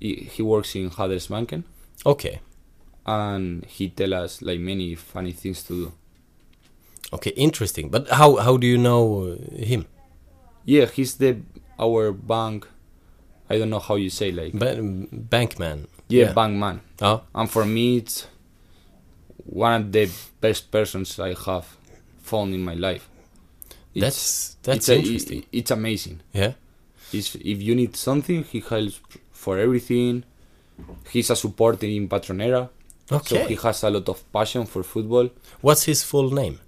he, 0.00 0.28
he 0.34 0.42
works 0.42 0.74
in 0.74 0.90
Handelsbanken 0.90 1.62
Okay. 2.04 2.40
And 3.06 3.64
he 3.66 3.88
tell 3.88 4.12
us 4.14 4.42
like 4.42 4.58
many 4.60 4.94
funny 4.94 5.32
things 5.32 5.62
to 5.62 5.72
do 5.86 5.92
Okay, 7.12 7.30
interesting. 7.36 7.88
But 7.88 8.08
how 8.10 8.36
how 8.36 8.56
do 8.56 8.66
you 8.66 8.78
know 8.78 9.02
uh, 9.38 9.64
him? 9.64 9.86
yeah 10.64 10.86
he's 10.86 11.14
the 11.22 11.36
our 11.78 12.10
bank 12.10 12.66
i 13.48 13.56
don't 13.58 13.70
know 13.70 13.78
how 13.78 13.94
you 13.94 14.10
say 14.10 14.32
like 14.32 14.52
Ba- 14.52 14.74
Bankman. 15.30 15.86
yeah, 16.08 16.32
bank 16.32 16.56
man 16.58 16.80
Oh, 17.00 17.22
and 17.32 17.48
for 17.48 17.64
me 17.64 17.98
it's 17.98 18.26
one 19.44 19.72
of 19.80 19.92
the 19.92 20.10
best 20.40 20.72
persons 20.72 21.20
i 21.20 21.34
have 21.46 21.66
found 22.30 22.52
in 22.54 22.64
my 22.64 22.74
life 22.74 23.06
It's- 23.94 24.02
that's 24.02 24.56
that's 24.66 24.76
it's 24.78 24.88
a- 24.88 24.98
interesting. 24.98 25.44
it's 25.52 25.70
amazing 25.70 26.20
yeah. 26.34 26.52
He's, 27.12 27.36
if 27.36 27.62
you 27.62 27.76
need 27.76 27.94
something, 27.94 28.42
he 28.42 28.58
helps 28.58 29.00
for 29.30 29.58
everything. 29.58 30.24
He's 31.12 31.30
a 31.30 31.36
supporter 31.36 31.86
in 31.86 32.08
Patronera, 32.08 32.68
so 33.08 33.16
Okay. 33.16 33.46
he 33.48 33.54
has 33.56 33.82
a 33.84 33.90
lot 33.90 34.08
of 34.08 34.32
passion 34.32 34.66
for 34.66 34.82
football. 34.82 35.30
What's 35.60 35.84
his 35.84 36.02
full 36.02 36.30
name? 36.32 36.58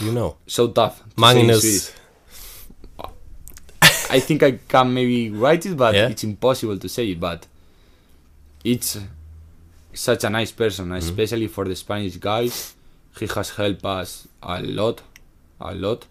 You 0.00 0.12
know? 0.12 0.36
So 0.46 0.68
tough. 0.68 0.98
to 1.00 1.20
Magnus. 1.20 1.92
I 4.10 4.18
think 4.20 4.42
I 4.42 4.52
can 4.52 4.92
maybe 4.92 5.30
write 5.30 5.66
it, 5.66 5.76
but 5.76 5.94
Yeah. 5.94 6.08
it's 6.08 6.24
impossible 6.24 6.78
to 6.78 6.88
say 6.88 7.10
it. 7.10 7.20
But 7.20 7.46
it's 8.64 8.98
such 9.92 10.24
a 10.24 10.30
nice 10.30 10.50
person, 10.52 10.86
Mm-hmm. 10.86 10.96
especially 10.96 11.46
for 11.46 11.64
the 11.64 11.76
Spanish 11.76 12.16
guys. 12.16 12.74
He 13.18 13.26
has 13.26 13.50
helped 13.50 13.84
us 13.84 14.26
a 14.42 14.62
lot, 14.62 15.02
a 15.60 15.74
lot, 15.74 16.06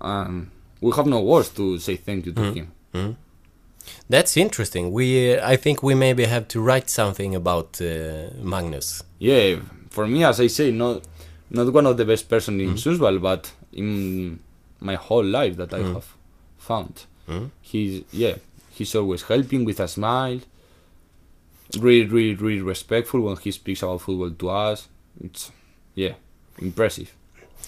and 0.00 0.50
we 0.80 0.90
have 0.92 1.06
no 1.06 1.20
words 1.20 1.48
to 1.50 1.78
say 1.78 1.96
thank 1.96 2.26
you 2.26 2.32
to 2.32 2.40
Mm-hmm. 2.40 2.98
him. 2.98 3.16
That's 4.08 4.36
interesting. 4.36 4.92
We, 4.92 5.34
uh, 5.36 5.48
I 5.52 5.56
think 5.56 5.82
we 5.82 5.94
maybe 5.94 6.24
have 6.24 6.46
to 6.48 6.60
write 6.60 6.88
something 6.90 7.34
about 7.34 7.80
uh, 7.80 8.30
Magnus. 8.42 9.02
Yeah, 9.18 9.56
for 9.90 10.06
me, 10.06 10.24
as 10.24 10.40
I 10.40 10.48
say, 10.48 10.70
not 10.70 11.02
not 11.50 11.72
one 11.72 11.86
of 11.86 11.96
the 11.96 12.04
best 12.04 12.28
person 12.28 12.60
in 12.60 12.74
Sundsvall, 12.74 13.20
but 13.20 13.52
in 13.72 14.38
my 14.80 14.94
whole 14.96 15.24
life 15.24 15.56
that 15.56 15.72
I 15.72 15.82
have 15.94 16.06
found. 16.58 17.04
Mhm. 17.28 17.50
He's 17.62 18.02
yeah, 18.12 18.36
he's 18.70 18.94
always 18.94 19.22
helping 19.22 19.64
with 19.64 19.80
a 19.80 19.88
smile. 19.88 20.40
Really, 21.78 22.06
really, 22.06 22.34
really 22.34 22.62
respectful 22.62 23.20
when 23.22 23.36
he 23.36 23.50
speaks 23.50 23.82
about 23.82 24.00
football 24.02 24.30
to 24.30 24.50
us. 24.50 24.88
It's 25.22 25.50
yeah, 25.94 26.14
impressive. 26.58 27.12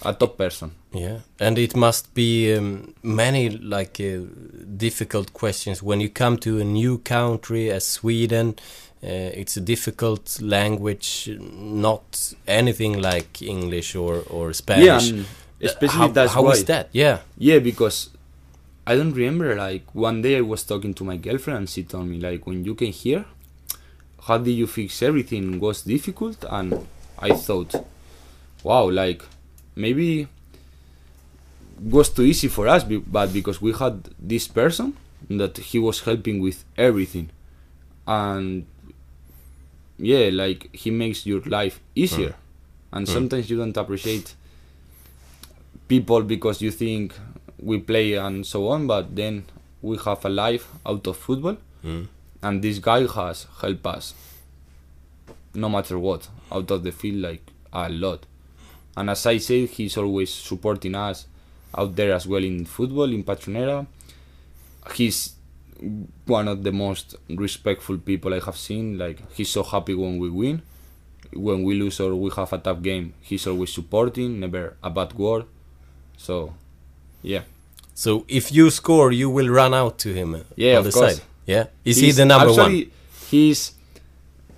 A 0.03 0.13
top 0.13 0.37
person. 0.37 0.71
Yeah, 0.93 1.19
and 1.39 1.57
it 1.57 1.75
must 1.75 2.13
be 2.13 2.53
um, 2.55 2.93
many 3.03 3.49
like 3.49 3.99
uh, 3.99 4.25
difficult 4.77 5.33
questions 5.33 5.81
when 5.81 6.01
you 6.01 6.09
come 6.09 6.37
to 6.37 6.59
a 6.59 6.63
new 6.63 6.99
country 6.99 7.71
as 7.71 7.85
Sweden. 7.85 8.55
Uh, 9.03 9.29
it's 9.33 9.57
a 9.57 9.61
difficult 9.61 10.39
language, 10.41 11.29
not 11.39 12.33
anything 12.47 13.01
like 13.01 13.41
English 13.41 13.95
or 13.95 14.23
or 14.29 14.53
Spanish. 14.53 14.85
Yeah, 14.85 15.17
and 15.17 15.25
especially 15.61 15.99
how, 15.99 16.07
that's 16.07 16.33
how 16.33 16.43
why. 16.43 16.51
is 16.51 16.65
that? 16.65 16.89
Yeah. 16.91 17.19
Yeah, 17.37 17.59
because 17.59 18.09
I 18.85 18.95
don't 18.95 19.13
remember. 19.13 19.55
Like 19.55 19.83
one 19.93 20.21
day 20.21 20.37
I 20.37 20.41
was 20.41 20.63
talking 20.63 20.93
to 20.95 21.03
my 21.03 21.17
girlfriend, 21.17 21.57
and 21.57 21.69
she 21.69 21.83
told 21.83 22.07
me 22.07 22.19
like, 22.19 22.47
when 22.47 22.65
you 22.65 22.75
came 22.75 22.93
here, 22.93 23.25
how 24.27 24.37
did 24.37 24.53
you 24.53 24.67
fix 24.67 25.01
everything? 25.01 25.59
Was 25.59 25.81
difficult, 25.83 26.45
and 26.49 26.87
I 27.19 27.33
thought, 27.33 27.73
wow, 28.63 28.89
like 28.89 29.23
maybe 29.77 30.27
was 31.79 32.09
too 32.09 32.23
easy 32.23 32.47
for 32.47 32.67
us, 32.67 32.83
but 32.83 33.31
because 33.31 33.61
we 33.61 33.71
had 33.73 34.09
this 34.19 34.47
person 34.47 34.93
that 35.29 35.57
he 35.57 35.77
was 35.79 36.01
helping 36.01 36.39
with 36.41 36.63
everything, 36.77 37.29
and 38.07 38.65
yeah, 39.97 40.29
like 40.33 40.69
he 40.73 40.89
makes 40.91 41.25
your 41.25 41.41
life 41.41 41.79
easier, 41.95 42.33
and 42.91 43.07
sometimes 43.07 43.49
you 43.49 43.57
don't 43.57 43.77
appreciate 43.77 44.33
people 45.87 46.21
because 46.23 46.61
you 46.61 46.71
think 46.71 47.13
we 47.59 47.77
play 47.79 48.13
and 48.15 48.45
so 48.45 48.67
on, 48.69 48.87
but 48.87 49.15
then 49.15 49.45
we 49.81 49.97
have 49.97 50.23
a 50.25 50.29
life 50.29 50.67
out 50.85 51.05
of 51.07 51.17
football, 51.17 51.57
Mm. 51.83 52.07
and 52.41 52.61
this 52.63 52.79
guy 52.79 53.05
has 53.07 53.45
helped 53.61 53.85
us 53.85 54.13
no 55.53 55.69
matter 55.69 55.97
what 55.99 56.27
out 56.51 56.69
of 56.71 56.83
the 56.83 56.91
field 56.91 57.21
like 57.21 57.43
a 57.71 57.87
lot. 57.89 58.25
And 58.97 59.09
as 59.11 59.25
I 59.25 59.37
said, 59.37 59.69
he's 59.69 59.95
always 59.97 60.33
supporting 60.33 60.95
us 60.95 61.27
out 61.77 61.95
there 61.95 62.13
as 62.13 62.25
well 62.27 62.43
in 62.43 62.65
football 62.65 63.09
in 63.13 63.23
Patronera. 63.23 63.85
He's 64.95 65.35
one 66.25 66.47
of 66.47 66.63
the 66.63 66.71
most 66.71 67.15
respectful 67.29 67.97
people 67.99 68.33
I 68.33 68.39
have 68.43 68.57
seen. 68.57 68.97
Like 68.97 69.19
he's 69.33 69.49
so 69.49 69.63
happy 69.63 69.93
when 69.93 70.17
we 70.17 70.29
win. 70.29 70.61
When 71.33 71.61
we 71.63 71.75
lose 71.79 71.99
or 71.99 72.15
we 72.15 72.31
have 72.35 72.51
a 72.53 72.57
tough 72.57 72.81
game, 72.81 73.13
he's 73.21 73.45
always 73.45 73.71
supporting, 73.71 74.39
never 74.39 74.75
a 74.81 74.89
bad 74.89 75.13
word. 75.13 75.45
So, 76.17 76.53
yeah. 77.21 77.41
So 77.93 78.25
if 78.27 78.51
you 78.51 78.69
score, 78.71 79.11
you 79.11 79.29
will 79.29 79.49
run 79.49 79.73
out 79.73 79.97
to 79.99 80.13
him 80.13 80.43
Yeah, 80.55 80.73
on 80.73 80.77
of 80.79 80.85
the 80.85 80.91
course. 80.91 81.15
side. 81.17 81.23
Yeah. 81.45 81.65
Is 81.85 81.97
he 81.97 82.11
the 82.11 82.25
number 82.25 82.51
one? 82.53 82.89
He's 83.29 83.73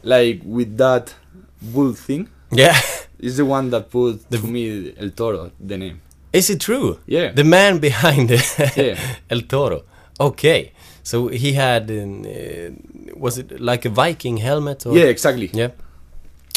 like 0.03 0.41
with 0.45 0.77
that 0.77 1.13
bull 1.61 1.93
thing. 1.93 2.29
Yeah. 2.51 2.79
He's 3.21 3.37
the 3.37 3.45
one 3.45 3.69
that 3.71 3.89
put 3.89 4.29
The- 4.29 4.37
to 4.37 4.47
me 4.47 4.93
El 4.97 5.09
Toro 5.11 5.51
the 5.59 5.77
name. 5.77 5.99
Is 6.31 6.49
it 6.49 6.59
true? 6.61 6.97
Yeah. 7.07 7.31
The 7.35 7.43
man 7.43 7.79
behind 7.79 8.29
Yeah. 8.29 8.97
El 9.29 9.41
Toro. 9.41 9.83
Okay. 10.19 10.71
So 11.03 11.27
he 11.27 11.53
had, 11.53 11.89
an, 11.89 12.25
uh, 12.25 12.71
was 13.19 13.37
it 13.37 13.59
like 13.59 13.85
a 13.85 13.89
Viking 13.89 14.37
helmet? 14.37 14.85
Or? 14.85 14.93
Yeah, 14.97 15.05
exactly. 15.09 15.49
Yeah. 15.53 15.71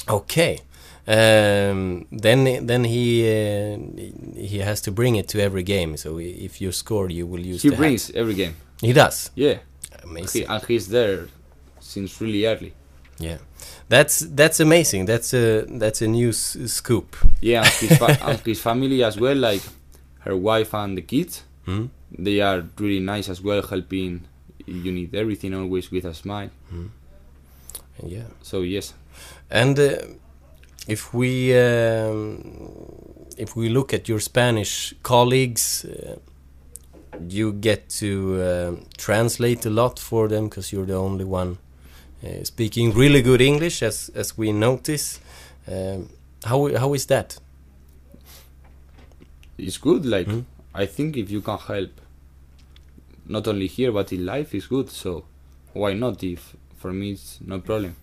Okay. 0.08 0.58
Um, 1.06 2.06
then 2.12 2.66
then 2.66 2.84
he 2.84 3.22
uh, 3.26 3.76
he 4.36 4.58
has 4.58 4.80
to 4.82 4.92
bring 4.92 5.16
it 5.16 5.26
to 5.28 5.38
every 5.40 5.62
game. 5.64 5.96
So 5.96 6.18
if 6.18 6.60
you 6.60 6.70
score, 6.72 7.10
you 7.10 7.26
will 7.26 7.40
use. 7.44 7.62
He 7.62 7.70
the 7.70 7.74
hat. 7.76 7.80
brings 7.80 8.10
every 8.14 8.34
game. 8.34 8.54
He 8.80 8.92
does. 8.92 9.30
Yeah, 9.34 9.58
Amazing. 10.04 10.42
he, 10.42 10.46
and 10.46 10.64
he's 10.68 10.86
there 10.88 11.26
since 11.80 12.20
really 12.20 12.46
early. 12.46 12.72
Yeah. 13.18 13.38
That's 13.92 14.20
that's 14.20 14.58
amazing. 14.58 15.04
That's 15.04 15.34
a 15.34 15.66
that's 15.68 16.00
a 16.00 16.06
new 16.06 16.32
scoop. 16.32 17.14
Yeah, 17.42 17.62
and 17.62 17.72
his, 17.72 17.98
fa- 17.98 18.18
and 18.22 18.40
his 18.40 18.58
family 18.58 19.04
as 19.04 19.20
well, 19.20 19.36
like 19.36 19.60
her 20.20 20.34
wife 20.34 20.72
and 20.72 20.96
the 20.96 21.02
kids. 21.02 21.42
Hmm? 21.66 21.86
They 22.10 22.40
are 22.40 22.64
really 22.78 23.00
nice 23.00 23.28
as 23.28 23.42
well, 23.42 23.60
helping. 23.60 24.22
You 24.64 24.92
need 24.92 25.14
everything 25.14 25.52
always 25.54 25.90
with 25.90 26.06
a 26.06 26.14
smile. 26.14 26.48
Yeah. 28.02 28.28
So 28.40 28.62
yes, 28.62 28.94
And 29.50 29.78
uh, 29.78 29.98
if 30.88 31.12
we 31.12 31.54
um, 31.54 32.40
if 33.36 33.56
we 33.56 33.68
look 33.68 33.92
at 33.92 34.08
your 34.08 34.20
Spanish 34.20 34.94
colleagues, 35.02 35.84
uh, 35.84 36.16
you 37.28 37.52
get 37.52 37.90
to 38.00 38.08
um 38.42 38.86
translate 38.96 39.66
a 39.66 39.70
lot 39.70 39.98
for 39.98 40.28
them 40.28 40.44
because 40.48 40.72
you're 40.72 40.86
the 40.86 40.96
only 40.96 41.24
one 41.26 41.50
uh, 41.50 41.71
speaking 42.44 42.92
really 42.94 43.22
good 43.22 43.40
English, 43.40 43.82
as 43.82 44.10
as 44.14 44.38
we 44.38 44.52
notice. 44.52 45.20
Um, 45.68 46.08
how 46.44 46.76
how 46.76 46.94
is 46.94 47.06
that? 47.06 47.38
it's 49.58 49.78
good. 49.78 50.04
Like 50.04 50.26
Hmm? 50.26 50.40
I 50.74 50.86
think 50.86 51.16
if 51.16 51.30
you 51.30 51.40
can 51.42 51.58
help, 51.58 51.90
not 53.26 53.46
only 53.46 53.66
here 53.66 53.92
but 53.92 54.12
in 54.12 54.24
life, 54.24 54.54
is 54.54 54.66
good. 54.66 54.90
So 54.90 55.24
why 55.72 55.92
not? 55.94 56.22
If 56.22 56.56
for 56.78 56.92
me 56.92 57.12
it's 57.12 57.38
no 57.44 57.60
problem. 57.60 57.94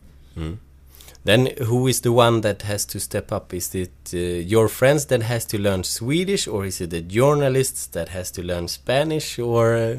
Then 1.26 1.49
who 1.65 1.88
is 1.88 2.01
the 2.01 2.13
one 2.13 2.41
that 2.41 2.61
has 2.61 2.86
to 2.86 2.99
step 2.99 3.32
up? 3.32 3.53
Is 3.53 3.76
it 3.76 3.91
uh, 4.13 4.17
your 4.17 4.70
friends 4.70 5.05
that 5.07 5.22
has 5.24 5.43
to 5.45 5.57
learn 5.57 5.84
Swedish, 5.84 6.47
or 6.47 6.65
is 6.65 6.80
it 6.80 6.91
the 6.91 7.01
journalists 7.01 7.88
that 7.88 8.09
has 8.09 8.32
to 8.32 8.41
learn 8.41 8.67
Spanish, 8.70 9.38
or 9.38 9.76
uh, 9.76 9.95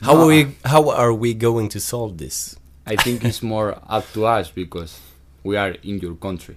how 0.00 0.14
No, 0.14 0.22
are 0.22 0.26
we 0.26 0.46
how 0.64 0.90
are 0.90 1.12
we 1.12 1.34
going 1.34 1.68
to 1.70 1.80
solve 1.80 2.16
this? 2.16 2.56
I 2.86 2.96
think 2.96 3.24
it's 3.24 3.42
more 3.42 3.76
up 3.88 4.04
to 4.12 4.26
us 4.26 4.50
because 4.50 5.00
we 5.44 5.56
are 5.56 5.74
in 5.82 5.98
your 5.98 6.14
country. 6.16 6.56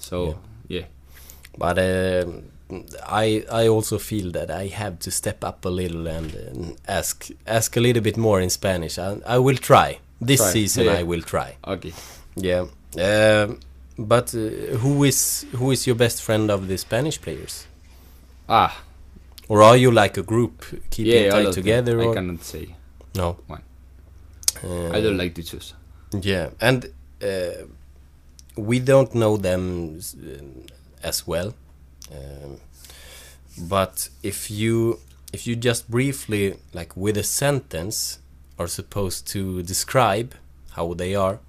So 0.00 0.38
yeah, 0.68 0.84
But 1.58 1.78
um 1.78 2.42
I 3.06 3.44
I 3.52 3.68
also 3.68 3.98
feel 3.98 4.32
that 4.32 4.50
I 4.50 4.66
have 4.66 4.98
to 5.00 5.10
step 5.10 5.44
up 5.44 5.64
a 5.64 5.68
little 5.68 6.06
and, 6.08 6.34
and 6.34 6.76
ask 6.88 7.28
ask 7.46 7.76
a 7.76 7.80
little 7.80 8.02
bit 8.02 8.16
more 8.16 8.40
in 8.40 8.50
Spanish. 8.50 8.98
I, 8.98 9.16
I 9.26 9.38
will 9.38 9.56
try 9.58 9.98
this 10.20 10.40
Try, 10.40 10.50
season. 10.52 10.84
yeah. 10.84 10.98
I 11.00 11.02
will 11.02 11.22
try. 11.22 11.56
okay. 11.66 11.92
Yeah. 12.36 12.66
Um 12.98 13.60
but 13.98 14.34
uh, 14.34 14.76
who 14.82 15.04
is 15.04 15.46
who 15.52 15.70
is 15.70 15.86
your 15.86 15.96
best 15.96 16.22
friend 16.22 16.50
of 16.50 16.66
the 16.68 16.76
Spanish 16.76 17.20
players? 17.20 17.66
Ah, 18.48 18.82
Or 19.48 19.62
are 19.62 19.76
you 19.76 19.90
like 19.90 20.16
a 20.20 20.22
group 20.22 20.64
keeping 20.90 21.24
yeah, 21.24 21.30
tight 21.30 21.52
together? 21.52 22.00
I 22.00 22.14
cannot 22.14 22.42
say. 22.44 22.74
No. 23.14 23.36
One. 23.46 23.62
I 24.62 25.00
don't 25.00 25.16
like 25.18 25.34
to 25.34 25.42
choose. 25.42 25.74
Yeah, 26.20 26.50
and 26.60 26.86
uh, 27.22 27.66
we 28.56 28.78
don't 28.80 29.14
know 29.14 29.36
them 29.36 29.98
uh, 29.98 31.06
as 31.06 31.26
well. 31.26 31.54
Um, 32.12 32.58
but 33.68 34.08
if 34.22 34.50
you 34.50 35.00
if 35.32 35.46
you 35.46 35.56
just 35.56 35.90
briefly, 35.90 36.56
like 36.72 36.96
with 36.96 37.16
a 37.16 37.22
sentence, 37.24 38.18
are 38.58 38.68
supposed 38.68 39.26
to 39.28 39.62
describe 39.62 40.34
how 40.72 40.94
they 40.94 41.14
are, 41.14 41.40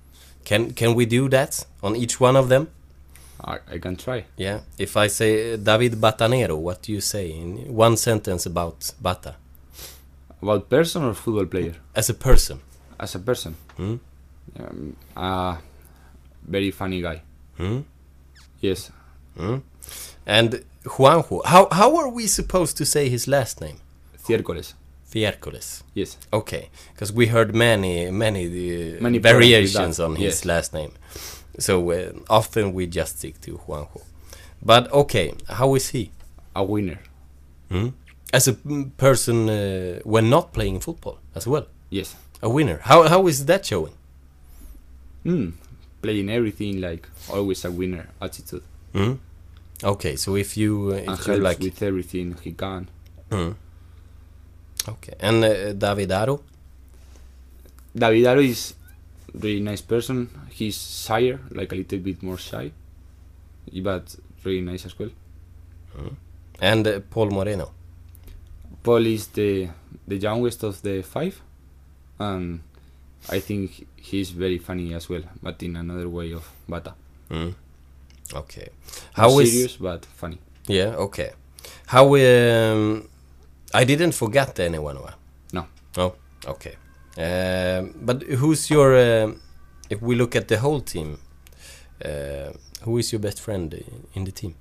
can 0.44 0.72
can 0.74 0.96
we 0.96 1.06
do 1.06 1.30
that 1.30 1.66
on 1.84 1.96
each 1.96 2.20
one 2.20 2.36
of 2.36 2.50
them? 2.50 2.68
I, 3.44 3.60
I 3.74 3.78
can 3.80 3.96
try. 3.96 4.26
Yeah. 4.38 4.62
If 4.78 4.98
I 4.98 5.08
say 5.08 5.54
uh, 5.54 5.58
David 5.58 5.94
Batanero, 6.02 6.58
what 6.58 6.82
do 6.82 6.92
you 6.92 7.02
say 7.02 7.32
in 7.32 7.76
one 7.76 7.98
sentence 7.98 8.46
about 8.46 8.94
Bata 9.02 9.36
About 10.42 10.70
person 10.70 11.04
or 11.04 11.14
football 11.14 11.46
player? 11.46 11.76
as 11.96 12.10
a 12.10 12.14
person? 12.14 12.60
As 13.00 13.16
a 13.16 13.20
person, 13.20 13.56
Hmm? 13.78 13.96
um, 14.60 14.96
uh, 15.18 15.58
very 16.48 16.72
funny 16.72 17.02
guy. 17.02 17.22
Hmm? 17.58 17.80
Yes, 18.62 18.92
Hmm? 19.38 19.58
And 20.26 20.64
Juanjo, 20.86 21.42
how 21.46 21.68
how 21.72 21.98
are 21.98 22.10
we 22.10 22.28
supposed 22.28 22.78
to 22.78 22.86
say 22.86 23.10
his 23.10 23.28
last 23.28 23.60
name? 23.62 23.78
Ciércoles. 24.28 24.74
Fiercoles. 25.12 25.84
Yes, 25.94 26.18
Okay, 26.32 26.70
because 26.94 27.12
we 27.14 27.28
heard 27.28 27.54
many 27.56 28.10
many, 28.12 28.46
uh, 28.46 29.02
Many 29.02 29.20
variations 29.20 29.74
problems 29.76 29.98
with 29.98 29.98
that, 29.98 30.04
on 30.04 30.16
his 30.16 30.36
yes. 30.40 30.46
last 30.46 30.74
name. 30.74 30.92
So 31.60 31.92
uh, 31.92 32.12
often 32.30 32.74
we 32.74 32.86
just 32.88 33.20
stick 33.20 33.40
to 33.42 33.58
Juanjo. 33.68 34.02
But 34.62 34.92
okay, 34.92 35.34
how 35.50 35.76
is 35.76 35.90
he? 35.90 36.12
a 36.56 36.64
winner. 36.64 37.00
Hmm? 37.70 37.90
As 38.34 38.48
a 38.48 38.54
mm, 38.54 38.92
person 38.98 39.50
uh, 39.50 40.00
when 40.06 40.30
not 40.30 40.54
playing 40.54 40.80
football 40.82 41.18
as 41.36 41.46
well, 41.48 41.66
Yes. 41.90 42.16
A 42.46 42.50
winner. 42.50 42.80
How 42.90 43.00
how 43.10 43.26
is 43.28 43.46
that 43.50 43.66
showing? 43.66 43.96
Mm. 45.26 45.54
Playing 46.02 46.30
everything 46.30 46.80
like 46.80 47.10
always 47.34 47.66
a 47.66 47.72
winner 47.72 48.06
attitude. 48.22 48.62
Hmm? 48.94 49.14
Okay, 49.84 50.16
so 50.16 50.36
if 50.36 50.56
you 50.56 50.94
uh, 50.94 51.14
if 51.14 51.26
helps 51.26 51.42
like 51.42 51.60
with 51.60 51.82
everything 51.82 52.38
he 52.46 52.52
can. 52.54 52.88
Hmm. 53.32 53.52
Okay, 54.88 55.16
and 55.20 55.44
uh, 55.44 55.74
Davidaro. 55.74 56.42
Davidaro 57.98 58.44
is 58.46 58.76
really 59.34 59.62
nice 59.62 59.82
person. 59.82 60.30
He's 60.52 60.78
shyer, 60.78 61.40
like 61.50 61.72
a 61.72 61.76
little 61.76 62.00
bit 62.00 62.22
more 62.22 62.38
shy, 62.38 62.72
but 63.82 64.16
really 64.44 64.62
nice 64.62 64.86
as 64.86 64.94
well. 65.00 65.10
And 66.60 66.88
uh, 66.88 67.00
Pol 67.10 67.30
Moreno. 67.32 67.72
Pol 68.84 69.06
is 69.08 69.28
the 69.28 69.70
the 70.08 70.18
youngest 70.18 70.64
of 70.64 70.82
the 70.84 71.02
five, 71.02 71.42
and 72.20 72.62
I 73.30 73.40
think 73.40 73.88
he's 73.96 74.30
very 74.32 74.58
funny 74.58 74.94
as 74.94 75.10
well, 75.10 75.24
but 75.42 75.62
in 75.64 75.76
another 75.76 76.08
way 76.10 76.32
of 76.34 76.48
Bata. 76.68 76.94
Mm. 77.30 77.54
Okay. 78.34 78.70
Not 79.18 79.32
How 79.32 79.40
is 79.40 79.52
serious 79.52 79.78
but 79.78 80.06
funny? 80.06 80.40
Yeah, 80.68 80.96
okay. 80.96 81.32
How 81.88 82.06
um 82.16 83.08
I 83.74 83.84
didn't 83.84 84.14
forget 84.14 84.60
anyone. 84.60 84.98
No. 85.54 85.68
Oh, 85.98 86.16
okay. 86.48 86.76
Um, 87.18 87.94
but 88.02 88.24
who's 88.24 88.70
your 88.70 88.96
um 89.24 89.42
if 89.90 90.02
we 90.02 90.16
look 90.16 90.36
at 90.36 90.48
the 90.48 90.58
whole 90.60 90.82
team, 90.82 91.20
uh, 92.04 92.52
who 92.84 92.98
is 92.98 93.12
your 93.12 93.20
best 93.20 93.40
friend 93.40 93.74
in 94.14 94.24
the 94.24 94.32
team? 94.32 94.56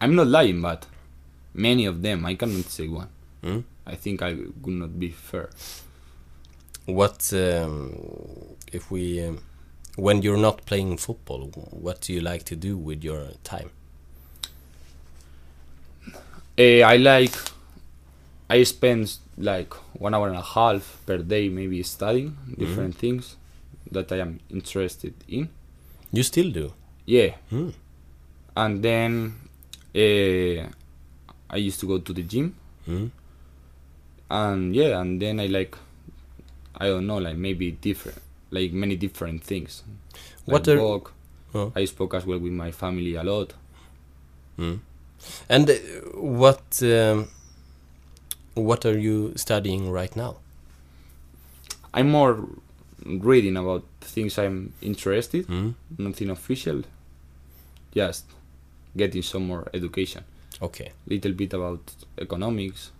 I'm 0.00 0.14
not 0.14 0.26
lying, 0.26 0.60
but 0.62 0.86
many 1.54 1.84
of 1.86 2.02
them 2.02 2.24
I 2.24 2.34
cannot 2.34 2.64
say 2.66 2.88
one. 2.88 3.08
Hmm? 3.42 3.60
I 3.86 3.94
think 3.96 4.22
I 4.22 4.34
would 4.34 4.66
not 4.74 4.98
be 4.98 5.10
fair. 5.10 5.50
What 6.86 7.32
um, 7.32 7.94
if 8.72 8.90
we 8.90 9.24
um, 9.24 9.38
when 9.96 10.22
you're 10.22 10.36
not 10.36 10.64
playing 10.66 10.96
football, 10.98 11.46
what 11.70 12.00
do 12.02 12.12
you 12.12 12.20
like 12.20 12.44
to 12.44 12.56
do 12.56 12.76
with 12.76 13.02
your 13.04 13.28
time? 13.44 13.70
Eh, 16.58 16.82
I 16.82 16.96
like. 16.96 17.34
I 18.48 18.64
spend 18.64 19.16
like 19.38 19.72
one 19.98 20.12
hour 20.14 20.26
and 20.28 20.36
a 20.36 20.42
half 20.42 20.98
per 21.06 21.18
day, 21.18 21.48
maybe 21.48 21.82
studying 21.84 22.36
different 22.58 22.96
things 22.96 23.36
that 23.92 24.10
I 24.12 24.16
am 24.18 24.40
interested 24.50 25.14
in. 25.28 25.48
You 26.12 26.22
still 26.24 26.50
do? 26.50 26.72
Yeah, 27.06 27.36
Hmm. 27.50 27.70
and 28.56 28.82
then 28.82 29.34
uh, 29.94 30.66
I 31.48 31.56
used 31.56 31.78
to 31.80 31.86
go 31.86 31.98
to 31.98 32.12
the 32.12 32.22
gym, 32.22 32.54
Hmm? 32.86 33.06
And 34.30 34.74
yeah, 34.74 35.00
and 35.00 35.20
then 35.20 35.40
I 35.40 35.46
like, 35.46 35.76
I 36.76 36.86
don't 36.86 37.06
know, 37.06 37.18
like 37.18 37.36
maybe 37.36 37.72
different, 37.72 38.18
like 38.50 38.72
many 38.72 38.96
different 38.96 39.42
things. 39.44 39.82
What 40.44 40.66
like 40.66 40.76
are- 40.76 40.82
walk. 40.82 41.12
Oh. 41.52 41.72
I 41.74 41.84
spoke 41.84 42.14
as 42.14 42.24
well 42.24 42.38
with 42.38 42.52
my 42.52 42.70
family 42.70 43.16
a 43.16 43.24
lot. 43.24 43.54
And 45.48 45.68
uh, 45.68 45.74
what 46.14 46.80
um, 46.82 47.28
what 48.54 48.84
are 48.86 48.98
you 48.98 49.32
studying 49.36 49.90
right 49.90 50.14
now? 50.14 50.36
I'm 51.92 52.10
more 52.10 52.46
reading 53.04 53.56
about 53.56 53.84
things 54.00 54.38
I'm 54.38 54.72
interested. 54.80 55.46
Hmm? 55.46 55.70
Nothing 55.98 56.30
official. 56.30 56.82
Just 57.94 58.26
getting 58.96 59.22
some 59.22 59.46
more 59.46 59.68
education. 59.74 60.22
Okay. 60.62 60.92
Little 61.06 61.32
bit 61.32 61.52
about 61.54 61.80
economics, 62.18 62.92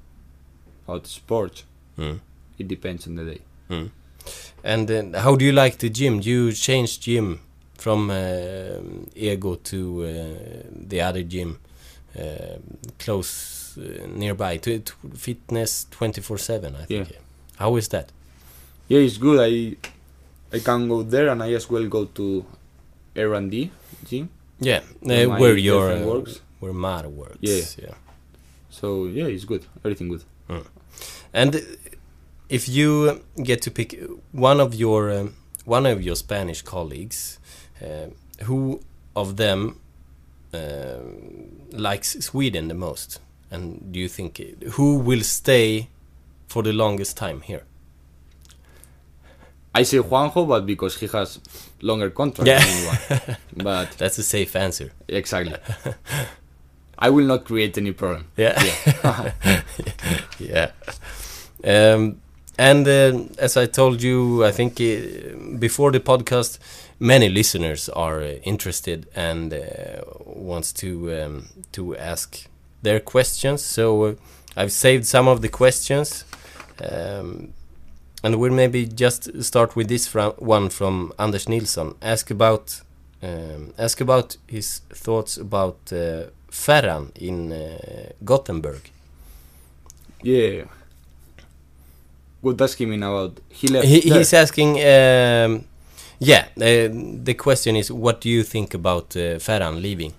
about 0.90 1.06
sports. 1.06 1.64
Mm. 1.98 2.20
It 2.58 2.68
depends 2.68 3.06
on 3.06 3.14
the 3.16 3.24
day. 3.24 3.40
Mm. 3.70 3.90
And 4.64 4.90
uh, 4.90 5.20
how 5.20 5.36
do 5.36 5.44
you 5.44 5.52
like 5.52 5.78
the 5.78 5.88
gym? 5.88 6.20
You 6.22 6.52
changed 6.52 7.02
gym 7.02 7.40
from 7.74 8.10
uh, 8.10 8.16
Ego 9.14 9.54
to 9.54 10.04
uh, 10.04 10.08
the 10.88 11.00
other 11.00 11.22
gym 11.22 11.58
uh, 12.18 12.22
close 12.98 13.78
uh, 13.78 14.06
nearby 14.14 14.58
to, 14.58 14.78
to 14.80 14.92
Fitness 15.16 15.86
24/7. 15.90 16.74
I 16.82 16.84
think. 16.84 17.10
Yeah. 17.10 17.16
How 17.56 17.76
is 17.76 17.88
that? 17.88 18.12
Yeah, 18.88 19.00
it's 19.00 19.18
good. 19.18 19.38
I 19.40 19.76
I 20.56 20.58
can 20.60 20.88
go 20.88 21.02
there 21.02 21.28
and 21.30 21.42
I 21.42 21.52
as 21.54 21.70
well 21.70 21.86
go 21.88 22.04
to 22.04 22.44
R 23.16 23.34
and 23.34 23.50
D 23.50 23.70
gym. 24.04 24.28
Yeah, 24.62 24.80
Where 25.00 25.30
uh, 25.30 25.38
where 25.40 25.56
your 25.56 25.80
girlfriend 25.80 26.04
uh, 26.04 26.12
works. 26.12 26.40
where 26.60 26.74
Mar 26.74 27.08
works. 27.08 27.38
Yeah. 27.40 27.64
yeah. 27.88 27.94
So 28.68 29.06
yeah, 29.06 29.26
it's 29.34 29.46
good. 29.46 29.64
Everything 29.84 30.08
good. 30.10 30.24
And 31.32 31.62
if 32.48 32.68
you 32.68 33.20
get 33.42 33.62
to 33.62 33.70
pick 33.70 33.98
one 34.32 34.60
of 34.60 34.74
your 34.74 35.10
um, 35.10 35.34
one 35.64 35.86
of 35.86 36.02
your 36.02 36.16
Spanish 36.16 36.62
colleagues, 36.62 37.38
uh, 37.82 38.06
who 38.44 38.80
of 39.14 39.36
them 39.36 39.78
uh, 40.52 40.98
likes 41.72 42.16
Sweden 42.24 42.68
the 42.68 42.74
most, 42.74 43.20
and 43.50 43.92
do 43.92 44.00
you 44.00 44.08
think 44.08 44.38
who 44.72 44.98
will 44.98 45.22
stay 45.22 45.88
for 46.48 46.62
the 46.62 46.72
longest 46.72 47.16
time 47.16 47.40
here? 47.42 47.62
I 49.72 49.84
say 49.84 49.98
Juanjo, 49.98 50.48
but 50.48 50.66
because 50.66 50.98
he 50.98 51.06
has 51.06 51.38
longer 51.80 52.10
contract 52.10 52.48
Yeah. 52.48 52.58
than 52.58 52.68
anyone. 52.68 53.36
But 53.56 53.90
That's 53.98 54.18
a 54.18 54.22
safe 54.24 54.56
answer. 54.56 54.90
exactly. 55.06 55.54
I 56.98 57.08
will 57.10 57.24
not 57.24 57.44
create 57.44 57.78
any 57.78 57.92
problem. 57.92 58.26
Yeah. 58.36 58.60
yeah. 60.40 60.70
Um, 61.64 62.20
and 62.58 62.86
uh, 62.86 63.24
as 63.38 63.56
I 63.56 63.66
told 63.66 64.02
you, 64.02 64.44
I 64.44 64.52
think 64.52 64.80
uh, 64.80 65.56
before 65.58 65.90
the 65.92 66.00
podcast, 66.00 66.58
many 66.98 67.28
listeners 67.28 67.88
are 67.88 68.20
uh, 68.20 68.34
interested 68.44 69.06
and 69.14 69.52
uh, 69.52 70.02
wants 70.26 70.72
to 70.74 71.22
um, 71.22 71.46
to 71.72 71.96
ask 71.96 72.46
their 72.82 73.00
questions. 73.00 73.62
So 73.64 74.04
uh, 74.04 74.14
I've 74.56 74.72
saved 74.72 75.06
some 75.06 75.28
of 75.28 75.40
the 75.40 75.48
questions, 75.48 76.24
um, 76.90 77.52
and 78.22 78.36
we'll 78.38 78.52
maybe 78.52 78.86
just 78.86 79.42
start 79.42 79.76
with 79.76 79.88
this 79.88 80.06
fro- 80.06 80.36
one 80.38 80.68
from 80.70 81.12
Anders 81.18 81.48
Nilsson. 81.48 81.94
Ask 82.02 82.30
about 82.30 82.82
um, 83.22 83.72
ask 83.78 84.00
about 84.00 84.36
his 84.46 84.80
thoughts 84.92 85.36
about 85.38 85.76
uh, 85.92 86.24
Ferran 86.50 87.10
in 87.16 87.52
uh, 87.52 88.12
Gothenburg. 88.24 88.90
Yeah. 90.22 90.64
Good 92.42 92.60
asking 92.62 92.88
me 92.90 92.96
about 92.96 93.38
he 93.48 93.68
left. 93.68 93.86
He, 93.86 94.00
he's 94.00 94.32
asking, 94.32 94.76
um, 94.76 95.64
yeah, 96.18 96.46
uh, 96.56 96.88
the 97.22 97.34
question 97.34 97.76
is, 97.76 97.92
what 97.92 98.20
do 98.20 98.28
you 98.30 98.42
think 98.42 98.72
about 98.74 99.14
uh, 99.16 99.36
Ferran 99.38 99.80
leaving? 99.82 100.12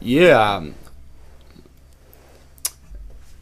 Yeah. 0.00 0.56
um, 0.56 0.74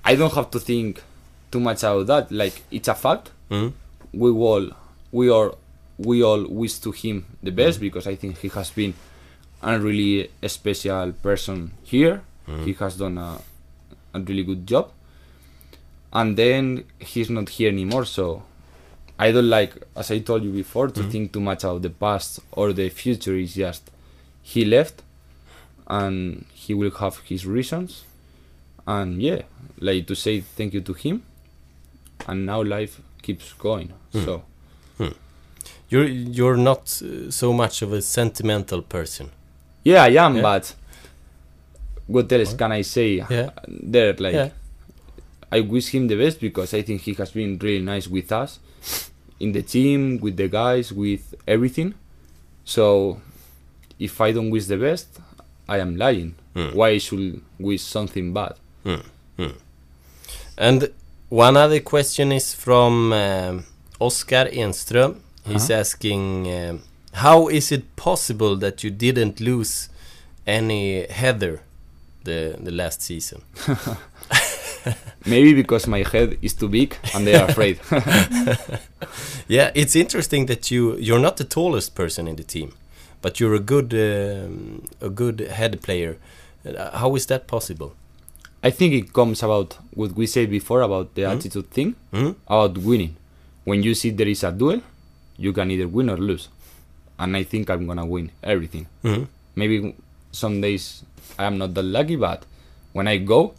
I 0.04 0.14
don't 0.16 0.32
have 0.34 0.50
to 0.50 0.60
think 0.60 1.02
too 1.50 1.60
much 1.60 1.82
about 1.82 2.06
that. 2.06 2.32
Like 2.32 2.62
it's 2.70 2.88
a 2.88 2.94
fact. 2.94 3.30
Mm? 3.50 3.72
We 4.12 4.30
all, 4.30 4.70
we 5.12 5.30
are, 5.30 5.54
we 5.98 6.22
all 6.22 6.44
wish 6.46 6.78
to 6.80 6.92
him 6.92 7.26
the 7.42 7.50
best 7.52 7.80
because 7.80 8.06
I 8.06 8.16
think 8.16 8.38
he 8.38 8.48
has 8.48 8.70
been 8.70 8.94
a 9.62 9.78
really 9.78 10.30
special 10.46 11.12
person 11.12 11.72
here. 11.82 12.22
He 12.64 12.72
has 12.74 12.96
done 12.96 13.18
a, 13.18 13.38
a 14.14 14.20
really 14.20 14.42
good 14.42 14.66
job. 14.66 14.90
And 16.18 16.36
then 16.36 16.84
he's 16.98 17.30
not 17.30 17.48
here 17.48 17.68
anymore, 17.68 18.04
so 18.04 18.42
I 19.20 19.30
don't 19.30 19.48
like, 19.48 19.72
as 19.94 20.10
I 20.10 20.18
told 20.18 20.42
you 20.42 20.50
before, 20.50 20.88
to 20.88 21.00
mm-hmm. 21.00 21.10
think 21.10 21.32
too 21.32 21.40
much 21.40 21.62
about 21.62 21.82
the 21.82 21.90
past 21.90 22.40
or 22.50 22.72
the 22.72 22.88
future. 22.88 23.36
It's 23.36 23.54
just 23.54 23.88
he 24.42 24.64
left, 24.64 25.02
and 25.86 26.44
he 26.52 26.74
will 26.74 26.90
have 27.02 27.18
his 27.30 27.46
reasons. 27.46 28.04
And 28.84 29.22
yeah, 29.22 29.42
like 29.78 30.08
to 30.08 30.16
say 30.16 30.40
thank 30.40 30.74
you 30.74 30.80
to 30.80 30.92
him, 30.92 31.22
and 32.26 32.46
now 32.46 32.64
life 32.64 33.00
keeps 33.22 33.52
going. 33.52 33.92
Hmm. 34.12 34.24
So 34.24 34.42
hmm. 34.98 35.14
You're 35.88 36.08
you're 36.38 36.56
not 36.56 37.00
uh, 37.00 37.30
so 37.30 37.52
much 37.52 37.82
of 37.82 37.92
a 37.92 38.02
sentimental 38.02 38.82
person. 38.82 39.30
yeah, 39.84 40.02
I 40.02 40.26
am, 40.26 40.34
Yeah. 40.36 40.42
but 40.42 40.74
what 42.08 42.32
else 42.32 42.54
can 42.54 42.72
I 42.72 42.82
say? 42.82 43.24
Yeah. 43.30 43.50
There, 43.68 44.14
like 44.18 44.34
Yeah. 44.34 44.50
I 45.50 45.60
wish 45.60 45.88
him 45.88 46.08
the 46.08 46.16
best 46.16 46.40
because 46.40 46.74
I 46.74 46.82
think 46.82 47.02
he 47.02 47.14
has 47.14 47.30
been 47.30 47.58
really 47.58 47.84
nice 47.84 48.06
with 48.06 48.30
us, 48.32 48.58
in 49.40 49.52
the 49.52 49.62
team, 49.62 50.18
with 50.18 50.36
the 50.36 50.48
guys, 50.48 50.92
with 50.92 51.34
everything. 51.46 51.94
So, 52.64 53.20
if 53.98 54.20
I 54.20 54.32
don't 54.32 54.50
wish 54.50 54.66
the 54.66 54.76
best, 54.76 55.08
I 55.68 55.78
am 55.78 55.96
lying. 55.96 56.34
Mm. 56.54 56.74
Why 56.74 56.88
I 56.90 56.98
should 56.98 57.40
wish 57.58 57.82
something 57.82 58.32
bad? 58.32 58.54
And 60.56 60.90
one 61.28 61.56
other 61.56 61.80
question 61.80 62.32
is 62.32 62.54
from 62.54 63.12
um, 63.12 63.64
Oskar 64.00 64.46
Enström. 64.46 65.20
He's 65.44 65.70
asking, 65.70 66.52
um, 66.52 66.82
how 67.12 67.48
is 67.48 67.72
it 67.72 67.96
possible 67.96 68.56
that 68.56 68.84
you 68.84 68.90
didn't 68.90 69.40
lose 69.40 69.88
any 70.46 71.06
heather 71.06 71.62
the 72.24 72.56
the 72.58 72.70
last 72.70 73.00
season? 73.02 73.42
Maybe 75.26 75.52
because 75.54 75.86
my 75.86 76.02
head 76.02 76.38
is 76.42 76.54
too 76.54 76.68
big 76.68 76.96
and 77.14 77.26
they 77.26 77.34
are 77.34 77.48
afraid. 77.48 77.78
Yeah, 79.48 79.70
it's 79.74 79.96
interesting 79.96 80.46
that 80.46 80.70
you 80.70 80.96
you're 80.98 81.18
not 81.20 81.36
the 81.36 81.44
tallest 81.44 81.94
person 81.94 82.28
in 82.28 82.36
the 82.36 82.42
team, 82.44 82.72
but 83.22 83.40
you're 83.40 83.54
a 83.54 83.60
good 83.60 83.94
um, 83.94 84.82
a 85.00 85.08
good 85.08 85.40
head 85.40 85.80
player. 85.82 86.16
Uh, 86.66 86.98
how 86.98 87.14
is 87.16 87.26
that 87.26 87.46
possible? 87.46 87.94
I 88.62 88.70
think 88.70 88.92
it 88.92 89.12
comes 89.12 89.42
about 89.42 89.78
what 89.94 90.12
we 90.12 90.26
said 90.26 90.50
before 90.50 90.82
about 90.82 91.14
the 91.14 91.22
Mhm. 91.22 91.32
attitude 91.36 91.70
thing, 91.70 91.94
Mhm. 92.12 92.34
about 92.46 92.76
winning. 92.78 93.14
When 93.64 93.82
you 93.82 93.94
see 93.94 94.10
there 94.10 94.28
is 94.28 94.44
a 94.44 94.50
duel, 94.52 94.82
you 95.38 95.52
can 95.52 95.70
either 95.70 95.88
win 95.88 96.10
or 96.10 96.18
lose. 96.18 96.48
And 97.18 97.36
I 97.36 97.44
think 97.44 97.70
I'm 97.70 97.86
gonna 97.86 98.04
win 98.06 98.30
everything. 98.42 98.86
Mhm. 99.04 99.26
Maybe 99.56 99.94
some 100.32 100.60
days 100.60 101.02
I 101.38 101.44
am 101.46 101.56
not 101.58 101.72
that 101.74 101.84
lucky, 101.84 102.16
but 102.16 102.44
when 102.92 103.08
I 103.08 103.16
go, 103.18 103.54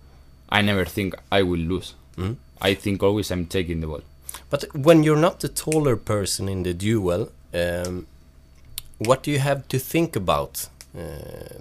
I 0.50 0.62
never 0.62 0.86
think 0.86 1.16
I 1.32 1.44
will 1.44 1.60
lose. 1.74 1.94
Mhm. 2.18 2.36
I 2.62 2.74
think 2.76 3.04
always 3.04 3.32
I'm 3.32 3.46
taking 3.46 3.82
the 3.82 3.88
ball. 3.88 4.02
But 4.50 4.66
when 4.76 5.04
you're 5.04 5.22
not 5.22 5.40
the 5.40 5.48
taller 5.50 5.96
person 5.96 6.50
in 6.50 6.64
the 6.64 6.74
duel, 6.74 7.32
um, 7.54 8.06
what 8.98 9.24
do 9.24 9.32
you 9.32 9.40
have 9.40 9.68
to 9.70 9.80
think 9.80 10.16
about 10.16 10.68
uh, 10.98 11.60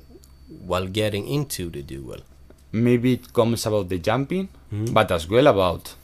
while 0.66 0.86
getting 0.86 1.28
into 1.28 1.70
the 1.70 1.82
duel? 1.82 2.20
Maybe 2.72 3.12
it 3.12 3.32
comes 3.32 3.66
about 3.66 3.89
the 3.89 3.99
jumping, 3.99 4.49
Mhm. 4.72 4.93
but 4.93 5.11
as 5.11 5.28
well 5.28 5.47
about 5.47 5.95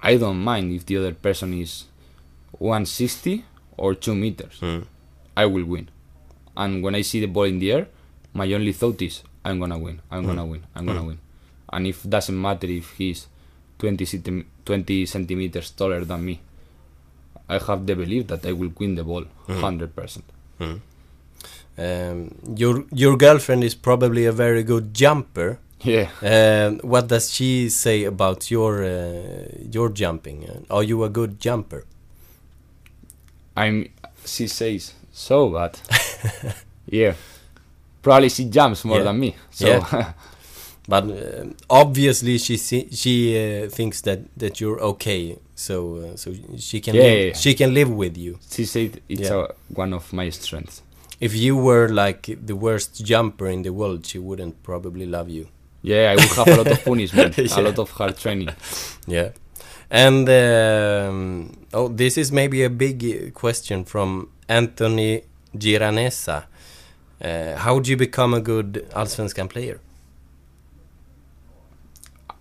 I 0.00 0.16
don't 0.16 0.42
mind 0.44 0.72
if 0.72 0.86
the 0.86 0.96
other 0.98 1.12
person 1.14 1.52
is 1.54 1.84
160 2.58 3.44
or 3.76 3.94
2 3.94 4.14
meters. 4.14 4.58
Mm. 4.60 4.84
I 5.36 5.46
will 5.46 5.64
win. 5.64 5.88
And 6.56 6.82
when 6.84 6.94
I 6.94 7.02
see 7.02 7.20
the 7.20 7.26
ball 7.26 7.44
in 7.44 7.58
the 7.58 7.72
air, 7.72 7.88
my 8.34 8.52
only 8.52 8.72
thought 8.72 9.00
is 9.02 9.22
I'm 9.44 9.58
gonna 9.60 9.78
win. 9.78 10.00
I'm 10.10 10.26
gonna 10.26 10.44
win. 10.46 10.62
I'm 10.74 10.86
gonna 10.86 11.04
win. 11.04 11.18
And 11.72 11.86
if 11.86 12.02
doesn't 12.08 12.40
matter 12.40 12.66
if 12.66 12.92
he's 12.98 13.26
20, 13.78 14.04
centi- 14.04 14.44
20 14.64 15.06
centimeters 15.06 15.70
taller 15.70 16.04
than 16.04 16.24
me, 16.24 16.40
I 17.48 17.58
have 17.58 17.86
the 17.86 17.94
belief 17.94 18.26
that 18.28 18.44
I 18.46 18.52
will 18.52 18.72
win 18.78 18.94
the 18.94 19.04
ball 19.04 19.24
100%. 19.48 20.22
Um, 21.80 22.34
your 22.56 22.84
your 22.92 23.16
girlfriend 23.16 23.62
is 23.62 23.74
probably 23.76 24.24
a 24.26 24.32
very 24.32 24.64
good 24.64 24.92
jumper. 24.92 25.58
Yeah. 25.84 26.08
Um, 26.22 26.80
what 26.80 27.06
does 27.06 27.32
she 27.32 27.68
say 27.68 28.02
about 28.04 28.50
your 28.50 28.82
uh, 28.82 29.44
your 29.70 29.88
jumping? 29.90 30.66
Are 30.70 30.82
you 30.82 31.04
a 31.04 31.08
good 31.08 31.38
jumper? 31.38 31.84
I'm. 33.56 33.88
She 34.24 34.48
says 34.48 34.92
so, 35.12 35.48
but 35.50 35.80
yeah, 36.86 37.14
probably 38.02 38.28
she 38.28 38.46
jumps 38.46 38.84
more 38.84 38.98
Yeah. 38.98 39.04
than 39.04 39.20
me. 39.20 39.36
So 39.50 39.66
Yeah. 39.68 40.12
But 40.88 41.04
uh, 41.04 41.44
obviously, 41.68 42.38
she 42.38 42.56
she 42.56 43.14
uh, 43.36 43.68
thinks 43.68 44.00
that, 44.02 44.20
that 44.38 44.58
you're 44.60 44.80
okay, 44.80 45.36
so 45.54 45.96
uh, 45.96 46.16
so 46.16 46.32
she 46.56 46.80
can 46.80 46.94
Yeah, 46.94 47.02
live, 47.02 47.18
yeah, 47.18 47.26
yeah. 47.26 47.32
she 47.34 47.54
can 47.54 47.74
live 47.74 47.90
with 47.90 48.16
you. 48.16 48.38
she 48.50 48.64
said 48.64 49.00
it's 49.08 49.28
a, 49.30 49.54
one 49.68 49.92
of 49.92 50.12
my 50.14 50.30
strengths. 50.30 50.82
If 51.20 51.34
you 51.36 51.56
were 51.56 51.88
like 51.88 52.22
the 52.46 52.56
worst 52.56 53.04
jumper 53.04 53.48
in 53.48 53.62
the 53.62 53.72
world, 53.72 54.06
she 54.06 54.18
wouldn't 54.18 54.62
probably 54.62 55.04
love 55.04 55.28
you. 55.28 55.48
Yeah, 55.82 56.12
I 56.12 56.14
will 56.16 56.34
have 56.44 56.48
a 56.48 56.56
lot 56.56 56.66
of 56.70 56.84
punishment, 56.90 57.36
a 57.38 57.60
lot 57.60 57.78
of 57.78 57.90
hard 57.90 58.16
training. 58.16 58.48
Yeah. 59.06 59.30
And 59.90 60.28
um, 60.28 61.66
oh, 61.72 61.88
this 61.88 62.16
is 62.18 62.30
maybe 62.32 62.62
a 62.62 62.70
big 62.70 63.04
uh, 63.04 63.30
question 63.32 63.84
from 63.84 64.30
Anthony 64.48 65.22
Giranesa. 65.56 66.44
Uh, 67.22 67.56
how 67.56 67.78
do 67.80 67.90
you 67.90 67.96
become 67.96 68.32
a 68.34 68.40
good 68.40 68.86
Allsvenskan 68.94 69.48
player? 69.48 69.80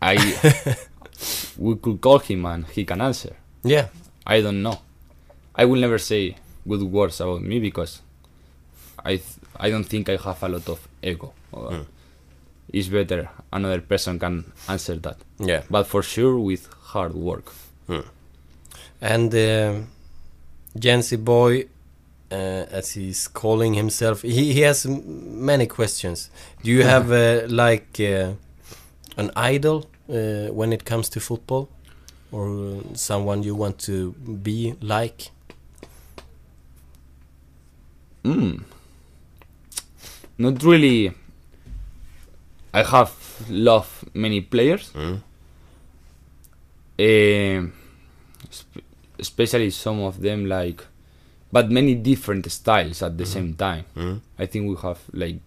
I 0.02 0.16
we 1.58 1.76
could 1.76 2.02
call 2.02 2.20
him 2.20 2.46
and 2.46 2.66
he 2.68 2.86
can 2.86 3.02
answer. 3.02 3.36
Yeah. 3.64 3.88
I 4.26 4.42
don't 4.42 4.62
know. 4.62 4.80
I 5.56 5.66
will 5.66 5.80
never 5.80 5.98
say 5.98 6.36
good 6.68 6.84
words 6.84 7.20
about 7.22 7.42
me 7.42 7.60
because 7.60 8.02
I 9.04 9.18
th- 9.18 9.38
I 9.60 9.70
don't 9.70 9.86
think 9.86 10.10
I 10.10 10.18
have 10.18 10.44
a 10.44 10.50
lot 10.50 10.70
of 10.70 10.88
ego. 11.02 11.34
Mm. 11.54 11.86
It's 12.74 12.88
better 12.90 13.30
another 13.52 13.82
person 13.82 14.20
can 14.20 14.52
answer 14.68 14.96
that. 14.98 15.18
Yeah. 15.40 15.64
But 15.70 15.88
for 15.88 16.04
sure 16.04 16.38
with 16.38 16.68
hard 16.92 17.14
work. 17.14 17.52
And 19.00 19.34
uh, 19.34 19.76
Jancy 20.78 21.24
Boy, 21.24 21.68
uh, 22.32 22.36
as 22.36 22.92
he's 22.94 23.28
calling 23.28 23.76
himself, 23.76 24.24
he, 24.24 24.54
he 24.54 24.62
has 24.62 24.86
many 24.88 25.68
questions. 25.68 26.30
Do 26.64 26.72
you 26.72 26.84
have 26.84 27.12
uh, 27.24 27.48
like 27.48 28.00
uh, 28.00 28.34
an 29.18 29.32
idol 29.36 29.90
uh, 30.10 30.48
when 30.54 30.72
it 30.72 30.86
comes 30.86 31.10
to 31.10 31.20
football? 31.20 31.70
Or 32.32 32.48
uh, 32.48 32.82
someone 32.94 33.44
you 33.44 33.56
want 33.56 33.80
to 33.80 34.12
be 34.12 34.76
like? 34.82 35.32
Mm. 38.24 38.64
Not 40.38 40.64
really. 40.64 41.14
I 42.74 42.84
have 42.84 43.14
loved 43.50 44.14
many 44.14 44.42
players. 44.42 44.92
Mm. 44.94 45.22
Eh, 47.00 47.62
sp- 48.52 48.84
especially 49.20 49.70
some 49.70 50.02
of 50.02 50.22
them 50.22 50.46
like, 50.46 50.86
but 51.52 51.72
many 51.72 51.96
different 51.96 52.52
styles 52.52 53.02
at 53.02 53.18
the 53.18 53.26
same 53.26 53.54
time. 53.54 53.86
Mm. 53.96 54.22
I 54.38 54.46
think 54.46 54.70
we 54.70 54.76
have 54.82 55.00
like 55.14 55.40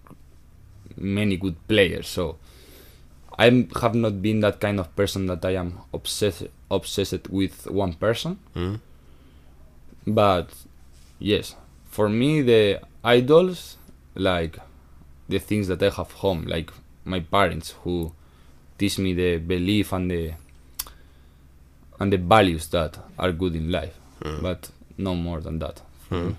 many 0.97 1.37
good 1.37 1.57
players. 1.69 2.09
So 2.09 2.39
I 3.41 3.67
have 3.81 3.95
not 3.95 4.21
been 4.21 4.41
that 4.41 4.61
kind 4.61 4.79
of 4.79 4.95
person 4.95 5.25
that 5.27 5.43
I 5.47 5.55
am 5.55 5.79
obsessed 5.95 6.49
obsessed 6.71 7.31
with 7.31 7.67
one 7.71 7.95
person. 7.95 8.39
Mm. 8.55 8.81
But 10.07 10.51
yes, 11.19 11.57
for 11.87 12.11
me 12.11 12.43
the 12.43 12.81
idols 13.03 13.79
like 14.15 14.59
the 15.31 15.39
things 15.39 15.69
that 15.69 15.83
I 15.83 15.89
have 15.89 16.13
home, 16.13 16.45
like 16.47 16.71
my 17.07 17.21
parents 17.21 17.75
who 17.83 18.13
teach 18.77 18.99
me 18.99 19.15
the 19.15 19.39
belief 19.39 19.95
and 19.95 20.11
the 20.11 20.35
and 21.99 22.13
the 22.13 22.19
values 22.19 22.67
that 22.69 22.99
are 23.19 23.33
good 23.33 23.57
in 23.57 23.73
life. 23.73 23.97
But 24.43 24.71
no 24.99 25.15
more 25.15 25.41
than 25.41 25.59
that. 25.61 25.81
Mm. 26.11 26.37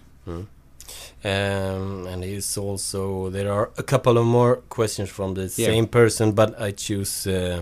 Um, 1.24 2.08
and 2.08 2.24
he's 2.24 2.58
also 2.58 3.30
there 3.30 3.52
are 3.52 3.70
a 3.78 3.84
couple 3.84 4.18
of 4.18 4.26
more 4.26 4.56
questions 4.70 5.10
from 5.10 5.34
the 5.36 5.44
Yeah. 5.56 5.68
same 5.68 5.88
person, 5.88 6.32
but 6.32 6.60
I 6.60 6.72
choose 6.72 7.28
uh, 7.28 7.62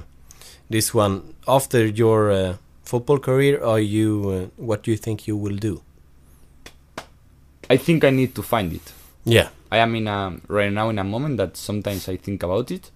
this 0.70 0.94
one. 0.94 1.22
After 1.48 1.86
your 1.86 2.32
uh, 2.32 2.56
football 2.84 3.20
career, 3.20 3.64
are 3.64 3.80
you 3.82 4.30
uh, 4.30 4.64
what 4.66 4.84
do 4.84 4.92
you 4.92 4.98
think 4.98 5.28
you 5.28 5.36
will 5.38 5.58
do? 5.58 5.82
I 7.70 7.78
think 7.78 8.04
I 8.04 8.10
need 8.12 8.34
to 8.36 8.42
find 8.44 8.74
it. 8.74 8.94
Yeah. 9.26 9.50
I 9.72 9.78
am 9.78 9.94
in 9.96 10.08
a 10.08 10.38
right 10.48 10.72
now 10.72 10.90
in 10.90 10.98
a 10.98 11.04
moment 11.04 11.38
that 11.38 11.58
sometimes 11.58 12.08
I 12.10 12.18
think 12.18 12.42
about 12.44 12.72
it, 12.72 12.90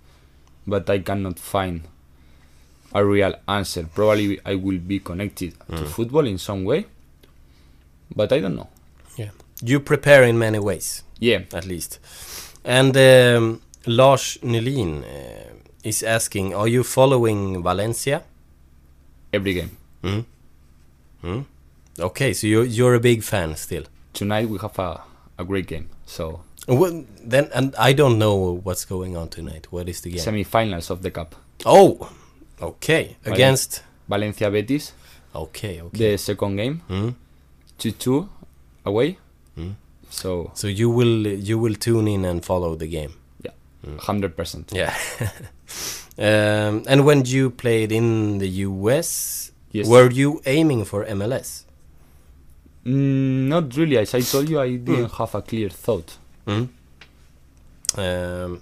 but 0.66 0.90
I 0.90 1.00
cannot 1.00 1.38
find 1.40 1.82
a 2.96 3.04
real 3.06 3.36
answer. 3.48 3.84
Probably 3.94 4.40
I 4.46 4.56
will 4.56 4.80
be 4.80 5.00
connected 5.00 5.54
to 5.68 5.84
Mm. 5.84 5.88
football 5.88 6.26
in 6.26 6.38
some 6.38 6.64
way, 6.64 6.86
but 8.16 8.32
I 8.32 8.40
don't 8.40 8.56
know. 8.56 8.70
You 9.66 9.80
prepare 9.80 10.24
in 10.24 10.38
many 10.38 10.59
ways, 10.59 11.03
Yeah, 11.20 11.41
at 11.53 11.66
least. 11.66 11.99
And 12.66 12.95
um, 12.97 13.61
Lars 13.86 14.38
Nylin 14.43 15.03
uh, 15.03 15.53
is 15.84 16.03
asking, 16.03 16.53
are 16.53 16.68
you 16.68 16.84
following 16.84 17.64
Valencia? 17.64 18.22
every 19.34 19.53
game. 19.53 19.72
Mm. 20.03 20.26
Mm. 21.24 21.45
Okay, 21.99 22.34
so 22.34 22.45
you're 22.47 22.66
you're 22.66 22.93
a 22.95 22.99
big 22.99 23.24
fan 23.24 23.55
still. 23.55 23.84
Tonight 24.14 24.47
we 24.49 24.57
have 24.59 24.78
a, 24.80 25.01
a 25.39 25.43
great 25.43 25.66
game. 25.68 25.89
So 26.05 26.41
Well, 26.68 27.03
then, 27.24 27.49
and 27.53 27.74
I 27.80 27.93
don't 27.93 28.18
know 28.20 28.59
what's 28.64 28.86
going 28.86 29.18
on 29.18 29.30
tonight. 29.30 29.68
What 29.72 29.89
is 29.89 30.01
the 30.01 30.09
game? 30.11 30.20
semi-finals 30.20 30.89
of 30.91 31.01
the 31.01 31.11
cup. 31.11 31.36
oh, 31.66 32.09
okay. 32.61 33.16
Vale. 33.24 33.34
Against. 33.34 33.82
Valencia 34.07 34.51
Betis, 34.51 34.93
Okay, 35.34 35.82
okay. 35.82 36.11
the 36.11 36.18
second 36.18 36.57
game, 36.57 36.82
Mm. 36.89 37.16
2-2 37.80 38.28
away. 38.86 39.18
Mm. 40.14 40.22
So 40.22 40.51
So 40.53 40.68
you 40.68 40.89
will 40.89 41.28
you 41.28 41.57
will 41.59 41.76
tune 41.76 42.07
in 42.07 42.26
and 42.26 42.43
follow 42.45 42.76
the 42.76 42.88
game. 42.88 43.14
Yeah, 43.41 43.53
hundred 43.99 44.36
percent. 44.36 44.72
Yeah. 44.74 44.93
um, 46.18 46.84
and 46.88 47.05
when 47.05 47.26
you 47.26 47.49
played 47.49 47.91
in 47.91 48.38
the 48.39 48.49
US, 48.68 49.51
Yes. 49.72 49.88
were 49.88 50.11
you 50.11 50.41
aiming 50.45 50.86
for 50.86 51.05
MLS? 51.05 51.64
Mm, 52.86 53.47
not 53.47 53.76
really. 53.76 53.97
As 53.97 54.14
I 54.14 54.22
told 54.22 54.49
you, 54.49 54.59
I 54.59 54.76
didn't 54.78 55.11
have 55.14 55.34
a 55.36 55.41
clear 55.41 55.70
thought. 55.70 56.18
Mm. 56.45 56.68
Um, 57.97 58.61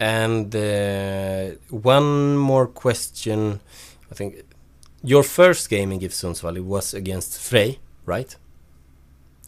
and 0.00 0.54
uh, 0.54 1.56
one 1.70 2.36
more 2.36 2.66
question. 2.68 3.60
I 4.10 4.14
think 4.14 4.42
your 5.02 5.22
first 5.22 5.68
game 5.68 5.92
in 5.92 5.98
GIF 5.98 6.12
Sundsvall 6.12 6.56
it 6.56 6.64
was 6.64 6.94
against 6.94 7.32
Frej, 7.38 7.78
right? 8.06 8.34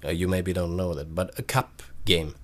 Uh, 0.04 0.10
you 0.10 0.28
maybe 0.28 0.52
don't 0.52 0.76
know 0.76 0.94
that, 0.94 1.14
but 1.14 1.38
a 1.38 1.42
cup 1.42 1.82
game. 2.04 2.34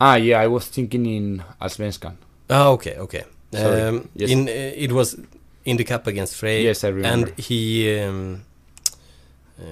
Ah, 0.00 0.16
yeah. 0.16 0.40
I 0.40 0.46
was 0.48 0.66
thinking 0.66 1.06
in 1.06 1.42
Allsvenskan. 1.60 2.16
Oh, 2.50 2.72
okay, 2.72 2.96
okay. 2.98 3.24
Sorry. 3.52 3.82
Um, 3.82 4.08
Yes. 4.14 4.30
In 4.30 4.48
uh, 4.48 4.52
it 4.84 4.92
was 4.92 5.16
in 5.64 5.76
the 5.76 5.84
cup 5.84 6.06
against 6.06 6.34
Frej. 6.40 6.62
Yes, 6.64 6.84
I 6.84 6.88
remember. 6.88 7.28
And 7.28 7.38
he, 7.38 7.98
um, 8.00 8.44
uh, 9.60 9.64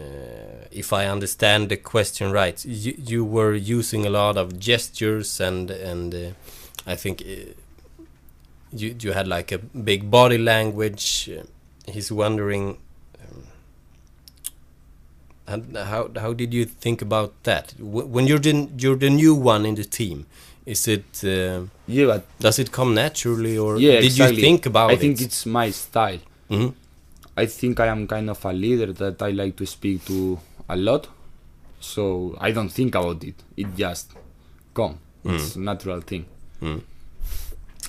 if 0.70 0.92
I 0.92 1.06
understand 1.06 1.68
the 1.68 1.76
question 1.76 2.30
right, 2.32 2.64
you, 2.64 2.94
you 2.96 3.24
were 3.24 3.54
using 3.54 4.06
a 4.06 4.10
lot 4.10 4.36
of 4.36 4.58
gestures 4.58 5.40
and 5.40 5.70
and 5.70 6.14
uh, 6.14 6.30
I 6.86 6.96
think 6.96 7.22
uh, 7.22 7.54
you 8.72 8.94
you 9.00 9.12
had 9.12 9.26
like 9.26 9.52
a 9.52 9.58
big 9.58 10.10
body 10.10 10.38
language. 10.38 11.30
He's 11.86 12.12
wondering. 12.12 12.78
And 15.50 15.76
how 15.76 16.08
how 16.22 16.32
did 16.32 16.54
you 16.54 16.64
think 16.64 17.02
about 17.02 17.32
that 17.42 17.74
when 17.80 18.26
you're 18.28 18.38
the 18.38 18.68
you're 18.78 18.96
the 18.96 19.10
new 19.10 19.34
one 19.34 19.66
in 19.68 19.74
the 19.74 19.84
team? 19.84 20.26
Is 20.66 20.86
it 20.86 21.24
uh, 21.24 21.62
Yeah, 21.88 22.06
but 22.06 22.22
does 22.38 22.58
it 22.58 22.70
come 22.70 22.94
naturally 22.94 23.58
or 23.58 23.76
yeah, 23.78 24.00
did 24.00 24.04
exactly. 24.04 24.36
you 24.36 24.42
think 24.42 24.66
about 24.66 24.90
it? 24.90 24.92
I 24.92 24.96
it? 24.96 25.00
think 25.00 25.20
it's 25.20 25.46
my 25.46 25.70
style. 25.72 26.20
Mhm. 26.50 26.74
I 27.36 27.46
think 27.46 27.80
I 27.80 27.86
am 27.86 28.06
kind 28.06 28.30
of 28.30 28.44
a 28.44 28.52
leader 28.52 28.92
that 28.92 29.22
I 29.22 29.30
like 29.32 29.56
to 29.56 29.66
speak 29.66 30.04
to 30.06 30.38
a 30.68 30.76
lot. 30.76 31.08
So 31.80 32.36
I 32.40 32.52
don't 32.52 32.68
think 32.72 32.94
about 32.94 33.24
it. 33.24 33.34
It 33.56 33.68
just 33.76 34.12
come. 34.74 34.98
It's 35.24 35.56
a 35.56 35.60
natural 35.60 36.00
thing. 36.02 36.24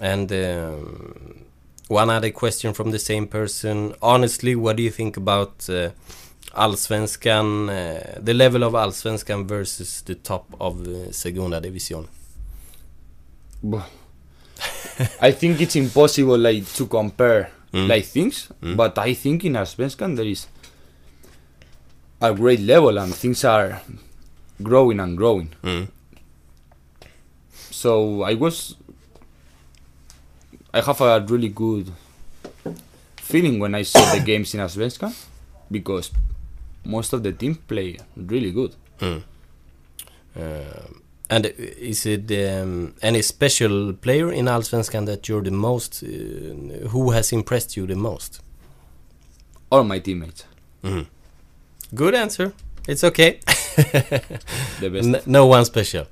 And 0.01 0.31
um, 0.31 1.45
one 1.89 2.09
other 2.09 2.31
question 2.31 2.73
from 2.73 2.91
the 2.91 2.99
same 2.99 3.27
person. 3.27 3.93
Honestly, 4.01 4.55
what 4.55 4.77
do 4.77 4.83
you 4.83 4.91
think 4.91 5.17
about 5.17 5.69
uh, 5.69 5.89
Allsvenskan, 6.53 7.69
uh, 7.69 8.19
the 8.21 8.33
level 8.33 8.63
of 8.63 8.73
Allsvenskan 8.73 9.47
versus 9.47 10.01
the 10.01 10.15
top 10.15 10.45
of 10.59 10.85
uh, 10.87 11.11
Segunda 11.11 11.59
Division? 11.61 12.07
I 15.21 15.31
think 15.31 15.61
it's 15.61 15.75
impossible 15.75 16.37
like 16.37 16.65
to 16.73 16.85
compare 16.87 17.51
Mm. 17.73 17.87
like 17.87 18.03
things, 18.05 18.49
Mm. 18.61 18.75
but 18.75 18.97
I 18.97 19.13
think 19.13 19.45
in 19.45 19.53
Allsvenskan 19.55 20.17
there 20.17 20.27
is 20.27 20.47
a 22.19 22.33
great 22.33 22.59
level 22.59 22.97
and 22.99 23.15
things 23.15 23.45
are 23.45 23.79
growing 24.61 24.99
and 24.99 25.15
growing. 25.17 25.51
Mm. 25.63 25.87
So 27.71 28.23
I 28.23 28.33
was 28.35 28.75
I 30.73 30.81
have 30.81 30.99
a 30.99 31.21
really 31.29 31.47
good 31.47 31.93
feeling 33.15 33.57
when 33.59 33.73
I 33.73 33.83
saw 33.83 34.03
the 34.13 34.19
games 34.19 34.53
in 34.53 34.59
Allsvenskan 34.59 35.15
because 35.71 36.11
most 36.83 37.13
of 37.13 37.23
the 37.23 37.31
team 37.31 37.55
play 37.55 37.97
really 38.15 38.51
good. 38.51 38.75
Mm. 38.99 39.23
Uh, 40.35 40.41
and 41.29 41.45
is 41.45 42.05
it 42.05 42.29
um, 42.31 42.93
any 43.01 43.21
special 43.21 43.93
player 43.93 44.31
in 44.31 44.45
Allsvenskan 44.45 45.05
that 45.05 45.27
you're 45.29 45.41
the 45.43 45.51
most, 45.51 46.03
uh, 46.03 46.87
who 46.89 47.11
has 47.11 47.31
impressed 47.31 47.77
you 47.77 47.85
the 47.87 47.95
most? 47.95 48.41
All 49.71 49.83
my 49.83 49.99
teammates, 49.99 50.45
Mhm. 50.83 51.05
Good 51.93 52.15
answer. 52.15 52.53
It's 52.87 53.03
okay. 53.03 53.39
the 54.79 54.89
best. 54.89 55.07
N- 55.07 55.21
no 55.25 55.45
one 55.45 55.65
special. 55.65 56.05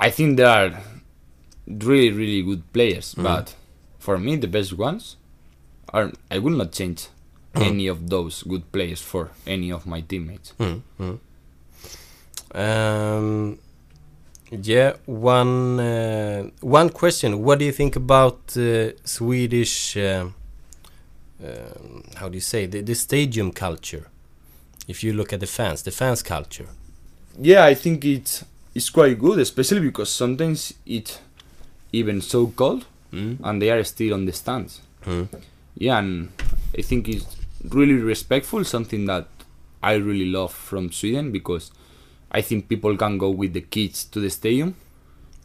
I 0.00 0.10
think 0.10 0.36
there 0.36 0.48
are 0.48 0.80
really 1.66 2.10
really 2.12 2.42
good 2.42 2.62
players, 2.72 3.14
Mm. 3.14 3.22
but 3.22 3.54
for 3.98 4.18
me 4.18 4.36
the 4.36 4.46
best 4.48 4.72
ones 4.78 5.16
are 5.92 6.12
I 6.30 6.38
will 6.38 6.56
not 6.56 6.72
change 6.72 7.02
Mm. 7.02 7.08
Any 7.54 7.86
of 7.88 8.08
those 8.08 8.42
good 8.42 8.70
players 8.72 9.00
for 9.00 9.30
any 9.46 9.72
of 9.72 9.86
my 9.86 10.00
teammates. 10.02 10.52
Mm, 10.58 10.82
mm. 11.00 11.18
Um, 12.54 13.58
Yeah, 14.50 14.94
one 15.06 15.78
uh, 15.80 16.48
one 16.62 16.88
question. 16.90 17.42
What 17.44 17.58
do 17.58 17.64
you 17.66 17.72
think 17.72 17.96
about 17.96 18.56
uh, 18.56 18.92
Swedish? 19.04 19.96
Uh, 19.96 20.28
um 21.44 22.02
how 22.16 22.28
do 22.28 22.34
you 22.34 22.40
say 22.40 22.66
the, 22.66 22.80
the 22.82 22.94
stadium 22.94 23.52
culture? 23.52 24.06
If 24.88 25.04
you 25.04 25.12
look 25.12 25.32
at 25.34 25.40
the 25.40 25.46
fans, 25.46 25.82
the 25.82 25.90
fans 25.90 26.22
culture. 26.22 26.66
Yeah, 27.40 27.66
I 27.70 27.74
think 27.74 28.04
it's 28.04 28.44
it's 28.74 28.90
quite 28.90 29.18
good, 29.18 29.38
especially 29.38 29.80
because 29.80 30.10
sometimes 30.10 30.72
it's 30.86 31.18
even 31.92 32.20
so 32.22 32.46
cold 32.56 32.84
Mm. 33.12 33.36
and 33.42 33.62
they 33.62 33.70
are 33.70 33.84
still 33.84 34.12
on 34.14 34.26
the 34.26 34.32
stands. 34.32 34.80
Mm. 35.06 35.28
Yeah, 35.78 35.98
and 35.98 36.28
I 36.78 36.82
think 36.82 37.08
it's 37.08 37.24
really 37.64 37.94
respectful, 37.94 38.64
something 38.64 39.06
that 39.06 39.28
I 39.82 39.94
really 39.94 40.26
love 40.26 40.52
from 40.52 40.92
Sweden 40.92 41.32
because 41.32 41.70
I 42.30 42.40
think 42.40 42.68
people 42.68 42.96
can 42.96 43.18
go 43.18 43.30
with 43.30 43.52
the 43.52 43.60
kids 43.60 44.04
to 44.06 44.20
the 44.20 44.30
stadium 44.30 44.74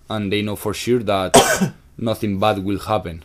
and 0.10 0.32
they 0.32 0.42
know 0.42 0.56
for 0.56 0.74
sure 0.74 1.00
that 1.00 1.74
nothing 1.98 2.40
bad 2.40 2.60
will 2.60 2.80
happen. 2.80 3.24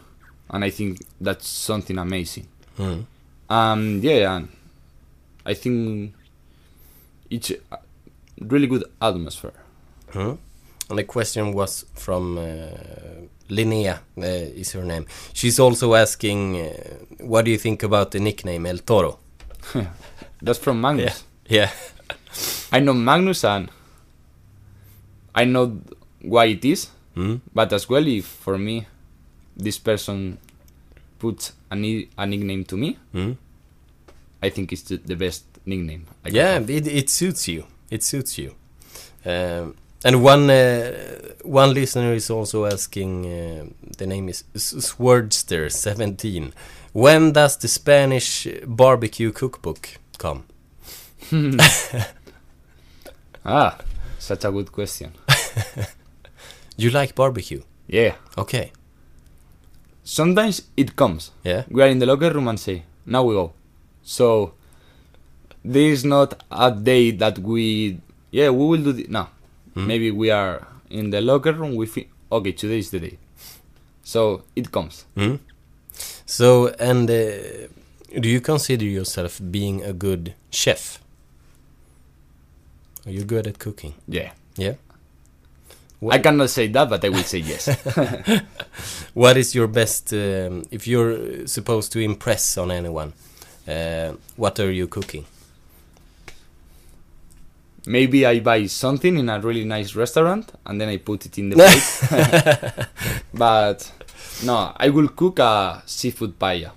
And 0.51 0.65
I 0.65 0.71
think 0.71 1.01
that's 1.21 1.47
something 1.47 1.99
amazing. 1.99 2.49
Mm. 2.79 3.05
Um, 3.51 4.01
yeah, 4.03 4.37
and 4.37 4.49
I 5.45 5.55
think 5.55 6.15
it's 7.31 7.51
a 7.51 7.79
really 8.41 8.67
good 8.67 8.85
atmosphere. 9.01 9.53
Hmm? 10.11 10.35
And 10.89 10.99
the 10.99 11.05
question 11.05 11.53
was 11.53 11.85
from 11.95 12.39
uh, 12.39 12.69
Linnea, 13.49 14.01
uh, 14.19 14.23
is 14.23 14.73
her 14.73 14.85
name. 14.85 15.07
She's 15.33 15.59
also 15.59 15.95
asking, 15.95 16.57
uh, 16.61 16.71
what 17.21 17.45
do 17.45 17.51
you 17.51 17.59
think 17.59 17.83
about 17.83 18.11
the 18.11 18.21
nickname 18.21 18.67
El 18.67 18.79
Toro? 18.79 19.19
That's 20.43 20.59
from 20.59 20.81
Magnus. 20.81 21.25
Yeah. 21.49 21.71
I 22.73 22.81
know 22.81 22.93
Magnus 22.95 23.45
and 23.45 23.71
I 25.35 25.45
know 25.45 25.81
why 26.23 26.47
it 26.47 26.65
is, 26.65 26.89
Hmm? 27.15 27.37
but 27.55 27.73
as 27.73 27.89
well, 27.89 28.07
if 28.07 28.27
for 28.27 28.57
me 28.59 28.87
this 29.57 29.79
person 29.79 30.39
puts 31.19 31.53
a, 31.71 31.75
ni- 31.77 32.09
a 32.17 32.27
nickname 32.27 32.65
to 32.65 32.77
me, 32.77 32.97
Hmm? 33.13 33.33
I 34.43 34.51
think 34.51 34.73
it's 34.73 34.83
the, 34.83 35.17
best 35.17 35.45
nickname. 35.67 36.07
Yeah, 36.25 36.59
it, 36.61 36.87
it 36.87 37.11
suits 37.11 37.49
you. 37.49 37.65
It 37.91 38.05
suits 38.05 38.39
you. 38.39 38.55
Um, 39.27 39.75
and 40.05 40.23
one 40.23 40.51
uh, 40.51 40.93
one 41.45 41.75
listener 41.75 42.13
is 42.15 42.31
also 42.31 42.65
asking. 42.67 43.27
Uh, 43.27 43.65
the 43.99 44.07
name 44.07 44.29
is 44.29 44.45
Swordster 44.55 45.71
seventeen. 45.73 46.53
When 46.93 47.33
does 47.33 47.57
the 47.57 47.69
Spanish 47.69 48.47
barbecue 48.67 49.33
cookbook 49.33 49.99
come? 50.19 50.45
ah, 53.45 53.79
such 54.19 54.45
a 54.45 54.51
good 54.51 54.73
question. 54.73 55.13
You 56.81 56.91
like 56.91 57.15
barbecue? 57.17 57.63
Yeah, 57.89 58.15
Okay. 58.37 58.71
sometimes 60.05 60.63
it 60.77 60.95
comes. 60.95 61.33
Yeah. 61.43 61.65
We 61.69 61.83
are 61.83 61.89
in 61.89 61.99
the 61.99 62.07
locker 62.07 62.31
room 62.33 62.47
and 62.49 62.59
say, 62.61 62.85
now 63.05 63.25
we 63.25 63.35
go. 63.35 63.53
So 64.05 64.53
this 65.65 65.99
is 65.99 66.05
not 66.05 66.41
a 66.53 66.71
day 66.71 67.11
that 67.13 67.39
we, 67.41 67.99
yeah, 68.31 68.51
we 68.51 68.65
will 68.67 68.83
do 68.85 68.93
this. 68.93 69.09
No, 69.09 69.27
Hmm? 69.75 69.87
maybe 69.87 70.11
we 70.11 70.31
are 70.31 70.67
in 70.91 71.11
the 71.11 71.21
locker 71.21 71.53
room. 71.53 71.75
We 71.75 71.87
think, 71.87 72.09
okay, 72.31 72.53
today 72.53 72.79
is 72.79 72.91
the 72.91 73.01
day. 73.01 73.19
So 74.03 74.43
it 74.57 74.73
comes. 74.73 75.05
Hmm? 75.17 75.37
So, 76.27 76.69
and 76.79 77.11
uh, 77.11 77.69
do 78.21 78.29
you 78.29 78.41
consider 78.41 78.85
yourself 78.85 79.41
being 79.51 79.83
a 79.85 79.93
good 79.93 80.35
chef? 80.51 81.01
Are 83.07 83.11
you 83.11 83.25
good 83.25 83.47
at 83.47 83.59
cooking? 83.59 83.95
Yeah. 84.07 84.33
Yeah. 84.57 84.75
I 86.11 86.19
cannot 86.19 86.51
say 86.51 86.69
that, 86.69 86.89
but 86.89 87.05
I 87.05 87.09
will 87.09 87.25
say 87.25 87.39
yes. 87.39 87.69
What 89.15 89.37
is 89.37 89.55
your 89.55 89.67
best, 89.67 90.13
um, 90.13 90.65
if 90.71 90.87
you're 90.87 91.47
supposed 91.47 91.91
to 91.93 91.99
impress 91.99 92.57
on 92.57 92.71
anyone, 92.71 93.13
uh, 93.67 94.13
what 94.37 94.61
are 94.61 94.71
you 94.71 94.87
cooking? 94.87 95.25
Maybe 97.87 98.27
I 98.27 98.41
buy 98.41 98.67
something 98.67 99.17
in 99.17 99.29
a 99.29 99.41
really 99.41 99.65
nice 99.65 99.95
restaurant 99.95 100.53
and 100.67 100.81
then 100.81 100.89
I 100.89 100.97
put 100.99 101.27
it 101.27 101.39
in 101.39 101.51
the 101.51 101.57
plate. 101.57 102.87
but 103.35 103.91
no, 104.45 104.73
I 104.77 104.89
will 104.91 105.09
cook 105.09 105.39
a 105.39 105.83
seafood 105.87 106.39
paella. 106.39 106.73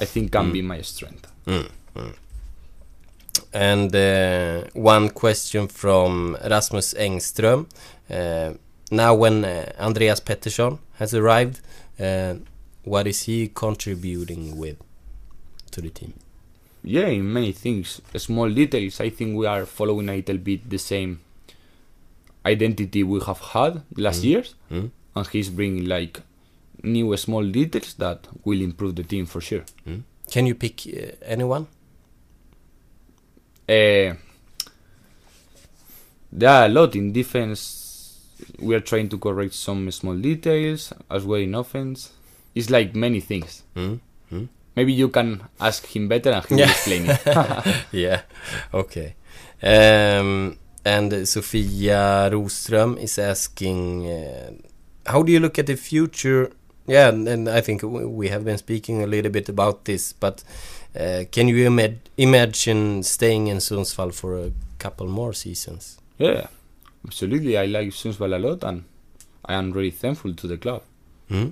I 0.00 0.04
think 0.04 0.32
can 0.32 0.52
be 0.52 0.62
my 0.62 0.80
strength. 0.82 1.26
And 3.52 3.94
uh, 3.94 4.64
one 4.74 5.08
question 5.10 5.68
from 5.68 6.36
Rasmus 6.44 6.94
Engström. 6.94 7.66
Uh, 8.10 8.54
now, 8.90 9.14
when 9.14 9.44
uh, 9.44 9.72
Andreas 9.78 10.20
Pettersson 10.20 10.78
has 10.94 11.14
arrived, 11.14 11.60
uh, 11.98 12.34
what 12.84 13.06
is 13.06 13.22
he 13.22 13.48
contributing 13.48 14.56
with 14.56 14.76
to 15.72 15.80
the 15.80 15.90
team? 15.90 16.14
Yeah, 16.82 17.08
in 17.08 17.32
many 17.32 17.52
things, 17.52 18.00
small 18.16 18.48
details. 18.50 19.00
I 19.00 19.10
think 19.10 19.36
we 19.36 19.46
are 19.46 19.66
following 19.66 20.08
a 20.08 20.14
little 20.16 20.38
bit 20.38 20.68
the 20.70 20.78
same 20.78 21.20
identity 22.46 23.02
we 23.02 23.20
have 23.20 23.40
had 23.40 23.82
the 23.92 24.02
last 24.02 24.24
years, 24.24 24.54
Mm. 24.70 24.90
and 25.16 25.26
he's 25.28 25.50
bringing 25.50 25.86
like 25.86 26.20
new 26.82 27.16
small 27.16 27.44
details 27.44 27.94
that 27.94 28.26
will 28.44 28.60
improve 28.62 28.94
the 28.94 29.02
team 29.02 29.26
for 29.26 29.40
sure. 29.40 29.64
Can 30.30 30.46
you 30.46 30.54
pick 30.54 30.86
uh, 30.86 31.16
anyone? 31.22 31.66
Uh, 33.68 34.14
there 36.32 36.48
are 36.50 36.66
a 36.66 36.68
lot 36.68 36.94
in 36.94 37.12
defense. 37.12 38.20
We 38.60 38.74
are 38.74 38.80
trying 38.80 39.08
to 39.10 39.18
correct 39.18 39.54
some 39.54 39.90
small 39.90 40.14
details 40.16 40.92
as 41.10 41.24
well 41.24 41.40
in 41.40 41.54
offense. 41.54 42.12
It's 42.54 42.70
like 42.70 42.94
many 42.94 43.20
things. 43.20 43.62
Mm? 43.76 44.00
Maybe 44.78 44.92
you 44.92 45.08
can 45.08 45.42
ask 45.58 45.84
him 45.96 46.06
better 46.06 46.30
and 46.30 46.44
he 46.46 46.54
will 46.54 46.60
Yeah. 46.60 46.70
explain 46.70 47.02
it. 47.10 47.20
yeah, 47.92 48.20
okay. 48.72 49.14
Um, 49.62 50.56
and 50.84 51.26
Sofia 51.26 52.30
Roström 52.30 52.96
is 52.96 53.18
asking, 53.18 54.06
uh, 54.06 54.50
how 55.10 55.22
do 55.24 55.32
you 55.32 55.40
look 55.40 55.58
at 55.58 55.66
the 55.66 55.74
future? 55.76 56.52
Yeah, 56.86 57.08
and, 57.08 57.26
and 57.28 57.48
I 57.48 57.60
think 57.60 57.82
we 57.82 58.28
have 58.28 58.44
been 58.44 58.58
speaking 58.58 59.02
a 59.02 59.06
little 59.06 59.32
bit 59.32 59.48
about 59.48 59.84
this, 59.84 60.12
but 60.12 60.44
uh, 60.94 61.24
can 61.32 61.48
you 61.48 61.66
ima- 61.66 61.98
imagine 62.16 63.02
staying 63.02 63.48
in 63.48 63.58
Sundsvall 63.58 64.12
for 64.14 64.38
a 64.38 64.52
couple 64.78 65.08
more 65.08 65.32
seasons? 65.34 65.98
yeah, 66.18 66.46
absolutely. 67.04 67.58
I 67.58 67.66
like 67.66 67.88
Sundsvall 67.90 68.32
a 68.34 68.38
lot 68.38 68.62
and 68.64 68.84
I 69.44 69.54
am 69.54 69.72
really 69.72 69.90
thankful 69.90 70.34
to 70.34 70.46
the 70.46 70.56
club. 70.56 70.82
Hmm? 71.28 71.48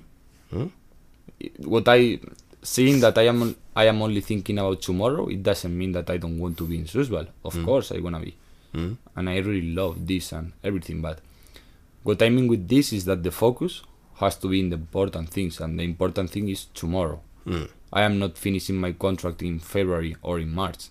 What 1.58 1.88
I 1.88 2.18
seeing 2.66 3.00
that 3.00 3.16
I 3.18 3.26
am 3.32 3.54
I 3.74 3.84
am 3.92 4.02
only 4.02 4.20
thinking 4.20 4.58
about 4.58 4.82
tomorrow, 4.82 5.28
it 5.28 5.42
doesn't 5.42 5.76
mean 5.80 5.92
that 5.92 6.08
I 6.10 6.16
don't 6.22 6.38
want 6.38 6.56
to 6.58 6.66
be 6.66 6.76
in 6.78 6.84
Sundsvall. 6.84 7.26
Of 7.44 7.54
course 7.64 7.92
I 7.92 8.00
wanna 8.00 8.20
be. 8.20 8.34
Hmm? 8.72 8.92
and 9.16 9.30
I 9.30 9.36
really 9.38 9.72
love 9.72 10.06
this 10.06 10.32
and 10.32 10.52
everything. 10.62 11.00
But 11.00 11.20
what 12.02 12.20
I 12.22 12.28
mean 12.28 12.46
with 12.48 12.68
this 12.68 12.92
is 12.92 13.04
that 13.06 13.22
the 13.22 13.30
focus 13.30 13.82
has 14.16 14.36
to 14.36 14.48
be 14.48 14.60
in 14.60 14.68
the 14.70 14.76
important 14.76 15.30
things, 15.30 15.60
and 15.60 15.78
the 15.78 15.84
important 15.84 16.30
thing 16.30 16.48
is 16.48 16.66
tomorrow. 16.74 17.20
Mm. 17.46 17.68
I 17.92 18.02
am 18.02 18.18
not 18.18 18.36
finishing 18.36 18.76
my 18.76 18.92
contract 18.92 19.40
in 19.42 19.60
February 19.60 20.16
or 20.22 20.38
in 20.40 20.52
March. 20.54 20.88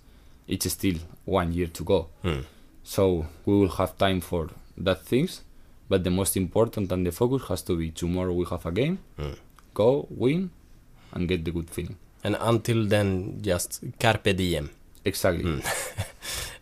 It's 0.47 0.71
still 0.71 0.95
one 1.25 1.53
year 1.53 1.67
to 1.67 1.83
go. 1.83 2.07
Mm. 2.23 2.43
So 2.83 3.25
we 3.45 3.53
will 3.59 3.73
have 3.81 3.97
time 3.97 4.21
for 4.21 4.49
that 4.77 5.01
things, 5.11 5.41
but 5.89 6.03
the 6.03 6.11
most 6.11 6.37
important 6.37 6.91
and 6.91 7.05
the 7.05 7.11
focus 7.11 7.47
has 7.49 7.61
to 7.63 7.77
be 7.77 7.91
tomorrow. 7.91 8.33
We 8.33 8.45
have 8.49 8.65
a 8.65 8.71
game, 8.71 8.97
Mm. 9.19 9.35
go 9.73 10.07
win, 10.09 10.49
and 11.15 11.27
get 11.27 11.43
the 11.45 11.51
good 11.51 11.69
feeling. 11.69 11.97
And 12.23 12.37
until 12.39 12.85
then, 12.85 13.39
just 13.41 13.83
carpe 13.99 14.35
diem. 14.35 14.69
Exactly. 15.03 15.61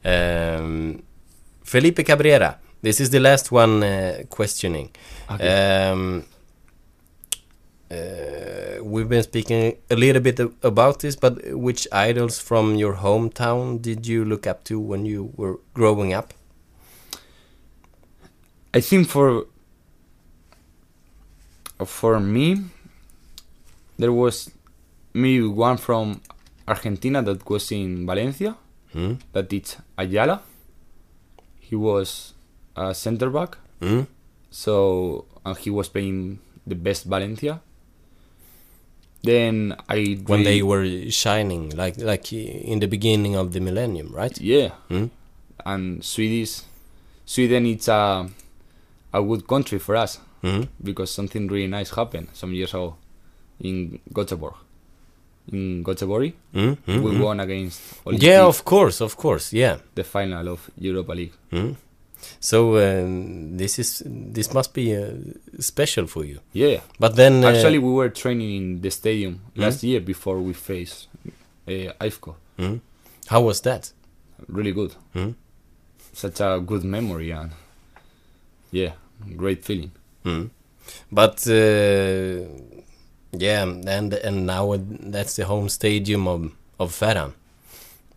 Um, 0.05 1.01
Felipe 1.63 2.05
Cabrera, 2.05 2.59
this 2.81 2.99
is 2.99 3.09
the 3.09 3.19
last 3.21 3.51
one 3.51 3.81
uh, 3.83 4.23
questioning. 4.29 4.89
Okay. 5.31 5.89
Um, 5.89 6.25
uh, 7.89 8.83
we've 8.83 9.07
been 9.07 9.23
speaking 9.23 9.77
a 9.89 9.95
little 9.95 10.21
bit 10.21 10.39
about 10.61 10.99
this, 10.99 11.15
but 11.15 11.39
which 11.53 11.87
idols 11.91 12.39
from 12.39 12.75
your 12.75 12.95
hometown 12.95 13.81
did 13.81 14.05
you 14.05 14.25
look 14.25 14.45
up 14.45 14.63
to 14.65 14.79
when 14.79 15.05
you 15.05 15.31
were 15.37 15.59
growing 15.73 16.11
up? 16.11 16.33
I 18.73 18.81
think 18.81 19.07
for 19.07 19.45
for 21.85 22.19
me, 22.19 22.57
there 23.97 24.11
was 24.11 24.49
maybe 25.13 25.43
one 25.45 25.77
from 25.77 26.21
Argentina 26.67 27.21
that 27.21 27.47
was 27.49 27.71
in 27.71 28.05
Valencia. 28.05 28.55
Hmm? 28.93 29.13
That 29.33 29.51
it's 29.53 29.77
Ayala. 29.97 30.41
He 31.59 31.75
was 31.75 32.33
a 32.75 32.93
center 32.93 33.29
back, 33.29 33.57
Hmm? 33.81 34.01
so 34.51 35.25
and 35.45 35.57
he 35.57 35.69
was 35.69 35.89
playing 35.89 36.39
the 36.67 36.75
best 36.75 37.05
Valencia. 37.05 37.61
Then 39.23 39.75
I 39.87 40.19
When 40.27 40.43
they 40.43 40.61
were 40.61 40.85
shining, 41.09 41.69
like 41.75 41.97
like 41.97 42.33
in 42.33 42.79
the 42.79 42.87
beginning 42.87 43.35
of 43.35 43.53
the 43.53 43.59
millennium, 43.61 44.11
right? 44.13 44.35
yeah, 44.41 44.69
Hmm? 44.89 45.07
and 45.65 46.03
Swedish 46.03 46.61
Sweden 47.25 47.65
it's 47.65 47.87
a 47.87 48.27
a 49.13 49.21
good 49.23 49.47
country 49.47 49.79
for 49.79 49.95
us 49.95 50.19
Mhm. 50.43 50.67
because 50.83 51.09
something 51.11 51.47
really 51.47 51.67
nice 51.71 51.91
happened 51.95 52.27
some 52.33 52.51
years 52.53 52.73
ago 52.73 52.95
in 53.59 53.99
Göteborg. 54.13 54.55
In 55.51 55.83
Göteborg, 55.83 56.33
Mm, 56.53 56.77
mm, 56.87 57.03
we 57.03 57.11
mm. 57.11 57.19
won 57.21 57.39
against 57.39 57.81
Olympique, 58.05 58.23
Yeah, 58.27 58.45
of 58.47 58.63
course, 58.63 59.01
of 59.03 59.15
course, 59.17 59.51
yeah. 59.57 59.77
the 59.95 60.03
final 60.03 60.47
of 60.47 60.69
Europa 60.77 61.13
League. 61.13 61.33
Mm. 61.51 61.75
So 62.39 62.77
um, 62.77 63.57
this 63.57 63.77
is 63.79 64.01
this 64.33 64.53
must 64.53 64.73
be 64.73 64.95
uh, 64.95 65.09
special 65.59 66.07
for 66.07 66.23
you. 66.25 66.39
Yeah, 66.53 66.79
But 66.99 67.15
then 67.17 67.43
uh, 67.43 67.49
actually, 67.49 67.79
we 67.79 67.91
were 67.91 68.09
training 68.09 68.55
in 68.55 68.81
the 68.81 68.89
stadium 68.91 69.39
Hmm? 69.55 69.61
last 69.61 69.83
year 69.83 69.99
before 69.99 70.39
we 70.41 70.53
faced 70.53 71.07
uh, 71.67 71.91
IFCO. 71.99 72.35
mm. 72.57 72.79
how 73.27 73.41
was 73.41 73.61
that? 73.61 73.91
Really 74.47 74.71
good, 74.71 74.95
Mm. 75.15 75.33
such 76.13 76.39
a 76.41 76.59
good 76.65 76.83
memory 76.85 77.31
and 77.31 77.51
yeah, 78.71 78.93
great 79.35 79.65
feeling. 79.65 79.91
But 81.11 81.45
uh, 81.47 82.47
yeah, 83.33 83.63
and 83.63 84.13
and 84.13 84.45
now 84.45 84.75
that's 84.77 85.35
the 85.35 85.45
home 85.45 85.69
stadium 85.69 86.27
of 86.27 86.51
of 86.79 86.91
Ferran. 86.91 87.33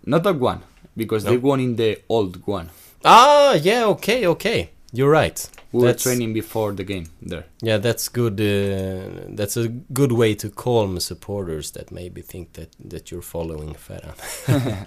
Not 0.05 0.23
that 0.23 0.37
one 0.37 0.63
because 0.97 1.25
they 1.25 1.37
won 1.37 1.61
in 1.61 1.77
the 1.77 1.99
old 2.09 2.47
one. 2.47 2.71
Ah, 3.05 3.55
yeah, 3.55 3.85
okay, 3.87 4.27
okay. 4.27 4.71
You're 4.93 5.11
right. 5.11 5.51
We 5.73 5.83
were 5.83 5.95
training 5.95 6.33
before 6.33 6.73
the 6.73 6.85
game 6.85 7.09
there. 7.21 7.45
Yeah, 7.61 7.79
that's 7.79 8.09
good. 8.09 8.41
Uh, 8.41 9.27
that's 9.29 9.57
a 9.57 9.69
good 9.69 10.13
way 10.13 10.35
to 10.37 10.49
calm 10.49 11.01
supporters 11.01 11.73
that 11.73 11.91
maybe 11.91 12.23
think 12.23 12.53
that 12.55 12.71
that 12.89 13.11
you're 13.11 13.23
following 13.23 13.75
Ferran. 13.75 14.17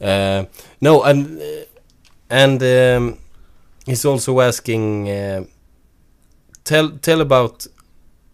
uh, 0.00 0.44
no, 0.80 1.02
and 1.02 1.40
uh, 1.40 1.64
and 2.30 2.62
um, 2.62 3.18
he's 3.86 4.04
also 4.04 4.40
asking. 4.40 5.08
Uh, 5.08 5.44
tell 6.66 6.90
tell 6.98 7.20
about 7.20 7.66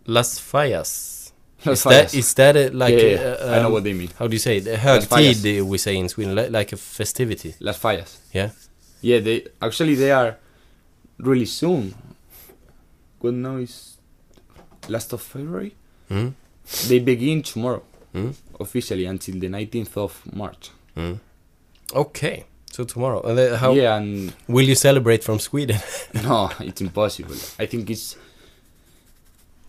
Las 0.07 0.39
Fallas. 0.39 1.33
Las 1.65 1.79
is 1.79 1.83
that 1.85 2.07
Fallas. 2.09 2.15
is 2.15 2.35
that 2.35 2.57
a, 2.57 2.71
like 2.71 2.95
Yeah, 2.95 3.01
a, 3.01 3.47
yeah, 3.47 3.53
I 3.57 3.61
know 3.61 3.67
um, 3.67 3.73
what 3.73 3.85
they 3.85 3.93
mean. 3.93 4.11
How 4.19 4.27
do 4.27 4.33
you 4.35 4.39
say 4.41 4.57
it? 4.59 4.65
Högtid 4.65 5.61
uh, 5.61 5.65
we 5.65 5.79
say 5.79 5.97
in 5.97 6.09
Sweden, 6.09 6.35
li- 6.35 6.49
like 6.49 6.73
a 6.73 6.77
festivity. 6.77 7.55
Las 7.61 7.79
Fallas. 7.79 8.19
Yeah. 8.33 8.51
Yeah, 9.01 9.21
they 9.21 9.47
actually 9.61 9.95
they 9.95 10.11
are 10.13 10.37
really 11.19 11.47
soon. 11.47 11.95
Good 13.21 13.35
now 13.35 13.57
is 13.57 13.97
last 14.89 15.13
of 15.13 15.23
February. 15.23 15.75
Mm. 16.11 16.35
They 16.89 16.99
begin 17.01 17.43
tomorrow 17.43 17.83
Mm. 18.15 18.35
officially 18.61 19.07
until 19.07 19.39
the 19.41 19.49
19th 19.49 19.97
of 19.97 20.21
March. 20.35 20.71
Mm. 20.97 21.19
Okay, 21.95 22.45
so 22.71 22.85
tomorrow. 22.85 23.23
And 23.23 23.57
how 23.57 23.73
Yeah, 23.73 23.97
and 23.97 24.35
will 24.49 24.67
you 24.69 24.75
celebrate 24.75 25.25
from 25.25 25.39
Sweden? 25.39 25.79
no, 26.23 26.51
it's 26.61 26.81
impossible. 26.83 27.37
I 27.59 27.65
think 27.67 27.89
it's 27.89 28.17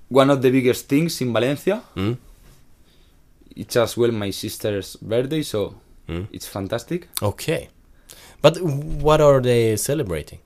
one 0.09 0.29
of 0.29 0.41
the 0.41 0.51
biggest 0.51 0.87
things 0.87 1.21
in 1.21 1.31
Valencia. 1.33 1.81
Mm. 1.95 2.17
It's 3.55 3.75
as 3.75 3.95
well 3.97 4.11
my 4.11 4.31
sister's 4.31 4.95
birthday, 4.97 5.43
so 5.43 5.75
Mm. 6.09 6.27
it's 6.33 6.47
fantastic. 6.47 7.07
Okay. 7.21 7.69
But 8.41 8.59
what 8.61 9.21
are 9.21 9.39
they 9.39 9.77
celebrating? 9.77 10.39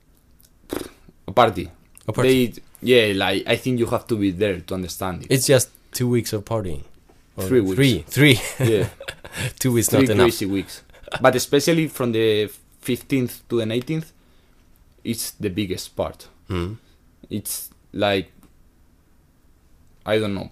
A 1.26 1.32
party. 1.32 1.68
A 2.06 2.12
party. 2.12 2.46
They, 2.46 2.62
yeah, 2.80 3.12
like 3.16 3.42
I 3.46 3.56
think 3.56 3.78
you 3.80 3.86
have 3.86 4.06
to 4.06 4.16
be 4.16 4.30
there 4.30 4.60
to 4.60 4.74
understand 4.74 5.24
it. 5.24 5.28
It's 5.30 5.46
just 5.46 5.70
two 5.92 6.08
weeks 6.08 6.32
of 6.32 6.44
partying. 6.44 6.84
Three 7.38 7.60
weeks. 7.60 7.74
Three. 7.74 7.98
Three. 8.06 8.40
yeah. 8.74 8.88
two 9.58 9.76
is 9.76 9.88
three 9.88 10.00
not 10.02 10.10
enough. 10.10 10.24
crazy 10.26 10.46
weeks. 10.46 10.82
But 11.20 11.34
especially 11.34 11.88
from 11.88 12.12
the 12.12 12.50
15th 12.84 13.40
to 13.48 13.56
the 13.58 13.64
19th, 13.64 14.12
it's 15.04 15.32
the 15.32 15.48
biggest 15.50 15.96
part. 15.96 16.28
Mm. 16.48 16.76
It's 17.30 17.70
like 17.92 18.30
I 20.14 20.18
don't 20.20 20.34
know, 20.34 20.50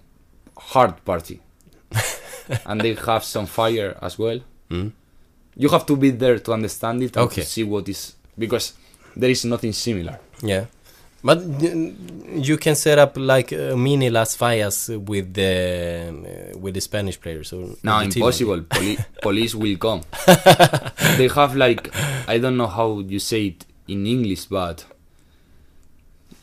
hard 0.71 0.93
party, 1.05 1.39
and 2.65 2.81
they 2.81 2.93
have 2.93 3.23
some 3.23 3.45
fire 3.47 3.97
as 4.01 4.17
well. 4.19 4.39
Mm. 4.69 4.91
You 5.55 5.69
have 5.69 5.85
to 5.87 5.95
be 5.95 6.11
there 6.11 6.39
to 6.39 6.53
understand 6.53 7.01
it 7.03 7.15
and 7.17 7.25
Okay. 7.25 7.41
to 7.41 7.47
see 7.47 7.63
what 7.63 7.89
is 7.89 8.15
because 8.37 8.73
there 9.15 9.31
is 9.31 9.43
nothing 9.45 9.73
similar. 9.73 10.19
Yeah. 10.43 10.65
But 11.23 11.39
you 12.49 12.57
can 12.57 12.75
set 12.75 12.99
up 12.99 13.17
like 13.17 13.51
a 13.51 13.75
mini 13.75 14.09
Las 14.11 14.37
Fallas 14.37 14.89
with 15.09 15.33
the 15.33 15.53
uh, 16.53 16.59
with 16.59 16.73
the 16.75 16.81
Spanish 16.81 17.17
players 17.19 17.51
or 17.53 17.75
No, 17.83 17.99
impossible. 18.01 18.61
Poli- 18.69 18.97
police 19.23 19.55
will 19.55 19.77
come. 19.77 20.01
they 21.17 21.27
have 21.27 21.55
like 21.55 21.89
I 22.27 22.37
don't 22.37 22.55
know 22.55 22.67
how 22.67 22.99
you 22.99 23.19
say 23.19 23.47
it 23.47 23.65
in 23.87 24.05
English, 24.05 24.45
but 24.45 24.85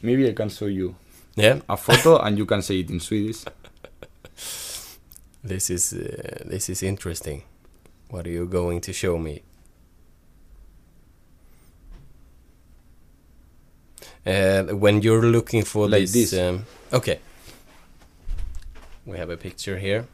maybe 0.02 0.28
I 0.28 0.32
can 0.32 0.48
show 0.48 0.66
you 0.66 0.96
Yeah. 1.36 1.60
a 1.68 1.76
photo 1.76 2.18
and 2.18 2.38
you 2.38 2.46
can 2.46 2.62
say 2.62 2.80
it 2.80 2.90
in 2.90 3.00
Swedish. 3.00 3.44
This 5.46 5.68
is 5.68 5.92
uh, 5.92 6.42
this 6.46 6.70
is 6.70 6.82
interesting. 6.82 7.42
What 8.08 8.26
are 8.26 8.30
you 8.30 8.46
going 8.46 8.80
to 8.80 8.92
show 8.94 9.18
me? 9.18 9.42
Uh, 14.26 14.62
when 14.74 15.02
you're 15.02 15.26
looking 15.26 15.62
for 15.64 15.86
Like 15.86 16.08
this, 16.08 16.30
this. 16.30 16.40
Um, 16.40 16.64
okay. 16.92 17.18
We 19.04 19.18
have 19.18 19.28
a 19.28 19.36
picture 19.36 19.78
here. 19.78 20.06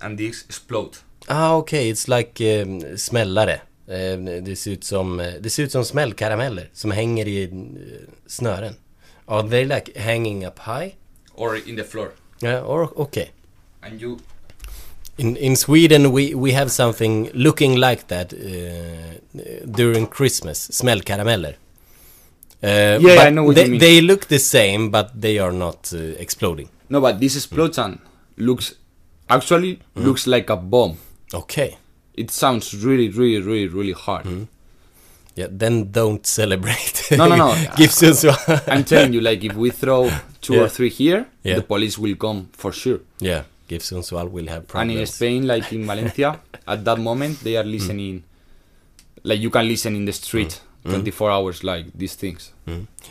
And 0.00 0.16
this 0.16 0.44
explode. 0.44 0.96
Ah, 1.28 1.52
okay, 1.56 1.90
it's 1.90 2.08
like 2.08 2.40
um, 2.40 2.80
smällare. 2.96 3.60
Eh, 3.86 4.18
det, 4.42 4.56
ser 4.56 4.70
ut 4.70 4.84
som, 4.84 5.20
eh, 5.20 5.34
det 5.40 5.50
ser 5.50 5.62
ut 5.62 5.72
som 5.72 5.84
smällkarameller 5.84 6.70
som 6.72 6.90
hänger 6.90 7.28
i 7.28 7.42
eh, 7.42 7.50
snören. 8.26 8.74
Are 9.30 9.48
they 9.48 9.64
like 9.64 9.96
hanging 9.96 10.44
up 10.46 10.58
high? 10.58 10.94
Or 11.34 11.56
in 11.56 11.76
the 11.76 11.84
floor. 11.84 12.12
Yeah, 12.42 12.60
or 12.66 12.90
okay. 12.96 13.30
And 13.82 14.00
you 14.00 14.16
In 15.18 15.36
in 15.36 15.56
Sweden 15.56 16.12
we 16.12 16.34
we 16.34 16.52
have 16.52 16.68
something 16.70 17.30
looking 17.34 17.76
like 17.80 18.02
that 18.08 18.32
uh, 18.32 18.38
during 19.76 20.06
Christmas, 20.08 20.68
smällkarameller. 20.72 21.54
Uh, 22.62 22.98
Yeah, 23.00 23.28
I 23.28 23.30
know 23.30 23.44
what 23.44 23.54
they, 23.54 23.64
you 23.64 23.70
mean. 23.70 23.80
They 23.80 24.00
look 24.00 24.26
the 24.26 24.38
same, 24.38 24.90
but 24.90 25.06
they 25.20 25.38
are 25.38 25.52
not 25.52 25.92
uh, 25.92 25.98
exploding. 26.18 26.68
No, 26.88 27.00
but 27.00 27.18
this 27.20 27.36
explosion 27.36 27.98
looks 28.36 28.74
actually 29.28 29.78
Mm. 29.96 30.04
looks 30.04 30.26
like 30.26 30.52
a 30.52 30.56
bomb. 30.56 30.96
Okay. 31.34 31.76
It 32.14 32.30
sounds 32.30 32.74
really, 32.84 33.08
really, 33.08 33.40
really, 33.42 33.68
really 33.68 33.92
hard. 34.06 34.26
Yeah, 35.40 35.48
then 35.50 35.90
don't 35.90 36.26
celebrate. 36.26 36.96
No, 37.20 37.26
no, 37.28 37.36
no. 37.36 37.48
Gives 37.76 38.24
I'm 38.72 38.84
telling 38.84 39.12
you, 39.14 39.20
like 39.20 39.42
if 39.48 39.54
we 39.54 39.70
throw 39.70 40.10
two 40.40 40.54
Yeah. 40.54 40.60
or 40.64 40.68
three 40.68 40.90
here, 40.90 41.20
Yeah. 41.42 41.56
the 41.56 41.62
police 41.62 41.96
will 42.02 42.16
come 42.16 42.48
for 42.52 42.72
sure. 42.72 43.00
Yeah, 43.20 43.42
GIF 43.68 43.82
Sundsvall 43.82 44.28
will 44.30 44.46
have 44.48 44.62
problems. 44.68 44.90
And 44.92 45.00
in 45.00 45.06
Spain, 45.06 45.46
like 45.46 45.72
in 45.72 45.86
Valencia, 45.86 46.30
at 46.66 46.84
that 46.84 46.98
moment 46.98 47.40
they 47.44 47.56
are 47.56 47.64
listening. 47.76 48.22
Like 49.22 49.40
you 49.40 49.50
can 49.50 49.66
listen 49.68 49.96
in 49.96 50.04
the 50.04 50.12
street, 50.12 50.60
24 50.84 51.30
hours, 51.30 51.64
like 51.64 51.86
these 51.94 52.14
things. 52.16 52.52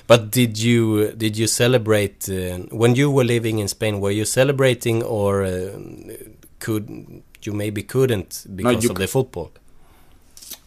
But 0.07 0.31
did 0.31 0.57
you 0.57 1.11
did 1.23 1.37
you 1.37 1.47
celebrate 1.47 2.29
uh, 2.29 2.57
when 2.81 2.95
you 2.95 3.11
were 3.11 3.25
living 3.25 3.59
in 3.59 3.67
Spain? 3.67 3.99
Were 3.99 4.11
you 4.19 4.25
celebrating, 4.25 5.03
or 5.03 5.43
uh, 5.43 5.77
could 6.59 6.85
you 7.43 7.53
maybe 7.53 7.83
couldn't 7.83 8.45
because 8.55 8.83
you 8.83 8.89
of 8.91 8.95
the 8.97 9.07
football? 9.07 9.49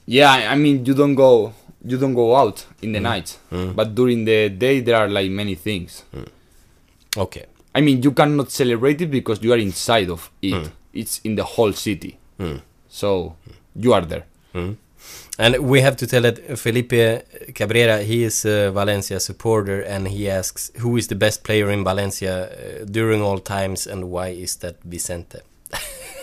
Yeah, 0.06 0.30
I- 0.52 0.56
mean 0.56 0.84
you 0.84 0.94
don't 0.94 1.14
go 1.14 1.52
you 1.84 1.98
don't 1.98 2.14
go 2.14 2.36
out 2.36 2.64
in 2.80 2.92
the 2.92 2.98
Mm. 3.00 3.02
night, 3.02 3.38
but 3.74 3.94
during 3.94 4.24
the 4.24 4.48
day 4.50 4.80
there 4.80 4.96
are 4.96 5.08
like 5.08 5.30
many 5.30 5.54
things. 5.56 6.04
Okay. 7.16 7.46
I 7.74 7.80
mean 7.80 8.02
you 8.02 8.12
cannot 8.12 8.50
celebrate 8.50 9.00
it 9.00 9.10
because 9.10 9.42
you 9.42 9.52
are 9.52 9.58
inside 9.58 10.10
of 10.10 10.30
it. 10.42 10.54
Mm. 10.54 10.70
It's 10.92 11.20
in 11.24 11.36
the 11.36 11.44
whole 11.44 11.72
city, 11.72 12.18
so 12.88 13.34
you 13.74 13.92
are 13.94 14.02
there. 14.06 14.24
And 15.38 15.56
we 15.58 15.80
have 15.80 15.96
to 15.96 16.06
tell 16.06 16.22
that 16.22 16.58
Felipe 16.58 17.24
Cabrera, 17.54 18.02
he 18.02 18.22
is 18.24 18.44
a 18.44 18.70
Valencia 18.70 19.18
supporter, 19.18 19.80
and 19.80 20.06
he 20.08 20.28
asks 20.28 20.70
who 20.78 20.96
is 20.98 21.06
the 21.08 21.14
best 21.16 21.42
player 21.42 21.70
in 21.70 21.82
Valencia 21.82 22.34
uh, 22.44 22.84
during 22.84 23.22
all 23.22 23.38
times, 23.38 23.86
and 23.86 24.10
why 24.10 24.28
is 24.28 24.56
that 24.56 24.76
Vicente? 24.84 25.38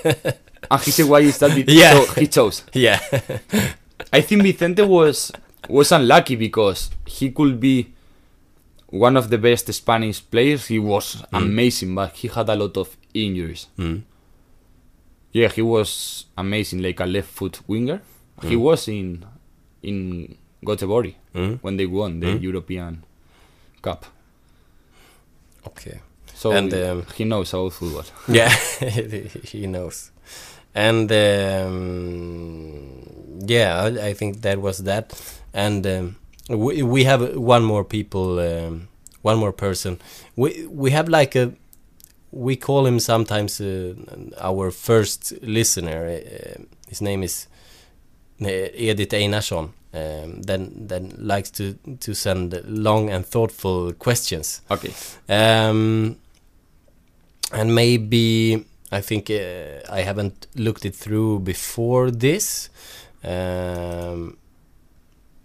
And 0.72 0.82
he 0.82 0.92
said, 0.92 1.06
"Why 1.08 1.20
is 1.22 1.38
that?" 1.40 1.58
Yeah. 1.68 1.94
So 2.04 2.14
he 2.22 2.28
chose. 2.28 2.64
Yeah. 2.74 3.00
I 4.14 4.22
think 4.22 4.44
Vicente 4.44 4.82
was 4.84 5.32
was 5.70 5.92
unlucky 5.92 6.36
because 6.36 6.90
he 7.06 7.32
could 7.32 7.60
be 7.60 7.88
one 8.88 9.18
of 9.18 9.30
the 9.30 9.38
best 9.38 9.72
Spanish 9.74 10.22
players. 10.32 10.68
He 10.68 10.80
was 10.80 11.24
amazing, 11.32 11.94
but 11.96 12.16
he 12.16 12.28
had 12.28 12.50
a 12.50 12.56
lot 12.56 12.76
of 12.78 12.96
injuries. 13.14 13.68
Mm. 13.78 14.02
Yeah, 15.32 15.50
he 15.50 15.62
was 15.62 16.26
amazing, 16.38 16.82
like 16.82 17.00
a 17.00 17.06
left 17.06 17.30
foot 17.30 17.60
winger. 17.68 18.02
He 18.42 18.56
was 18.56 18.88
in 18.88 19.26
in 19.84 20.36
Göteborg 20.66 21.14
Mm. 21.36 21.60
when 21.62 21.78
they 21.78 21.86
won 21.86 22.20
the 22.20 22.28
Mm. 22.28 22.42
European 22.42 23.04
Cup. 23.82 24.06
Okay. 25.68 26.00
So 26.34 26.52
And, 26.52 26.74
um, 26.74 27.06
he 27.16 27.26
knows 27.26 27.54
about 27.54 27.74
football. 27.74 28.06
Yeah, 28.28 28.50
he 29.44 29.68
knows. 29.68 30.12
And 30.76 31.12
um, 31.12 33.00
yeah, 33.48 33.82
I, 33.82 34.10
I 34.10 34.14
think 34.14 34.42
that 34.42 34.60
was 34.62 34.80
that. 34.80 35.14
And 35.54 35.86
um, 35.88 36.16
we 36.50 36.84
we 36.84 37.04
have 37.06 37.36
one 37.36 37.64
more 37.64 37.84
people, 37.84 38.40
um, 38.40 38.88
one 39.22 39.38
more 39.38 39.52
person. 39.54 40.00
We 40.36 40.68
we 40.68 40.92
have 40.92 41.10
like 41.10 41.36
a, 41.36 41.54
we 42.32 42.56
call 42.56 42.86
him 42.86 43.00
sometimes 43.00 43.60
uh, 43.60 43.94
our 44.40 44.72
first 44.72 45.34
listener. 45.42 46.06
Uh, 46.06 46.64
his 46.88 47.02
name 47.02 47.24
is 47.24 47.48
uh, 48.42 48.48
Edith 48.48 49.10
Einarsson. 49.12 49.72
Um, 49.92 50.44
then 50.44 50.72
then 50.88 51.14
likes 51.18 51.50
to 51.52 51.74
to 52.00 52.14
send 52.14 52.62
long 52.68 53.10
and 53.10 53.26
thoughtful 53.26 53.92
questions. 53.94 54.62
Okay. 54.70 54.94
Um, 55.28 56.18
and 57.52 57.74
maybe 57.74 58.66
I 58.92 59.02
think 59.02 59.30
uh, 59.30 59.82
I 59.90 60.02
haven't 60.02 60.48
looked 60.56 60.86
it 60.86 60.96
through 60.96 61.40
before 61.40 62.10
this, 62.10 62.70
um, 63.24 64.38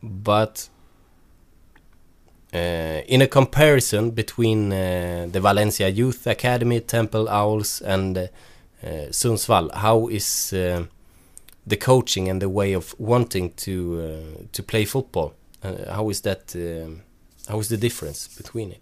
but 0.03 0.69
uh, 2.55 3.03
in 3.07 3.21
a 3.21 3.27
comparison 3.27 4.13
between 4.13 4.73
uh, 4.73 5.27
the 5.31 5.41
Valencia 5.41 5.89
Youth 5.89 6.27
Academy, 6.27 6.81
Temple 6.81 7.29
Owls, 7.29 7.83
and 7.83 8.17
uh, 8.17 8.29
Sundsvall, 9.11 9.75
how 9.75 10.09
is 10.09 10.53
uh, 10.53 10.85
the 11.67 11.77
coaching 11.77 12.29
and 12.29 12.41
the 12.41 12.49
way 12.49 12.73
of 12.73 12.95
wanting 12.99 13.53
to 13.55 14.01
uh, 14.01 14.43
to 14.53 14.63
play 14.63 14.85
football? 14.85 15.35
How 15.89 16.11
is 16.11 16.21
that? 16.21 16.55
Um, 16.55 17.03
how 17.49 17.59
is 17.59 17.69
the 17.69 17.77
difference 17.77 18.29
between 18.29 18.71
it? 18.73 18.81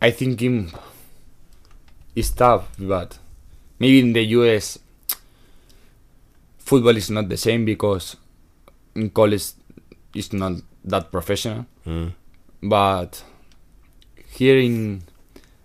I 0.00 0.10
think 0.10 0.42
in 0.42 0.72
it's 2.14 2.30
tough, 2.30 2.68
but 2.78 3.18
maybe 3.78 4.00
in 4.00 4.12
the 4.12 4.22
US, 4.38 4.78
football 6.58 6.96
is 6.96 7.10
not 7.10 7.28
the 7.28 7.36
same 7.36 7.64
because 7.64 8.16
in 8.94 9.10
college 9.10 9.52
it's 10.14 10.32
not 10.32 10.52
that 10.84 11.10
professional. 11.10 11.66
Mm. 11.86 12.12
But 12.62 13.22
here 14.30 14.58
in, 14.58 15.02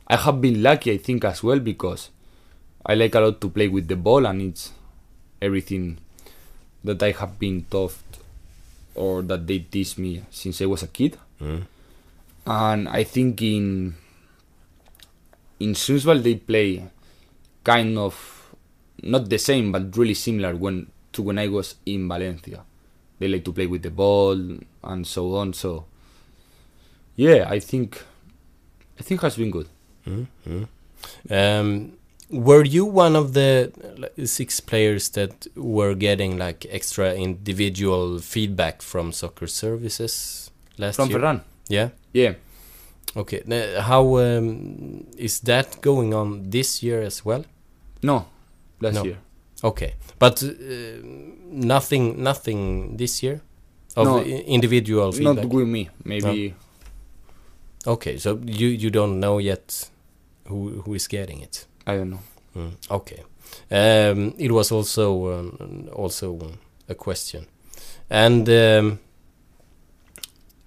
I 0.08 0.18
have 0.18 0.42
been 0.42 0.62
lucky, 0.62 0.92
I 0.92 0.98
think, 0.98 1.24
as 1.24 1.44
well 1.44 1.60
because 1.60 2.10
I 2.86 2.96
like 2.96 3.16
a 3.16 3.20
lot 3.20 3.42
to 3.42 3.50
play 3.50 3.68
with 3.68 3.88
the 3.88 3.96
ball 3.96 4.26
and 4.26 4.42
it's 4.42 4.72
everything 5.42 6.00
that 6.84 7.02
I 7.04 7.12
have 7.12 7.40
been 7.40 7.66
taught 7.70 7.96
or 8.96 9.22
that 9.24 9.48
they 9.48 9.60
teach 9.60 9.98
me 9.98 10.24
since 10.32 10.62
I 10.62 10.66
was 10.66 10.84
a 10.84 10.88
kid. 10.88 11.18
Mm. 11.42 11.64
And 12.46 12.90
I 12.90 13.04
think 13.04 13.42
in 13.42 13.96
in 15.60 15.74
Sundsvall 15.74 16.22
they 16.24 16.36
play 16.36 16.84
kind 17.64 17.98
of 17.98 18.54
not 19.04 19.30
the 19.30 19.38
same 19.38 19.72
but 19.72 19.96
really 19.98 20.14
similar 20.14 20.56
when 20.56 20.88
to 21.14 21.22
when 21.22 21.38
I 21.38 21.48
was 21.48 21.76
in 21.86 22.08
Valencia. 22.08 22.64
They 23.20 23.28
like 23.28 23.44
to 23.46 23.52
play 23.52 23.68
with 23.68 23.84
the 23.84 23.92
ball 23.92 24.38
and 24.84 25.06
so 25.06 25.36
on. 25.36 25.54
So 25.54 25.86
yeah, 27.16 27.48
I 27.50 27.60
think 27.60 28.04
I 29.00 29.04
think 29.04 29.22
has 29.22 29.36
been 29.36 29.52
good. 29.52 29.68
Mm-hmm. 30.08 30.64
Um, 31.30 31.94
were 32.30 32.64
you 32.64 32.86
one 32.86 33.16
of 33.16 33.34
the 33.34 33.72
six 34.26 34.60
players 34.60 35.10
that 35.10 35.48
were 35.56 35.96
getting 35.96 36.38
like 36.38 36.66
extra 36.70 37.14
individual 37.14 38.20
feedback 38.20 38.82
from 38.82 39.12
soccer 39.12 39.48
services 39.48 40.52
last 40.78 40.98
From 40.98 41.10
year? 41.10 41.20
Ferran. 41.20 41.42
Yeah. 41.68 41.90
Yeah. 42.14 42.34
Okay. 43.16 43.42
Now, 43.46 43.82
how 43.82 44.18
um, 44.18 45.08
is 45.18 45.40
that 45.42 45.82
going 45.82 46.14
on 46.14 46.50
this 46.50 46.84
year 46.84 47.02
as 47.02 47.26
well? 47.26 47.44
No, 48.04 48.26
last 48.80 48.96
No. 48.96 49.04
year. 49.04 49.18
Okay, 49.62 49.96
but 50.20 50.42
uh, 50.42 50.48
nothing, 51.52 52.24
nothing 52.24 52.96
this 52.96 53.22
year 53.22 53.42
of 53.98 54.06
No, 54.06 54.22
individual 54.24 55.12
feedback. 55.12 55.44
Not 55.44 55.54
with 55.54 55.68
me. 55.68 55.90
Maybe 56.06 56.56
Okay, 57.88 58.18
so 58.18 58.40
you 58.46 58.68
you 58.68 58.90
don't 58.90 59.20
know 59.20 59.40
yet 59.40 59.90
who 60.48 60.82
who 60.82 60.94
is 60.94 61.08
getting 61.08 61.42
it. 61.42 61.66
I 61.88 61.96
don't 61.96 62.10
know. 62.10 62.22
Mm, 62.56 62.72
okay, 62.92 63.24
um, 63.72 64.34
it 64.38 64.52
was 64.52 64.72
also 64.72 65.40
um, 65.40 65.90
also 65.94 66.40
a 66.90 66.96
question, 66.96 67.46
and 68.10 68.50
um, 68.50 69.00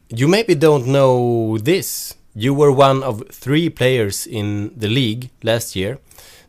you 0.09 0.29
maybe 0.29 0.55
don't 0.55 0.87
know 0.87 1.59
this. 1.59 2.15
You 2.35 2.55
were 2.55 2.73
one 2.73 3.03
of 3.03 3.29
three 3.31 3.69
players 3.69 4.27
in 4.27 4.73
the 4.75 4.89
league 4.89 5.31
last 5.43 5.77
year 5.77 5.99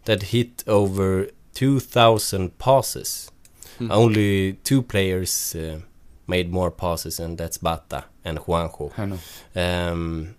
that 0.05 0.23
hit 0.23 0.63
over 0.67 1.27
two 1.53 1.79
thousand 1.79 2.57
passes. 2.57 3.31
Hmm. 3.77 3.91
Only 3.91 4.53
two 4.63 4.81
players 4.81 5.55
uh, 5.55 5.79
made 6.27 6.51
more 6.51 6.71
passes, 6.71 7.19
and 7.19 7.38
that's 7.38 7.57
Bata 7.57 8.05
and 8.23 8.39
Juanjo. 8.39 8.91
I 8.97 9.05
know. 9.05 9.19
Um, 9.55 10.36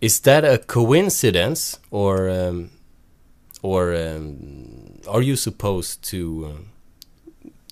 is 0.00 0.20
that 0.20 0.44
a 0.44 0.58
coincidence, 0.58 1.78
or 1.90 2.28
um, 2.28 2.70
or 3.62 3.94
um, 3.94 5.00
are 5.06 5.22
you 5.22 5.36
supposed 5.36 6.02
to 6.10 6.46
um, 6.46 6.66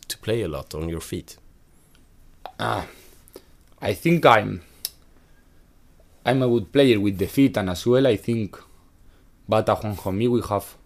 to 0.08 0.18
play 0.18 0.42
a 0.42 0.48
lot 0.48 0.74
on 0.74 0.88
your 0.88 1.00
feet? 1.00 1.38
Ah, 2.60 2.86
I 3.82 3.94
think 3.94 4.24
I'm 4.24 4.62
I'm 6.24 6.42
a 6.42 6.48
good 6.48 6.72
player 6.72 6.98
with 7.00 7.18
the 7.18 7.26
feet 7.26 7.56
and 7.56 7.70
as 7.70 7.86
well 7.86 8.06
I 8.06 8.16
think 8.16 8.56
Bata 9.48 9.74
Juanjo 9.74 10.14
me 10.14 10.28
we 10.28 10.40
have 10.48 10.76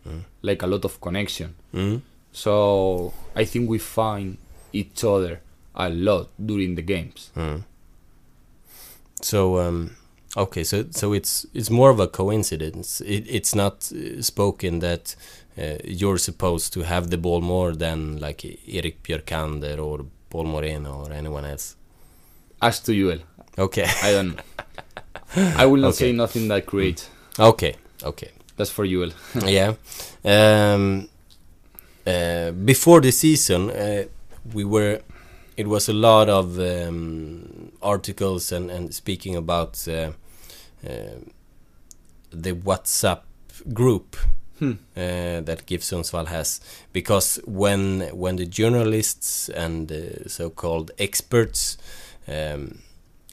like 0.43 0.63
a 0.63 0.67
lot 0.67 0.85
of 0.85 1.01
connection. 1.01 1.55
Mm? 1.73 2.03
So 2.33 3.13
I 3.35 3.45
think 3.45 3.69
we 3.69 3.79
find 3.79 4.37
each 4.73 5.05
other 5.05 5.41
a 5.75 5.89
lot 5.89 6.29
during 6.45 6.75
the 6.75 6.83
games. 6.83 7.31
Mm. 7.37 7.65
So 9.23 9.59
um, 9.59 9.97
okay, 10.37 10.65
so 10.65 10.87
so 10.91 11.13
it's 11.13 11.47
it's 11.55 11.71
more 11.71 11.91
of 11.91 12.01
a 12.01 12.09
coincidence. 12.09 13.01
It, 13.01 13.27
it's 13.29 13.55
not 13.55 13.91
uh, 13.93 14.23
spoken 14.23 14.81
that 14.81 15.15
uh, 15.57 15.77
you're 15.85 16.19
supposed 16.19 16.73
to 16.75 16.83
have 16.83 17.11
the 17.11 17.19
ball 17.19 17.41
more 17.41 17.73
than 17.73 18.19
like 18.19 18.45
Eric 18.69 19.03
Björkander 19.03 19.79
or 19.79 20.07
Pol 20.31 20.45
Moreno 20.45 21.05
or 21.05 21.13
anyone 21.13 21.45
else. 21.45 21.77
As 22.61 22.81
to 22.81 22.93
Joel, 22.93 23.21
Okay, 23.59 23.87
I 24.03 24.13
don't 24.13 24.37
know. 24.37 24.43
I 25.37 25.67
will 25.67 25.81
not 25.81 25.89
Okay. 25.89 26.11
say 26.11 26.13
nothing 26.13 26.49
that 26.49 26.67
great. 26.67 27.09
okay, 27.39 27.75
okay. 28.03 28.31
That's 28.57 28.71
for 28.71 28.87
Joel. 28.87 29.11
yeah. 29.47 29.75
Um, 30.25 31.09
uh, 32.07 32.51
before 32.53 33.01
the 33.01 33.13
season, 33.13 33.71
uh, 33.71 34.05
we 34.53 34.65
were. 34.65 35.01
It 35.57 35.67
was 35.67 35.89
a 35.89 35.93
lot 35.93 36.29
of 36.29 36.59
um, 36.61 37.73
articles 37.83 38.53
and, 38.53 38.71
and 38.71 38.95
speaking 38.95 39.35
about 39.37 39.87
uh, 39.89 40.13
uh, 40.87 41.19
the 42.31 42.53
WhatsApp 42.53 43.21
group 43.73 44.17
Hmm. 44.59 44.73
uh, 44.97 45.41
that 45.45 45.67
GIF 45.67 45.83
Sundsvall 45.83 46.27
has, 46.27 46.61
because 46.93 47.39
when 47.47 48.01
when 48.13 48.37
the 48.37 48.47
journalists 48.47 49.49
and 49.49 49.91
uh, 49.93 50.29
so-called 50.29 50.91
experts 50.99 51.79
um, 52.27 52.79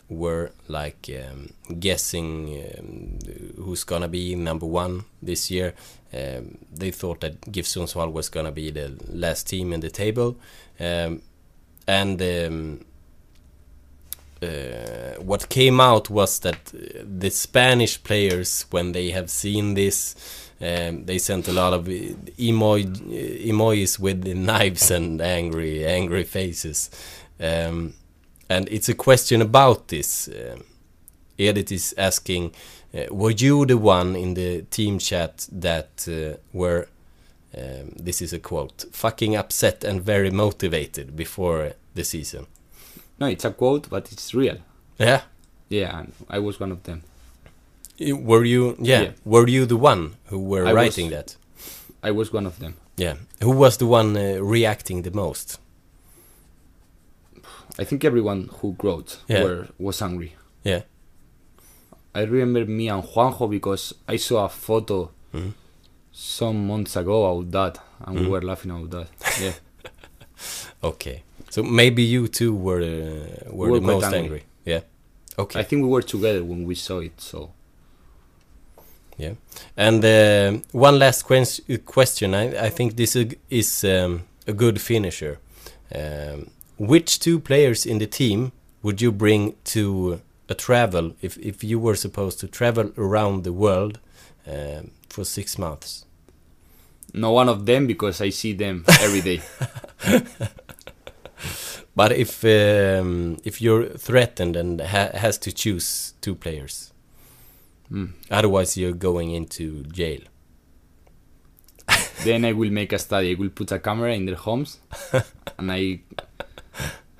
were 0.09 0.51
like 0.67 1.09
um, 1.09 1.49
guessing 1.79 2.63
um, 2.77 3.19
who's 3.63 3.83
gonna 3.83 4.07
be 4.07 4.35
number 4.35 4.65
one 4.65 5.05
this 5.21 5.49
year. 5.49 5.73
Um, 6.13 6.57
they 6.71 6.91
thought 6.91 7.21
that 7.21 7.51
GIF 7.51 7.65
Sundsvall 7.65 8.11
was 8.11 8.29
gonna 8.29 8.51
be 8.51 8.71
the 8.71 8.93
last 9.09 9.47
team 9.47 9.73
in 9.73 9.79
the 9.79 9.89
table, 9.89 10.37
um, 10.79 11.21
and 11.87 12.21
um, 12.21 12.85
uh, 14.41 15.15
what 15.21 15.49
came 15.49 15.79
out 15.79 16.09
was 16.09 16.39
that 16.39 16.71
uh, 16.73 17.03
the 17.03 17.29
Spanish 17.29 18.01
players, 18.03 18.65
when 18.69 18.91
they 18.91 19.11
have 19.11 19.29
seen 19.29 19.73
this, 19.73 20.15
um, 20.61 21.05
they 21.05 21.17
sent 21.17 21.47
a 21.47 21.53
lot 21.53 21.73
of 21.73 21.89
emo 21.89 22.77
emojis 22.77 23.99
with 23.99 24.25
knives 24.35 24.91
and 24.91 25.21
angry, 25.21 25.85
angry 25.85 26.23
faces. 26.23 26.89
Um, 27.39 27.93
and 28.49 28.67
it's 28.69 28.89
a 28.89 28.93
question 28.95 29.41
about 29.41 29.87
this. 29.87 30.27
Um 30.27 30.63
Edith 31.37 31.71
is 31.71 31.93
asking, 31.97 32.51
uh, 32.93 33.13
were 33.13 33.31
you 33.35 33.65
the 33.65 33.77
one 33.77 34.15
in 34.15 34.35
the 34.35 34.61
team 34.69 34.99
chat 34.99 35.49
that 35.61 36.07
uh, 36.07 36.37
were, 36.53 36.87
um, 37.57 37.89
this 38.05 38.21
is 38.21 38.31
a 38.33 38.39
quote, 38.39 38.85
fucking 38.93 39.35
upset 39.35 39.83
and 39.83 40.01
very 40.01 40.31
motivated 40.31 41.13
before 41.15 41.73
the 41.93 42.03
season? 42.03 42.45
no, 43.19 43.27
it's 43.27 43.43
a 43.45 43.51
quote, 43.51 43.89
but 43.89 44.11
it's 44.13 44.33
real. 44.33 44.57
Yeah. 44.97 45.21
Yeah, 45.69 45.99
and 45.99 46.11
I 46.29 46.39
was 46.39 46.59
one 46.59 46.71
of 46.71 46.83
them. 46.83 47.01
Were 47.99 48.45
you, 48.45 48.75
yeah, 48.79 49.01
Yeah. 49.01 49.11
were 49.25 49.47
you 49.49 49.65
the 49.65 49.77
one 49.77 50.15
who 50.29 50.39
were 50.39 50.61
I 50.65 50.73
was- 50.73 50.75
writing 50.75 51.09
that? 51.11 51.35
I 52.03 52.11
was 52.11 52.31
one 52.33 52.45
of 52.47 52.59
them. 52.59 52.73
Yeah. 52.97 53.15
Who 53.43 53.51
was 53.51 53.77
the 53.77 53.87
one 53.87 54.15
uh, 54.17 54.41
reacting 54.41 55.01
the 55.03 55.11
most? 55.11 55.59
I 57.79 57.83
think 57.83 58.03
everyone 58.05 58.49
who 58.61 58.75
wrote 58.81 59.19
Yeah. 59.27 59.43
were, 59.43 59.67
was 59.79 60.01
angry. 60.01 60.35
Yeah. 60.63 60.81
I 62.13 62.21
remember 62.21 62.65
me 62.65 62.87
and 62.89 63.03
Juanjo 63.03 63.49
because 63.49 63.93
I 64.07 64.15
saw 64.17 64.45
a 64.45 64.49
photo 64.49 65.09
Mhm. 65.33 65.53
some 66.13 66.67
months 66.67 66.95
ago 66.95 67.25
about 67.25 67.51
that, 67.51 67.79
and 68.05 68.17
Mhm. 68.17 68.21
we 68.21 68.27
were 68.29 68.41
laughing 68.41 68.71
about 68.71 68.89
that. 68.91 69.07
Yeah, 69.41 69.53
Okay. 70.83 71.23
So 71.49 71.63
maybe 71.63 72.03
you 72.03 72.27
two 72.27 72.53
were 72.55 72.81
uh, 72.81 73.51
were, 73.53 73.69
were 73.71 73.79
the 73.79 73.85
most 73.85 74.03
angry. 74.05 74.19
angry. 74.19 74.43
Yeah. 74.65 74.81
Okay. 75.37 75.59
I 75.59 75.63
think 75.63 75.83
we 75.83 75.89
were 75.89 76.01
together 76.01 76.43
when 76.43 76.65
we 76.65 76.75
saw 76.75 76.99
it. 76.99 77.19
So 77.21 77.51
Yeah. 79.17 79.33
And 79.77 80.03
uh, 80.03 80.59
one 80.73 80.99
last 80.99 81.23
ques- 81.23 81.61
question. 81.85 82.33
I, 82.33 82.65
I 82.67 82.69
think 82.69 82.95
this 82.95 83.15
is- 83.15 83.35
is 83.49 83.83
um, 83.83 84.23
a 84.47 84.53
good 84.53 84.79
finisher. 84.81 85.39
Um, 85.93 86.49
which 86.77 87.19
two 87.19 87.39
players 87.39 87.85
in 87.85 87.97
the 87.99 88.07
team 88.07 88.51
would 88.83 89.01
you 89.01 89.11
bring 89.11 89.55
to 89.65 90.21
a 90.49 90.53
travel 90.53 91.13
if, 91.21 91.37
if 91.37 91.63
you 91.63 91.79
were 91.79 91.95
supposed 91.95 92.39
to 92.39 92.47
travel 92.47 92.91
around 92.97 93.43
the 93.43 93.53
world 93.53 93.99
um, 94.47 94.91
for 95.09 95.23
six 95.25 95.57
months? 95.57 96.05
no 97.13 97.31
one 97.31 97.47
of 97.47 97.65
them 97.65 97.87
because 97.87 98.19
I 98.19 98.29
see 98.29 98.51
them 98.51 98.83
every 98.99 99.21
day. 99.21 99.41
But 101.95 102.11
if 102.11 102.43
um, 102.43 103.37
if 103.45 103.61
you're 103.61 103.87
threatened 103.97 104.57
and 104.57 104.81
ha- 104.81 105.11
has 105.13 105.37
to 105.39 105.51
choose 105.53 106.13
two 106.21 106.35
players, 106.35 106.91
Mm. 107.91 108.09
otherwise 108.31 108.75
you're 108.75 108.91
going 108.97 109.31
into 109.31 109.83
jail. 109.83 110.19
then 112.23 112.43
I 112.43 112.51
will 112.51 112.71
make 112.71 112.91
a 112.91 112.99
study. 112.99 113.31
I 113.31 113.35
will 113.35 113.49
put 113.49 113.71
a 113.71 113.79
camera 113.79 114.13
in 114.13 114.25
their 114.25 114.35
homes, 114.35 114.79
and 115.57 115.71
I 115.71 115.99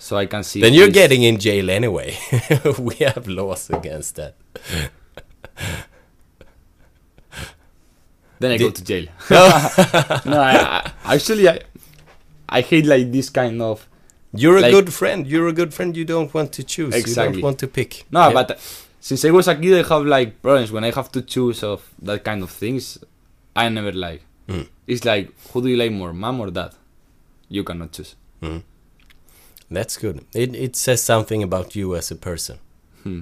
so 0.06 0.18
I 0.18 0.28
can 0.28 0.44
see. 0.44 0.62
Then 0.62 0.74
you're 0.76 0.90
getting 1.02 1.24
in 1.24 1.40
jail 1.40 1.68
anyway. 1.72 2.16
we 2.80 2.94
have 2.98 3.28
laws 3.28 3.72
against 3.72 4.16
that. 4.18 4.36
Then 8.40 8.52
I 8.52 8.58
go 8.58 8.70
to 8.70 8.84
jail. 8.84 9.06
no, 9.32 10.40
I, 10.42 10.92
I, 11.06 11.16
actually 11.16 11.50
I 11.50 11.60
I 12.48 12.62
hate 12.62 12.86
like 12.86 13.12
this 13.12 13.30
kind 13.32 13.60
of 13.62 13.88
You're 14.34 14.58
a 14.58 14.62
Like- 14.62 14.72
good 14.78 14.94
friend. 14.94 15.26
You're 15.26 15.48
a 15.48 15.54
good 15.54 15.74
friend. 15.74 15.98
You 15.98 16.06
don't 16.06 16.32
want 16.34 16.52
to 16.58 16.64
choose. 16.64 16.94
Exactly. 16.94 17.38
You 17.38 17.42
don't 17.42 17.48
want 17.50 17.60
to 17.60 17.68
pick. 17.68 18.04
no, 18.12 18.28
Yeah. 18.28 18.34
but 18.34 18.60
since 19.00 19.26
I 19.26 19.32
was 19.32 19.48
a 19.48 19.56
kid, 19.56 19.74
I 19.86 19.88
have 19.92 20.06
like 20.06 20.42
problems 20.42 20.72
when 20.72 20.84
I 20.84 20.92
have 20.92 21.10
to 21.14 21.22
choose 21.24 21.64
of 21.64 21.80
that 22.04 22.24
kind 22.24 22.44
of 22.44 22.52
things. 22.52 23.00
I 23.56 23.70
never 23.70 23.92
like. 23.92 24.22
Mm. 24.48 24.68
It's 24.86 25.04
like 25.06 25.32
who 25.52 25.62
do 25.64 25.68
you 25.70 25.78
like 25.78 25.92
more, 25.92 26.14
mom 26.14 26.42
or 26.42 26.52
dad? 26.52 26.74
You 27.50 27.64
cannot 27.64 27.92
choose. 27.94 28.16
Mm. 28.44 28.62
That's 29.70 29.98
good. 29.98 30.26
It 30.34 30.56
it 30.56 30.76
says 30.76 31.02
something 31.02 31.44
about 31.44 31.76
you 31.76 31.96
as 31.96 32.12
a 32.12 32.16
person. 32.16 32.60
Hmm. 33.04 33.22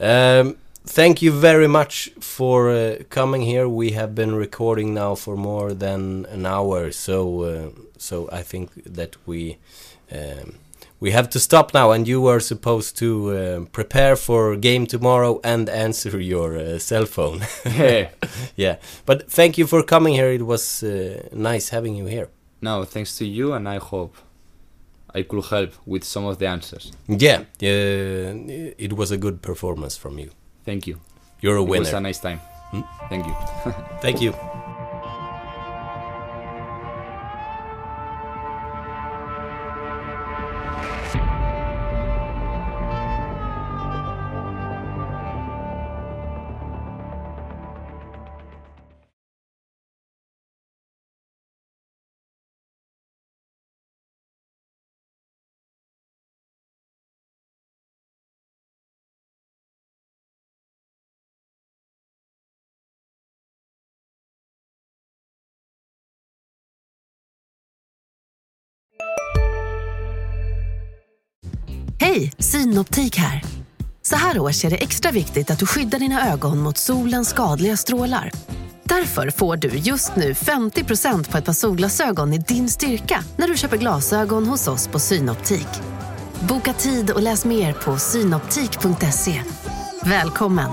Um, 0.00 0.56
thank 0.86 1.22
you 1.22 1.32
very 1.32 1.68
much 1.68 2.10
for 2.20 2.70
uh, 2.70 2.96
coming 3.10 3.42
here. 3.42 3.68
We 3.68 3.92
have 3.92 4.14
been 4.14 4.34
recording 4.34 4.94
now 4.94 5.14
for 5.14 5.36
more 5.36 5.74
than 5.74 6.26
an 6.26 6.46
hour, 6.46 6.92
so 6.92 7.42
uh, 7.42 7.70
so 7.98 8.28
I 8.32 8.42
think 8.42 8.70
that 8.84 9.16
we 9.26 9.58
um, 10.12 10.54
we 11.00 11.10
have 11.12 11.28
to 11.30 11.40
stop 11.40 11.74
now. 11.74 11.92
And 11.92 12.08
you 12.08 12.26
are 12.26 12.40
supposed 12.40 12.96
to 12.98 13.08
um 13.38 13.66
prepare 13.66 14.16
for 14.16 14.56
game 14.56 14.86
tomorrow 14.86 15.40
and 15.44 15.68
answer 15.68 16.20
your 16.20 16.56
uh, 16.56 16.78
cell 16.78 17.06
phone. 17.06 17.40
Yeah. 17.64 18.08
yeah, 18.56 18.76
but 19.06 19.30
thank 19.30 19.58
you 19.58 19.66
for 19.66 19.82
coming 19.82 20.14
here. 20.14 20.32
It 20.32 20.46
was 20.46 20.82
uh, 20.82 21.28
nice 21.32 21.68
having 21.70 21.96
you 21.96 22.06
here. 22.06 22.28
No, 22.60 22.84
thanks 22.84 23.18
to 23.18 23.24
you, 23.24 23.52
and 23.52 23.68
I 23.68 23.78
hope 23.78 24.16
I 25.14 25.22
could 25.22 25.44
help 25.44 25.72
with 25.86 26.04
some 26.04 26.24
of 26.24 26.38
the 26.38 26.46
answers. 26.46 26.92
Yeah, 27.06 27.40
uh, 27.62 28.74
it 28.78 28.92
was 28.92 29.10
a 29.10 29.16
good 29.16 29.42
performance 29.42 29.96
from 29.96 30.18
you. 30.18 30.30
Thank 30.64 30.86
you. 30.86 31.00
You're 31.40 31.56
a 31.56 31.62
winner. 31.62 31.76
It 31.76 31.80
was 31.80 31.92
a 31.92 32.00
nice 32.00 32.18
time. 32.18 32.38
Hmm? 32.70 32.80
Thank 33.08 33.26
you. 33.26 33.34
Thank 34.00 34.20
you. 34.20 34.34
Hej, 72.14 72.32
Synoptik 72.38 73.16
här. 73.16 73.42
Så 74.02 74.16
här 74.16 74.38
års 74.38 74.64
är 74.64 74.70
det 74.70 74.76
extra 74.76 75.10
viktigt 75.10 75.50
att 75.50 75.58
du 75.58 75.66
skyddar 75.66 75.98
dina 75.98 76.32
ögon 76.32 76.58
mot 76.58 76.78
solens 76.78 77.28
skadliga 77.28 77.76
strålar. 77.76 78.30
Därför 78.84 79.30
får 79.30 79.56
du 79.56 79.68
just 79.68 80.16
nu 80.16 80.32
50% 80.32 81.30
på 81.30 81.38
ett 81.38 81.44
par 81.44 81.52
solglasögon 81.52 82.32
i 82.32 82.38
din 82.38 82.68
styrka 82.68 83.24
när 83.36 83.48
du 83.48 83.56
köper 83.56 83.76
glasögon 83.76 84.46
hos 84.46 84.68
oss 84.68 84.88
på 84.88 84.98
Synoptik. 84.98 85.68
Boka 86.48 86.72
tid 86.72 87.10
och 87.10 87.22
läs 87.22 87.44
mer 87.44 87.72
på 87.72 87.96
synoptik.se. 87.96 89.42
Välkommen! 90.04 90.70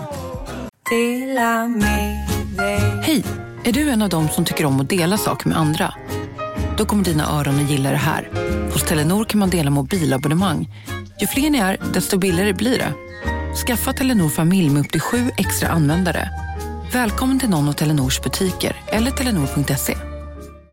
Hej! 3.01 3.23
Är 3.63 3.71
du 3.71 3.89
en 3.89 4.01
av 4.01 4.09
dem 4.09 4.29
som 4.29 4.45
tycker 4.45 4.65
om 4.65 4.81
att 4.81 4.89
dela 4.89 5.17
saker 5.17 5.49
med 5.49 5.57
andra? 5.57 5.93
Då 6.77 6.85
kommer 6.85 7.03
dina 7.03 7.39
öron 7.39 7.59
att 7.59 7.71
gilla 7.71 7.91
det 7.91 7.97
här. 7.97 8.29
Hos 8.73 8.83
Telenor 8.83 9.25
kan 9.25 9.39
man 9.39 9.49
dela 9.49 9.69
mobilabonnemang. 9.69 10.67
Ju 11.21 11.27
fler 11.27 11.49
ni 11.49 11.57
är, 11.57 11.77
desto 11.93 12.17
billigare 12.17 12.53
blir 12.53 12.77
det. 12.77 12.93
Skaffa 13.67 13.93
Telenor 13.93 14.29
familj 14.29 14.69
med 14.69 14.79
upp 14.81 14.91
till 14.91 15.01
sju 15.01 15.31
extra 15.37 15.69
användare. 15.69 16.29
Välkommen 16.93 17.39
till 17.39 17.49
någon 17.49 17.69
av 17.69 17.73
Telenors 17.73 18.21
butiker 18.21 18.75
eller 18.87 19.11
telenor.se. 19.11 20.10